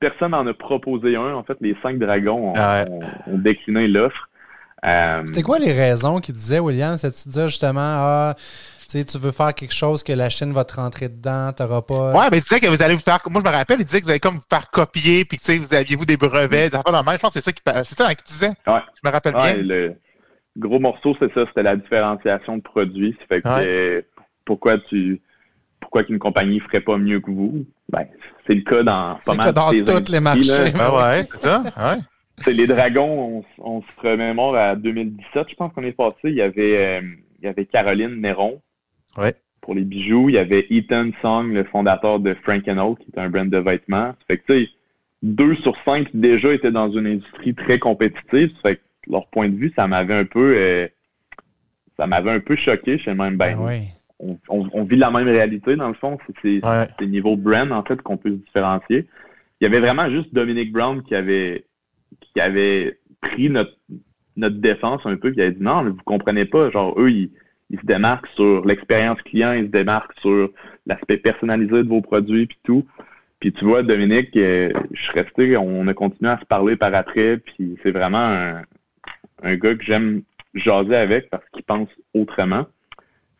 personne 0.00 0.30
n'en 0.32 0.46
a 0.46 0.54
proposé 0.54 1.16
un. 1.16 1.34
En 1.34 1.42
fait, 1.42 1.56
les 1.60 1.76
cinq 1.82 1.98
dragons 1.98 2.50
ont, 2.50 2.52
Ah 2.56 2.84
ouais. 2.84 2.90
ont- 3.26 3.34
ont 3.34 3.38
décliné 3.38 3.88
l'offre. 3.88 4.28
Euh, 4.84 5.22
C'était 5.24 5.42
quoi 5.42 5.58
les 5.58 5.72
raisons 5.72 6.18
qu'il 6.20 6.34
disait, 6.34 6.58
William? 6.58 6.96
C'est-tu 6.96 7.28
dire 7.30 7.48
justement, 7.48 7.80
ah, 7.80 8.34
sais, 8.90 9.04
tu 9.04 9.18
veux 9.18 9.30
faire 9.32 9.54
quelque 9.54 9.74
chose 9.74 10.02
que 10.02 10.12
la 10.12 10.28
Chine 10.28 10.52
va 10.52 10.64
te 10.64 10.74
rentrer 10.74 11.08
dedans, 11.08 11.52
t'auras 11.52 11.82
pas. 11.82 12.12
Ouais, 12.12 12.28
mais 12.30 12.38
il 12.38 12.40
disait 12.42 12.60
que 12.60 12.66
vous 12.66 12.82
allez 12.82 12.94
vous 12.94 13.00
faire. 13.00 13.18
Moi, 13.30 13.42
je 13.44 13.48
me 13.50 13.54
rappelle, 13.54 13.80
il 13.80 13.84
disait 13.84 14.00
que 14.00 14.04
vous 14.04 14.10
allez 14.10 14.20
comme 14.20 14.34
vous 14.34 14.44
faire 14.48 14.70
copier, 14.70 15.24
puis 15.24 15.38
que 15.38 15.42
tu 15.44 15.52
sais, 15.52 15.58
vous 15.58 15.74
aviez-vous 15.74 16.06
des 16.06 16.16
brevets, 16.16 16.70
des 16.70 16.76
affaires 16.76 16.92
dans 16.92 17.00
le 17.00 17.04
même. 17.04 17.14
Je 17.14 17.20
pense 17.20 17.34
que 17.34 17.40
c'est 17.40 17.44
ça 17.44 17.52
qui 17.52 17.62
C'est 17.88 17.96
ça 17.96 18.06
hein, 18.08 18.14
qu'il 18.14 18.26
disait. 18.26 18.52
Ouais. 18.66 18.80
Je 19.02 19.08
me 19.08 19.12
rappelle 19.12 19.34
Ouais, 19.36 19.54
bien. 19.54 19.62
le 19.62 19.94
gros 20.56 20.78
morceau, 20.78 21.14
c'est 21.20 21.32
ça, 21.34 21.44
c'était 21.48 21.62
la 21.62 21.76
différenciation 21.76 22.56
de 22.56 22.62
produits. 22.62 23.16
Ça 23.20 23.26
fait 23.36 23.42
que 23.42 23.48
Ouais. 23.98 24.06
pourquoi 24.44 24.78
tu 24.78 25.20
pourquoi 25.80 26.04
qu'une 26.04 26.18
compagnie 26.18 26.58
ferait 26.60 26.80
pas 26.80 26.96
mieux 26.96 27.20
que 27.20 27.30
vous? 27.30 27.64
Ben, 27.90 28.06
c'est 28.46 28.54
le 28.54 28.62
cas 28.62 28.82
dans 28.82 29.18
pas 29.24 29.34
mal 29.34 29.52
dans 29.52 29.70
toutes 29.72 30.06
tous 30.06 30.12
les 30.12 30.20
marchés. 30.20 30.72
Ah 30.78 30.94
ouais, 30.94 31.28
c'est 31.34 31.42
ça? 31.42 31.62
Ouais. 31.62 32.00
C'est 32.44 32.52
les 32.52 32.66
dragons, 32.66 33.44
on, 33.58 33.76
on 33.76 33.82
se 33.82 34.00
remémore 34.08 34.56
à 34.56 34.74
2017, 34.76 35.46
je 35.50 35.54
pense 35.54 35.72
qu'on 35.72 35.84
est 35.84 35.92
passé. 35.92 36.16
Il 36.24 36.34
y 36.34 36.42
avait, 36.42 36.98
euh, 36.98 37.00
il 37.40 37.44
y 37.46 37.48
avait 37.48 37.64
Caroline 37.66 38.20
Néron 38.20 38.60
Ouais. 39.16 39.34
pour 39.60 39.74
les 39.74 39.82
bijoux. 39.82 40.28
Il 40.28 40.34
y 40.34 40.38
avait 40.38 40.66
Ethan 40.70 41.10
Song, 41.22 41.52
le 41.52 41.64
fondateur 41.64 42.20
de 42.20 42.34
Frank 42.42 42.62
Oak, 42.68 42.98
qui 43.00 43.06
est 43.14 43.18
un 43.20 43.28
brand 43.30 43.48
de 43.50 43.58
vêtements. 43.58 44.12
Ça 44.12 44.16
fait 44.28 44.38
que, 44.38 44.52
tu 44.52 44.64
sais, 44.64 44.70
deux 45.22 45.56
sur 45.56 45.74
cinq 45.84 46.08
déjà 46.14 46.52
étaient 46.52 46.70
dans 46.70 46.90
une 46.90 47.06
industrie 47.06 47.54
très 47.54 47.78
compétitive. 47.78 48.50
Ça 48.62 48.70
fait 48.70 48.76
que 48.76 48.82
leur 49.10 49.26
point 49.28 49.48
de 49.48 49.56
vue, 49.56 49.72
ça 49.74 49.86
m'avait 49.86 50.14
un 50.14 50.24
peu, 50.24 50.54
euh, 50.56 50.86
ça 51.98 52.06
m'avait 52.06 52.30
un 52.30 52.40
peu 52.40 52.56
choqué. 52.56 52.98
Je 52.98 53.04
sais 53.04 53.14
même, 53.14 53.36
ben, 53.36 53.56
Ben 53.56 53.64
oui. 53.66 53.80
on, 54.18 54.36
on- 54.48 54.68
on 54.72 54.84
vit 54.84 54.96
la 54.96 55.10
même 55.10 55.26
réalité 55.28 55.76
dans 55.76 55.88
le 55.88 55.94
fond. 55.94 56.18
C'est- 56.42 56.64
Ouais. 56.64 57.06
niveau 57.06 57.36
brand, 57.36 57.72
en 57.72 57.82
fait, 57.82 58.00
qu'on 58.02 58.16
peut 58.16 58.30
se 58.30 58.34
différencier. 58.36 59.06
Il 59.60 59.64
y 59.64 59.66
avait 59.66 59.80
vraiment 59.80 60.10
juste 60.10 60.32
Dominic 60.34 60.70
Brown 60.72 61.02
qui 61.02 61.14
avait, 61.14 61.64
qui 62.20 62.40
avait 62.40 62.98
pris 63.22 63.48
notre, 63.48 63.72
notre 64.36 64.56
défense 64.58 65.00
un 65.06 65.16
peu, 65.16 65.30
qui 65.32 65.40
avait 65.40 65.52
dit 65.52 65.62
non, 65.62 65.82
mais 65.82 65.90
vous 65.90 66.02
comprenez 66.04 66.44
pas. 66.44 66.70
Genre, 66.70 66.94
eux, 67.00 67.10
ils, 67.10 67.30
ils 67.70 67.80
se 67.80 67.86
démarquent 67.86 68.28
sur 68.34 68.64
l'expérience 68.64 69.20
client, 69.22 69.52
ils 69.52 69.66
se 69.66 69.70
démarquent 69.70 70.18
sur 70.20 70.50
l'aspect 70.86 71.16
personnalisé 71.16 71.82
de 71.82 71.88
vos 71.88 72.00
produits, 72.00 72.46
puis 72.46 72.58
tout. 72.62 72.86
Puis 73.40 73.52
tu 73.52 73.64
vois, 73.64 73.82
Dominique, 73.82 74.36
euh, 74.36 74.70
je 74.92 75.02
suis 75.02 75.12
resté, 75.12 75.56
on 75.56 75.86
a 75.88 75.94
continué 75.94 76.30
à 76.30 76.38
se 76.38 76.44
parler 76.44 76.76
par 76.76 76.94
après, 76.94 77.38
puis 77.38 77.76
c'est 77.82 77.90
vraiment 77.90 78.18
un, 78.18 78.62
un 79.42 79.56
gars 79.56 79.74
que 79.74 79.84
j'aime 79.84 80.22
jaser 80.54 80.96
avec 80.96 81.28
parce 81.30 81.44
qu'il 81.52 81.62
pense 81.64 81.88
autrement. 82.14 82.66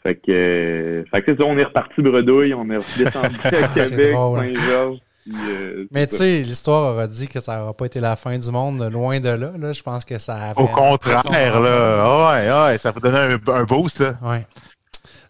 Fait 0.02 0.14
que, 0.14 0.30
euh, 0.30 1.04
fait 1.06 1.22
que 1.22 1.42
on 1.42 1.56
est 1.58 1.64
reparti 1.64 2.02
bredouille, 2.02 2.54
on 2.54 2.70
est 2.70 2.98
descendu 2.98 3.36
à 3.44 3.68
Québec, 3.68 4.14
Saint-Georges. 4.14 4.98
Euh, 5.34 5.86
Mais 5.90 6.06
tu 6.06 6.16
sais, 6.16 6.42
l'histoire 6.42 6.94
aura 6.94 7.06
dit 7.06 7.28
que 7.28 7.40
ça 7.40 7.56
n'aura 7.56 7.74
pas 7.74 7.86
été 7.86 8.00
la 8.00 8.16
fin 8.16 8.38
du 8.38 8.50
monde, 8.50 8.82
loin 8.92 9.18
de 9.20 9.28
là. 9.28 9.52
là. 9.58 9.72
Je 9.72 9.82
pense 9.82 10.04
que 10.04 10.18
ça 10.18 10.52
Au 10.56 10.68
contraire, 10.68 11.60
là. 11.60 12.32
Ouais, 12.32 12.72
ouais, 12.72 12.78
ça 12.78 12.90
vous 12.92 13.00
donner 13.00 13.18
un, 13.18 13.52
un 13.52 13.64
boost. 13.64 14.00
Là. 14.00 14.18
Ouais. 14.22 14.46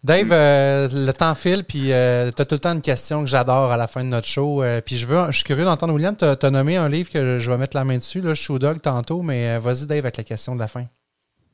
Dave, 0.06 0.30
euh, 0.30 0.88
le 0.92 1.12
temps 1.12 1.34
file, 1.34 1.64
puis 1.64 1.92
euh, 1.92 2.30
tu 2.30 2.40
as 2.40 2.44
tout 2.44 2.54
le 2.54 2.60
temps 2.60 2.72
une 2.72 2.80
question 2.80 3.22
que 3.22 3.26
j'adore 3.26 3.72
à 3.72 3.76
la 3.76 3.88
fin 3.88 4.04
de 4.04 4.08
notre 4.08 4.28
show. 4.28 4.62
Euh, 4.62 4.80
puis 4.80 4.98
je 4.98 5.04
veux, 5.04 5.26
je 5.32 5.38
suis 5.38 5.44
curieux 5.44 5.64
d'entendre, 5.64 5.94
William, 5.94 6.14
tu 6.14 6.24
as, 6.24 6.50
nommé 6.50 6.76
un 6.76 6.88
livre 6.88 7.10
que 7.10 7.40
je 7.40 7.50
vais 7.50 7.56
mettre 7.56 7.76
la 7.76 7.82
main 7.82 7.96
dessus. 7.96 8.20
Là, 8.20 8.34
au 8.48 8.58
dog 8.60 8.80
tantôt, 8.80 9.22
mais 9.22 9.58
vas-y, 9.58 9.86
Dave, 9.86 9.98
avec 9.98 10.16
la 10.16 10.22
question 10.22 10.54
de 10.54 10.60
la 10.60 10.68
fin. 10.68 10.84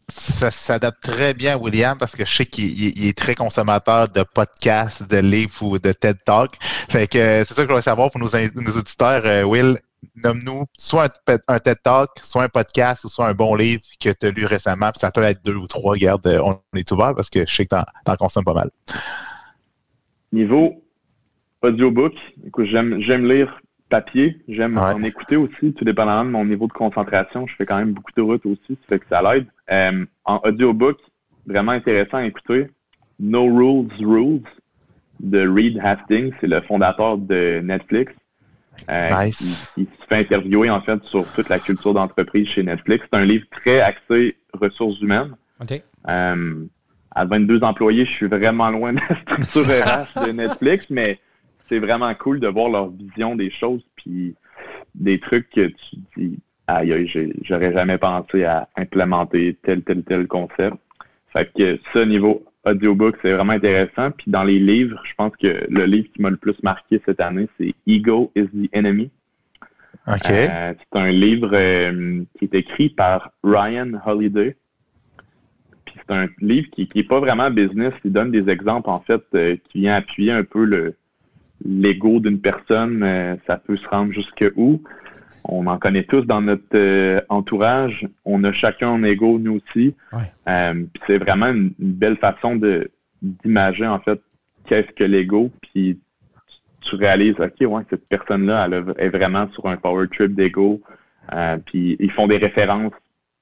Ça 0.08 0.50
s'adapte 0.50 1.02
très 1.02 1.34
bien 1.34 1.54
à 1.54 1.56
William 1.56 1.96
parce 1.98 2.14
que 2.14 2.24
je 2.24 2.34
sais 2.34 2.46
qu'il 2.46 3.06
est 3.06 3.16
très 3.16 3.34
consommateur 3.34 4.08
de 4.08 4.22
podcasts, 4.22 5.08
de 5.10 5.18
livres 5.18 5.62
ou 5.62 5.78
de 5.78 5.92
TED 5.92 6.18
Talk. 6.24 6.56
Fait 6.88 7.06
que 7.06 7.44
c'est 7.44 7.54
ça 7.54 7.62
que 7.62 7.62
je 7.62 7.68
voudrais 7.68 7.82
savoir 7.82 8.10
pour 8.10 8.20
nos, 8.20 8.28
auditeurs. 8.28 9.48
Will, 9.48 9.78
nomme-nous 10.16 10.64
soit 10.78 11.12
un, 11.48 11.58
TED 11.58 11.78
Talk, 11.82 12.10
soit 12.22 12.44
un 12.44 12.48
podcast, 12.48 13.04
ou 13.04 13.08
soit 13.08 13.28
un 13.28 13.34
bon 13.34 13.54
livre 13.54 13.82
que 14.00 14.10
tu 14.10 14.26
as 14.26 14.30
lu 14.30 14.46
récemment. 14.46 14.90
Ça 14.94 15.10
peut 15.10 15.22
être 15.22 15.44
deux 15.44 15.54
ou 15.54 15.66
trois. 15.66 15.92
Regarde, 15.92 16.26
euh, 16.26 16.42
on 16.42 16.60
est 16.76 16.90
ouvert 16.90 17.14
parce 17.14 17.30
que 17.30 17.46
je 17.46 17.54
sais 17.54 17.64
que 17.64 17.76
tu 17.76 18.10
en, 18.10 18.16
consommes 18.16 18.44
pas 18.44 18.54
mal. 18.54 18.70
Niveau 20.32 20.82
audiobook, 21.62 22.14
j'aime 22.58 23.28
lire 23.28 23.60
papier, 23.92 24.38
j'aime 24.48 24.78
en 24.78 24.98
écouter 25.00 25.36
aussi, 25.36 25.74
tout 25.74 25.84
dépendamment 25.84 26.24
de 26.24 26.30
mon 26.30 26.46
niveau 26.46 26.66
de 26.66 26.72
concentration. 26.72 27.46
Je 27.46 27.54
fais 27.56 27.66
quand 27.66 27.76
même 27.76 27.92
beaucoup 27.92 28.10
de 28.16 28.22
routes 28.22 28.46
aussi, 28.46 28.70
ça 28.70 28.88
fait 28.88 28.98
que 29.00 29.06
ça 29.10 29.20
l'aide. 29.20 29.46
Euh, 29.70 30.06
en 30.24 30.40
audiobook, 30.44 30.96
vraiment 31.46 31.72
intéressant 31.72 32.16
à 32.16 32.24
écouter. 32.24 32.68
No 33.20 33.44
Rules 33.44 33.92
Rules 34.00 34.42
de 35.20 35.46
Reed 35.46 35.78
Hastings, 35.82 36.32
c'est 36.40 36.46
le 36.46 36.62
fondateur 36.62 37.18
de 37.18 37.60
Netflix. 37.62 38.14
Euh, 38.88 39.26
il, 39.26 39.34
se 39.34 40.06
fait 40.08 40.16
interviewer 40.16 40.70
en 40.70 40.80
fait 40.80 41.00
sur 41.04 41.30
toute 41.34 41.50
la 41.50 41.58
culture 41.58 41.92
d'entreprise 41.92 42.48
chez 42.48 42.62
Netflix. 42.62 43.04
C'est 43.12 43.18
un 43.18 43.26
livre 43.26 43.44
très 43.60 43.80
axé 43.80 44.36
ressources 44.54 44.98
humaines. 45.02 45.36
Euh, 46.08 46.64
à 47.10 47.24
22 47.26 47.62
employés, 47.62 48.06
je 48.06 48.10
suis 48.10 48.26
vraiment 48.26 48.70
loin 48.70 48.94
de 48.94 49.00
la 49.06 49.20
structure 49.36 49.66
RH 49.66 50.26
de 50.26 50.32
Netflix, 50.32 50.88
mais 50.88 51.20
c'est 51.72 51.78
vraiment 51.78 52.14
cool 52.14 52.38
de 52.38 52.48
voir 52.48 52.68
leur 52.68 52.90
vision 52.90 53.34
des 53.34 53.50
choses, 53.50 53.82
puis 53.96 54.34
des 54.94 55.18
trucs 55.18 55.48
que 55.48 55.68
tu 55.68 55.96
dis, 56.18 56.38
aïe, 56.66 57.10
j'aurais 57.42 57.72
jamais 57.72 57.96
pensé 57.96 58.44
à 58.44 58.68
implémenter 58.76 59.56
tel, 59.62 59.82
tel, 59.82 60.02
tel 60.02 60.26
concept. 60.26 60.76
Fait 61.32 61.50
que 61.56 61.78
ce 61.94 62.00
niveau 62.00 62.44
audiobook, 62.66 63.16
c'est 63.22 63.32
vraiment 63.32 63.54
intéressant. 63.54 64.10
Puis 64.10 64.30
dans 64.30 64.44
les 64.44 64.58
livres, 64.58 65.00
je 65.04 65.14
pense 65.16 65.32
que 65.36 65.66
le 65.66 65.84
livre 65.86 66.08
qui 66.14 66.20
m'a 66.20 66.28
le 66.28 66.36
plus 66.36 66.62
marqué 66.62 67.00
cette 67.06 67.22
année, 67.22 67.48
c'est 67.58 67.74
Ego 67.86 68.30
is 68.36 68.48
the 68.48 68.68
Enemy. 68.74 69.10
OK. 70.06 70.30
Euh, 70.30 70.74
c'est 70.78 71.00
un 71.00 71.10
livre 71.10 71.50
euh, 71.54 72.22
qui 72.38 72.44
est 72.44 72.54
écrit 72.54 72.90
par 72.90 73.30
Ryan 73.42 73.92
Holiday. 74.04 74.56
Puis 75.86 75.94
c'est 75.96 76.14
un 76.14 76.28
livre 76.40 76.68
qui 76.70 76.86
n'est 76.94 77.04
pas 77.04 77.20
vraiment 77.20 77.50
business. 77.50 77.94
Il 78.04 78.12
donne 78.12 78.30
des 78.30 78.50
exemples, 78.50 78.90
en 78.90 79.00
fait, 79.00 79.22
euh, 79.34 79.56
qui 79.70 79.80
vient 79.80 79.94
appuyer 79.94 80.32
un 80.32 80.44
peu 80.44 80.66
le 80.66 80.96
l'ego 81.64 82.20
d'une 82.20 82.40
personne. 82.40 83.38
ça 83.46 83.56
peut 83.56 83.76
se 83.76 83.88
rendre 83.88 84.12
jusque 84.12 84.44
où? 84.56 84.82
On 85.44 85.66
en 85.66 85.78
connaît 85.78 86.04
tous 86.04 86.22
dans 86.22 86.40
notre 86.40 87.24
entourage. 87.28 88.06
On 88.24 88.44
a 88.44 88.52
chacun 88.52 88.90
un 88.90 89.02
ego, 89.02 89.38
nous 89.38 89.60
aussi. 89.60 89.94
Ouais. 90.12 90.86
c'est 91.06 91.18
vraiment 91.18 91.48
une, 91.48 91.72
belle 91.78 92.16
façon 92.16 92.56
de 92.56 92.90
d'imager, 93.22 93.86
en 93.86 94.00
fait, 94.00 94.20
qu'est-ce 94.66 94.92
que 94.92 95.04
l'ego. 95.04 95.50
Puis 95.62 95.98
tu 96.80 96.96
réalises, 96.96 97.36
OK, 97.38 97.60
ouais, 97.60 97.82
cette 97.90 98.06
personne-là, 98.08 98.68
elle 98.68 98.84
est 98.98 99.08
vraiment 99.08 99.48
sur 99.52 99.66
un 99.66 99.76
power 99.76 100.08
trip 100.08 100.34
d'ego. 100.34 100.80
Euh, 101.32 101.56
puis 101.64 101.96
ils 102.00 102.10
font 102.10 102.26
des 102.26 102.38
références 102.38 102.92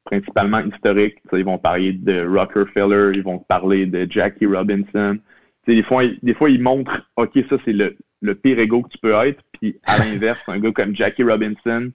principalement 0.05 0.61
historiques. 0.61 1.19
ils 1.33 1.45
vont 1.45 1.59
parler 1.59 1.93
de 1.93 2.27
Rockefeller, 2.27 3.13
ils 3.15 3.23
vont 3.23 3.39
parler 3.39 3.87
de 3.87 4.07
Jackie 4.11 4.47
Robinson. 4.47 5.19
des 5.67 5.83
fois, 5.83 6.05
des 6.23 6.35
fois, 6.35 6.51
ils 6.51 6.63
montrent, 6.63 7.09
OK, 7.17 7.33
ça, 7.49 7.57
c'est 7.65 7.73
le, 7.73 7.97
le 8.21 8.35
pire 8.35 8.59
ego 8.59 8.83
que 8.83 8.89
tu 8.89 8.99
peux 8.99 9.13
être. 9.13 9.43
Puis 9.53 9.79
à 9.85 9.99
l'inverse, 10.05 10.43
un 10.49 10.59
gars 10.59 10.73
comme 10.73 10.95
Jackie 10.95 11.23
Robinson 11.23 11.91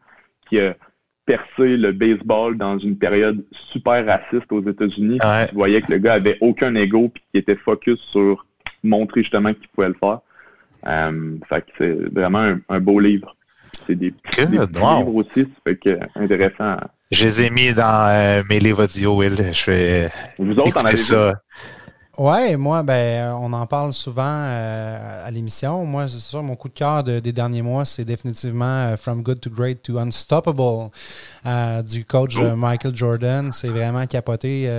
qui 0.49 0.59
a 0.59 0.75
percé 1.25 1.75
le 1.75 1.91
baseball 1.91 2.57
dans 2.57 2.77
une 2.77 2.97
période 2.97 3.43
super 3.71 4.05
raciste 4.05 4.51
aux 4.51 4.61
États-Unis. 4.61 5.17
Tu 5.49 5.55
voyais 5.55 5.81
que 5.81 5.91
le 5.91 5.97
gars 5.97 6.13
avait 6.13 6.37
aucun 6.41 6.75
ego 6.75 7.09
puis 7.09 7.23
qui 7.31 7.39
était 7.39 7.55
focus 7.55 7.99
sur 8.11 8.45
montrer 8.83 9.23
justement 9.23 9.53
qu'il 9.53 9.67
pouvait 9.69 9.87
le 9.87 9.95
faire. 9.95 10.19
Euh, 10.87 11.37
fait 11.49 11.61
que 11.61 11.71
c'est 11.79 12.13
vraiment 12.13 12.55
un, 12.69 12.79
beau 12.79 12.99
livre. 12.99 13.35
C'est 13.87 13.95
des, 13.95 14.11
petits, 14.11 14.45
livres 14.45 15.15
aussi, 15.15 15.43
ça 15.43 15.49
fait 15.65 15.75
que 15.75 15.99
intéressant. 16.15 16.77
Je 17.11 17.25
les 17.25 17.45
ai 17.45 17.49
mis 17.49 17.73
dans 17.73 18.07
euh, 18.07 18.43
mes 18.49 18.59
livres 18.59 18.83
audio, 18.83 19.15
Will. 19.15 19.51
Je 19.51 19.71
vais 19.71 20.11
Vous 20.37 20.57
autres, 20.59 20.77
en 20.77 20.85
avez 20.85 20.97
ça. 20.97 21.33
Ouais, 22.17 22.55
moi, 22.55 22.81
ben, 22.81 23.33
on 23.41 23.51
en 23.51 23.67
parle 23.67 23.91
souvent 23.91 24.23
euh, 24.25 25.27
à 25.27 25.29
l'émission. 25.31 25.85
Moi, 25.85 26.07
c'est 26.07 26.19
sûr, 26.19 26.41
mon 26.43 26.55
coup 26.55 26.69
de 26.69 26.73
cœur 26.73 27.03
des 27.03 27.33
derniers 27.33 27.61
mois, 27.61 27.83
c'est 27.83 28.05
définitivement 28.05 28.65
euh, 28.65 28.95
From 28.95 29.21
Good 29.21 29.41
to 29.41 29.49
Great 29.49 29.83
to 29.83 29.97
Unstoppable 29.99 30.91
euh, 31.45 31.81
du 31.81 32.05
coach 32.05 32.37
oh. 32.39 32.55
Michael 32.55 32.95
Jordan. 32.95 33.51
C'est 33.51 33.67
vraiment 33.67 34.07
capoté, 34.07 34.69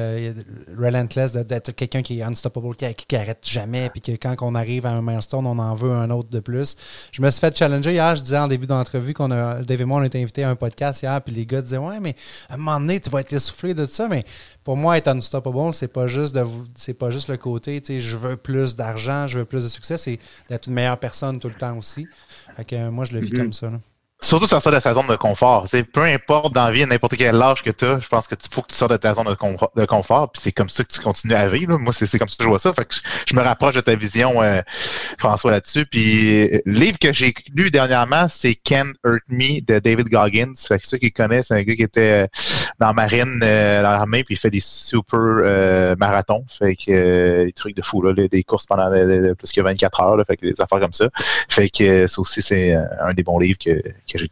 relentless, 0.78 1.32
d'être 1.32 1.72
quelqu'un 1.72 2.00
qui 2.00 2.20
est 2.20 2.22
unstoppable, 2.22 2.74
qui, 2.74 2.86
qui, 2.94 3.16
arrête 3.16 3.46
jamais, 3.46 3.90
puis 3.90 4.00
que 4.00 4.12
quand 4.12 4.34
on 4.40 4.54
arrive 4.54 4.86
à 4.86 4.90
un 4.90 5.02
milestone, 5.02 5.46
on 5.46 5.58
en 5.58 5.74
veut 5.74 5.92
un 5.92 6.08
autre 6.08 6.30
de 6.30 6.40
plus. 6.40 6.74
Je 7.12 7.20
me 7.20 7.30
suis 7.30 7.40
fait 7.40 7.54
challenger 7.54 7.92
hier, 7.92 8.14
je 8.14 8.22
disais 8.22 8.38
en 8.38 8.48
début 8.48 8.66
d'entrevue 8.66 9.12
qu'on 9.12 9.30
a, 9.30 9.60
Dave 9.62 9.82
et 9.82 9.84
moi, 9.84 10.00
on 10.00 10.02
a 10.02 10.06
été 10.06 10.22
invités 10.22 10.44
à 10.44 10.48
un 10.48 10.56
podcast 10.56 11.02
hier, 11.02 11.20
puis 11.20 11.34
les 11.34 11.44
gars 11.44 11.60
disaient, 11.60 11.76
ouais, 11.76 12.00
mais 12.00 12.14
à 12.48 12.54
un 12.54 12.56
moment 12.56 12.80
donné, 12.80 12.98
tu 12.98 13.10
vas 13.10 13.20
être 13.20 13.32
essoufflé 13.34 13.74
de 13.74 13.84
ça, 13.84 14.08
mais 14.08 14.24
pour 14.64 14.76
moi, 14.76 14.96
être 14.96 15.08
unstoppable, 15.08 15.74
c'est 15.74 15.86
pas 15.86 16.06
juste 16.06 16.34
de 16.34 16.44
c'est 16.74 16.94
pas 16.94 17.10
juste 17.10 17.25
le 17.28 17.36
côté, 17.36 17.80
tu 17.80 17.94
sais, 17.94 18.00
je 18.00 18.16
veux 18.16 18.36
plus 18.36 18.76
d'argent, 18.76 19.26
je 19.26 19.38
veux 19.38 19.44
plus 19.44 19.64
de 19.64 19.68
succès, 19.68 19.98
c'est 19.98 20.18
d'être 20.48 20.66
une 20.66 20.74
meilleure 20.74 20.98
personne 20.98 21.40
tout 21.40 21.48
le 21.48 21.54
temps 21.54 21.76
aussi. 21.76 22.06
Fait 22.56 22.64
que 22.64 22.76
euh, 22.76 22.90
moi, 22.90 23.04
je 23.04 23.14
le 23.14 23.20
vis 23.20 23.32
mm-hmm. 23.32 23.36
comme 23.36 23.52
ça. 23.52 23.70
Là. 23.70 23.80
Surtout 24.22 24.46
ça 24.46 24.58
de 24.70 24.80
sa 24.80 24.94
zone 24.94 25.06
de 25.08 25.16
confort. 25.16 25.66
peu 25.92 26.00
importe 26.00 26.54
dans 26.54 26.66
la 26.66 26.72
vie, 26.72 26.86
n'importe 26.86 27.16
quel 27.16 27.40
âge 27.40 27.62
que 27.62 27.68
tu 27.68 27.84
as, 27.84 28.00
je 28.00 28.08
pense 28.08 28.26
que 28.26 28.34
tu 28.34 28.48
faut 28.50 28.62
que 28.62 28.68
tu 28.68 28.74
sors 28.74 28.88
de 28.88 28.96
ta 28.96 29.12
zone 29.12 29.26
de, 29.26 29.84
confort. 29.84 30.32
Puis 30.32 30.40
c'est 30.42 30.52
comme 30.52 30.70
ça 30.70 30.84
que 30.84 30.88
tu 30.88 31.00
continues 31.00 31.34
à 31.34 31.46
vivre. 31.46 31.76
Moi, 31.78 31.92
c'est 31.92 32.18
comme 32.18 32.28
ça 32.28 32.36
que 32.38 32.44
je 32.44 32.48
vois 32.48 32.58
ça. 32.58 32.72
Fait 32.72 32.86
que 32.86 32.94
je, 33.26 33.36
me 33.36 33.42
rapproche 33.42 33.74
de 33.74 33.82
ta 33.82 33.94
vision, 33.94 34.42
euh, 34.42 34.62
François, 35.18 35.50
là-dessus. 35.50 35.84
Puis 35.84 36.48
le 36.48 36.60
livre 36.64 36.98
que 36.98 37.12
j'ai 37.12 37.34
lu 37.54 37.70
dernièrement, 37.70 38.26
c'est 38.28 38.54
Can 38.54 38.92
Hurt 39.04 39.22
Me 39.28 39.60
de 39.60 39.80
David 39.80 40.08
Goggins. 40.08 40.54
Fait 40.56 40.78
que 40.78 40.86
ceux 40.86 40.98
qui 40.98 41.12
connaissent, 41.12 41.48
c'est 41.48 41.54
un 41.54 41.62
gars 41.62 41.76
qui 41.76 41.82
était 41.82 42.24
euh, 42.24 42.26
dans 42.80 42.88
la 42.88 42.92
marine, 42.94 43.40
euh, 43.44 43.82
dans 43.82 43.90
l'armée, 43.90 44.24
puis 44.24 44.34
il 44.34 44.38
fait 44.38 44.50
des 44.50 44.60
super 44.60 45.96
marathons. 45.98 46.44
Fait 46.48 46.74
que 46.74 47.44
des 47.44 47.52
trucs 47.52 47.76
de 47.76 47.82
fou, 47.82 48.00
là, 48.00 48.14
des 48.14 48.44
courses 48.44 48.64
pendant 48.64 48.90
plus 49.34 49.52
que 49.52 49.60
24 49.60 50.00
heures. 50.00 50.26
Fait 50.26 50.38
que 50.38 50.46
des 50.46 50.60
affaires 50.60 50.80
comme 50.80 50.94
ça. 50.94 51.08
Fait 51.50 51.68
que 51.68 52.06
ça 52.06 52.20
aussi, 52.20 52.40
c'est 52.40 52.74
un 52.74 53.12
des 53.12 53.22
bons 53.22 53.38
livres 53.38 53.58
que 53.62 53.82
que 54.06 54.18
j'ai 54.18 54.28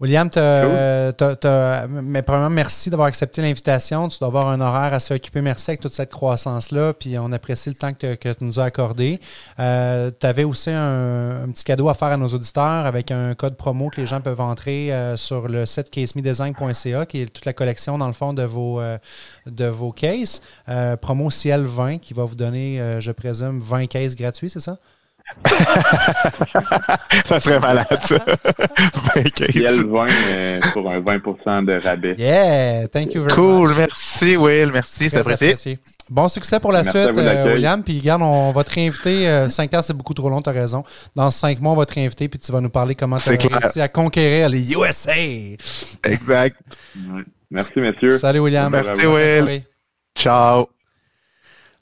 William, 0.00 0.30
mais 0.36 2.22
premièrement, 2.22 2.50
merci 2.50 2.88
d'avoir 2.88 3.08
accepté 3.08 3.42
l'invitation. 3.42 4.06
Tu 4.06 4.20
dois 4.20 4.28
avoir 4.28 4.48
un 4.48 4.60
horaire 4.60 4.94
assez 4.94 5.12
occupé. 5.12 5.40
Merci 5.40 5.72
avec 5.72 5.80
toute 5.80 5.92
cette 5.92 6.10
croissance-là. 6.10 6.92
Puis 6.92 7.18
on 7.18 7.32
apprécie 7.32 7.70
le 7.70 7.74
temps 7.74 7.92
que, 7.92 8.14
tu 8.14 8.44
nous 8.44 8.60
as 8.60 8.64
accordé. 8.64 9.18
Euh, 9.58 10.12
tu 10.18 10.24
avais 10.24 10.44
aussi 10.44 10.70
un, 10.70 11.48
petit 11.52 11.64
cadeau 11.64 11.88
à 11.88 11.94
faire 11.94 12.08
à 12.08 12.16
nos 12.16 12.28
auditeurs 12.28 12.86
avec 12.86 13.10
un 13.10 13.34
code 13.34 13.56
promo 13.56 13.90
que 13.90 14.00
les 14.00 14.06
gens 14.06 14.20
peuvent 14.20 14.40
entrer 14.40 14.92
euh, 14.92 15.16
sur 15.16 15.48
le 15.48 15.66
site 15.66 15.90
casemedesign.ca, 15.90 17.06
qui 17.06 17.22
est 17.22 17.26
toute 17.26 17.44
la 17.44 17.52
collection, 17.52 17.98
dans 17.98 18.06
le 18.06 18.12
fond, 18.12 18.32
de 18.32 18.44
vos, 18.44 18.80
euh, 18.80 18.98
de 19.46 19.66
vos 19.66 19.90
cases. 19.90 20.42
promo 21.00 21.28
Ciel 21.30 21.62
20 21.62 21.98
qui 21.98 22.14
va 22.14 22.24
vous 22.24 22.36
donner, 22.36 23.00
je 23.00 23.10
présume, 23.10 23.58
20 23.58 23.86
cases 23.88 24.14
gratuits, 24.14 24.48
c'est 24.48 24.60
ça? 24.60 24.78
Ça 27.26 27.40
serait 27.40 27.60
malade, 27.60 27.86
ça. 28.00 28.18
20 28.18 29.40
Il 29.54 29.60
y 29.60 29.66
a 29.66 29.72
le 29.72 29.82
20 29.86 30.72
pour 30.72 30.90
un 30.90 31.00
20% 31.00 31.64
de 31.64 31.80
rabais. 31.82 32.14
Yeah, 32.18 32.88
thank 32.88 33.14
you 33.14 33.22
very 33.22 33.34
cool, 33.34 33.74
merci, 33.76 34.36
Will, 34.36 34.70
merci, 34.72 35.10
c'est 35.10 35.18
apprécié. 35.18 35.78
Bon 36.10 36.28
succès 36.28 36.58
pour 36.58 36.72
la 36.72 36.84
suite, 36.84 37.16
euh, 37.16 37.52
William. 37.52 37.82
Puis, 37.82 37.98
regarde, 37.98 38.22
on 38.22 38.50
va 38.52 38.64
te 38.64 38.74
réinviter. 38.74 39.48
5 39.48 39.74
euh, 39.74 39.78
ans, 39.78 39.82
c'est 39.82 39.96
beaucoup 39.96 40.14
trop 40.14 40.30
long, 40.30 40.40
tu 40.40 40.48
as 40.48 40.52
raison. 40.52 40.82
Dans 41.14 41.30
5 41.30 41.60
mois, 41.60 41.72
on 41.72 41.76
va 41.76 41.86
te 41.86 41.94
réinviter, 41.94 42.28
puis 42.28 42.38
tu 42.38 42.50
vas 42.50 42.60
nous 42.60 42.70
parler 42.70 42.94
comment 42.94 43.18
tu 43.18 43.28
as 43.28 43.32
réussi 43.32 43.80
à 43.80 43.88
conquérir 43.88 44.48
les 44.48 44.72
USA. 44.72 45.12
Exact. 46.04 46.56
Merci, 47.50 47.80
messieurs. 47.80 48.18
Salut, 48.18 48.40
William. 48.40 48.70
Merci, 48.70 49.06
Will. 49.06 49.62
Ciao. 50.16 50.68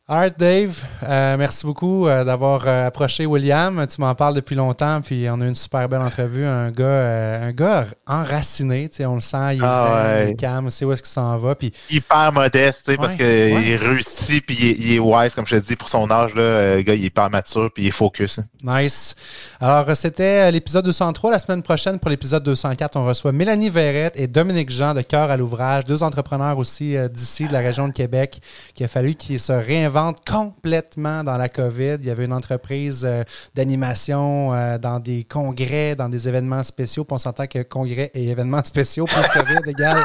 All 0.08 0.32
Dave. 0.38 0.84
Euh, 1.02 1.36
merci 1.36 1.66
beaucoup 1.66 2.06
euh, 2.06 2.22
d'avoir 2.22 2.62
euh, 2.68 2.86
approché 2.86 3.26
William. 3.26 3.84
Tu 3.88 4.00
m'en 4.00 4.14
parles 4.14 4.34
depuis 4.34 4.54
longtemps, 4.54 5.00
puis 5.00 5.28
on 5.28 5.40
a 5.40 5.44
eu 5.44 5.48
une 5.48 5.56
super 5.56 5.88
belle 5.88 6.00
entrevue. 6.00 6.44
Un 6.44 6.70
gars, 6.70 7.40
un 7.42 7.50
gars 7.50 7.86
enraciné, 8.06 8.88
on 9.00 9.16
le 9.16 9.20
sent, 9.20 9.56
il 9.56 9.62
est 9.62 9.66
ah, 9.66 10.22
est 10.28 10.36
calme, 10.36 10.70
sait 10.70 10.84
où 10.84 10.92
est-ce 10.92 11.02
qu'il 11.02 11.10
s'en 11.10 11.36
va. 11.38 11.56
Puis... 11.56 11.72
Hyper 11.90 12.30
modeste, 12.32 12.96
parce 12.96 13.16
qu'il 13.16 13.24
est 13.24 13.74
réussi, 13.74 14.40
puis 14.40 14.56
il 14.78 14.94
est, 14.94 15.00
wise, 15.00 15.34
comme 15.34 15.44
je 15.44 15.56
te 15.56 15.66
dis, 15.66 15.74
pour 15.74 15.88
son 15.88 16.08
âge. 16.08 16.36
Là, 16.36 16.76
le 16.76 16.82
gars, 16.82 16.94
il 16.94 17.02
est 17.02 17.06
hyper 17.06 17.28
mature, 17.28 17.68
puis 17.74 17.82
il 17.82 17.88
est 17.88 17.90
focus. 17.90 18.38
Nice. 18.62 19.16
Alors, 19.58 19.96
c'était 19.96 20.52
l'épisode 20.52 20.84
203. 20.84 21.32
La 21.32 21.40
semaine 21.40 21.62
prochaine, 21.62 21.98
pour 21.98 22.10
l'épisode 22.10 22.44
204, 22.44 22.94
on 22.94 23.06
reçoit 23.06 23.32
Mélanie 23.32 23.70
Verrette 23.70 24.14
et 24.14 24.28
Dominique 24.28 24.70
Jean 24.70 24.94
de 24.94 25.00
Cœur 25.00 25.32
à 25.32 25.36
l'ouvrage, 25.36 25.82
deux 25.82 26.04
entrepreneurs 26.04 26.58
aussi 26.58 26.94
d'ici, 27.10 27.48
de 27.48 27.52
la 27.52 27.58
région 27.58 27.88
de 27.88 27.92
Québec, 27.92 28.40
qui 28.76 28.84
a 28.84 28.88
fallu 28.88 29.16
qu'ils 29.16 29.40
se 29.40 29.50
réinventent 29.50 29.95
complètement 30.26 31.24
dans 31.24 31.36
la 31.36 31.48
COVID. 31.48 31.96
Il 32.00 32.06
y 32.06 32.10
avait 32.10 32.24
une 32.24 32.32
entreprise 32.32 33.04
euh, 33.04 33.22
d'animation 33.54 34.52
euh, 34.52 34.78
dans 34.78 35.00
des 35.00 35.24
congrès, 35.24 35.96
dans 35.96 36.08
des 36.08 36.28
événements 36.28 36.62
spéciaux. 36.62 37.04
Puis 37.04 37.14
on 37.14 37.18
s'entend 37.18 37.46
que 37.46 37.62
congrès 37.62 38.10
et 38.14 38.28
événements 38.28 38.62
spéciaux 38.64 39.06
plus 39.06 39.28
COVID 39.32 39.70
égale. 39.70 40.04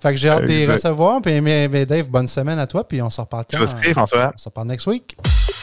fait 0.00 0.10
que 0.10 0.16
j'ai 0.16 0.28
hâte 0.28 0.42
de 0.42 0.48
les 0.48 0.66
recevoir. 0.66 1.20
Puis, 1.22 1.40
mais, 1.40 1.86
Dave, 1.86 2.08
bonne 2.08 2.28
semaine 2.28 2.58
à 2.58 2.66
toi. 2.66 2.86
Puis 2.86 3.00
on 3.02 3.10
se 3.10 3.20
reparle 3.20 3.44
quand? 3.50 3.66
François. 3.92 4.32
On 4.34 4.38
se 4.38 4.44
reparle 4.44 4.68
next 4.68 4.86
week. 4.86 5.16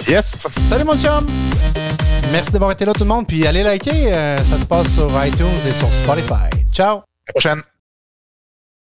Yes. 0.08 0.47
Salut 0.51 0.84
mon 0.84 0.97
chum. 0.97 1.26
Merci 2.32 2.51
d'avoir 2.51 2.72
été 2.72 2.86
là 2.86 2.93
tout 2.93 3.04
le 3.04 3.10
monde. 3.10 3.28
Puis 3.28 3.45
allez 3.45 3.64
liker. 3.64 4.12
Euh, 4.14 4.38
ça 4.38 4.58
se 4.58 4.66
passe 4.66 4.89
sur 4.89 5.10
iTunes 5.26 5.45
et 5.68 5.72
sur 5.72 5.88
Spotify. 5.88 6.49
Ciao. 6.72 6.97
À 6.97 7.04
la 7.28 7.34
prochaine. 7.34 7.72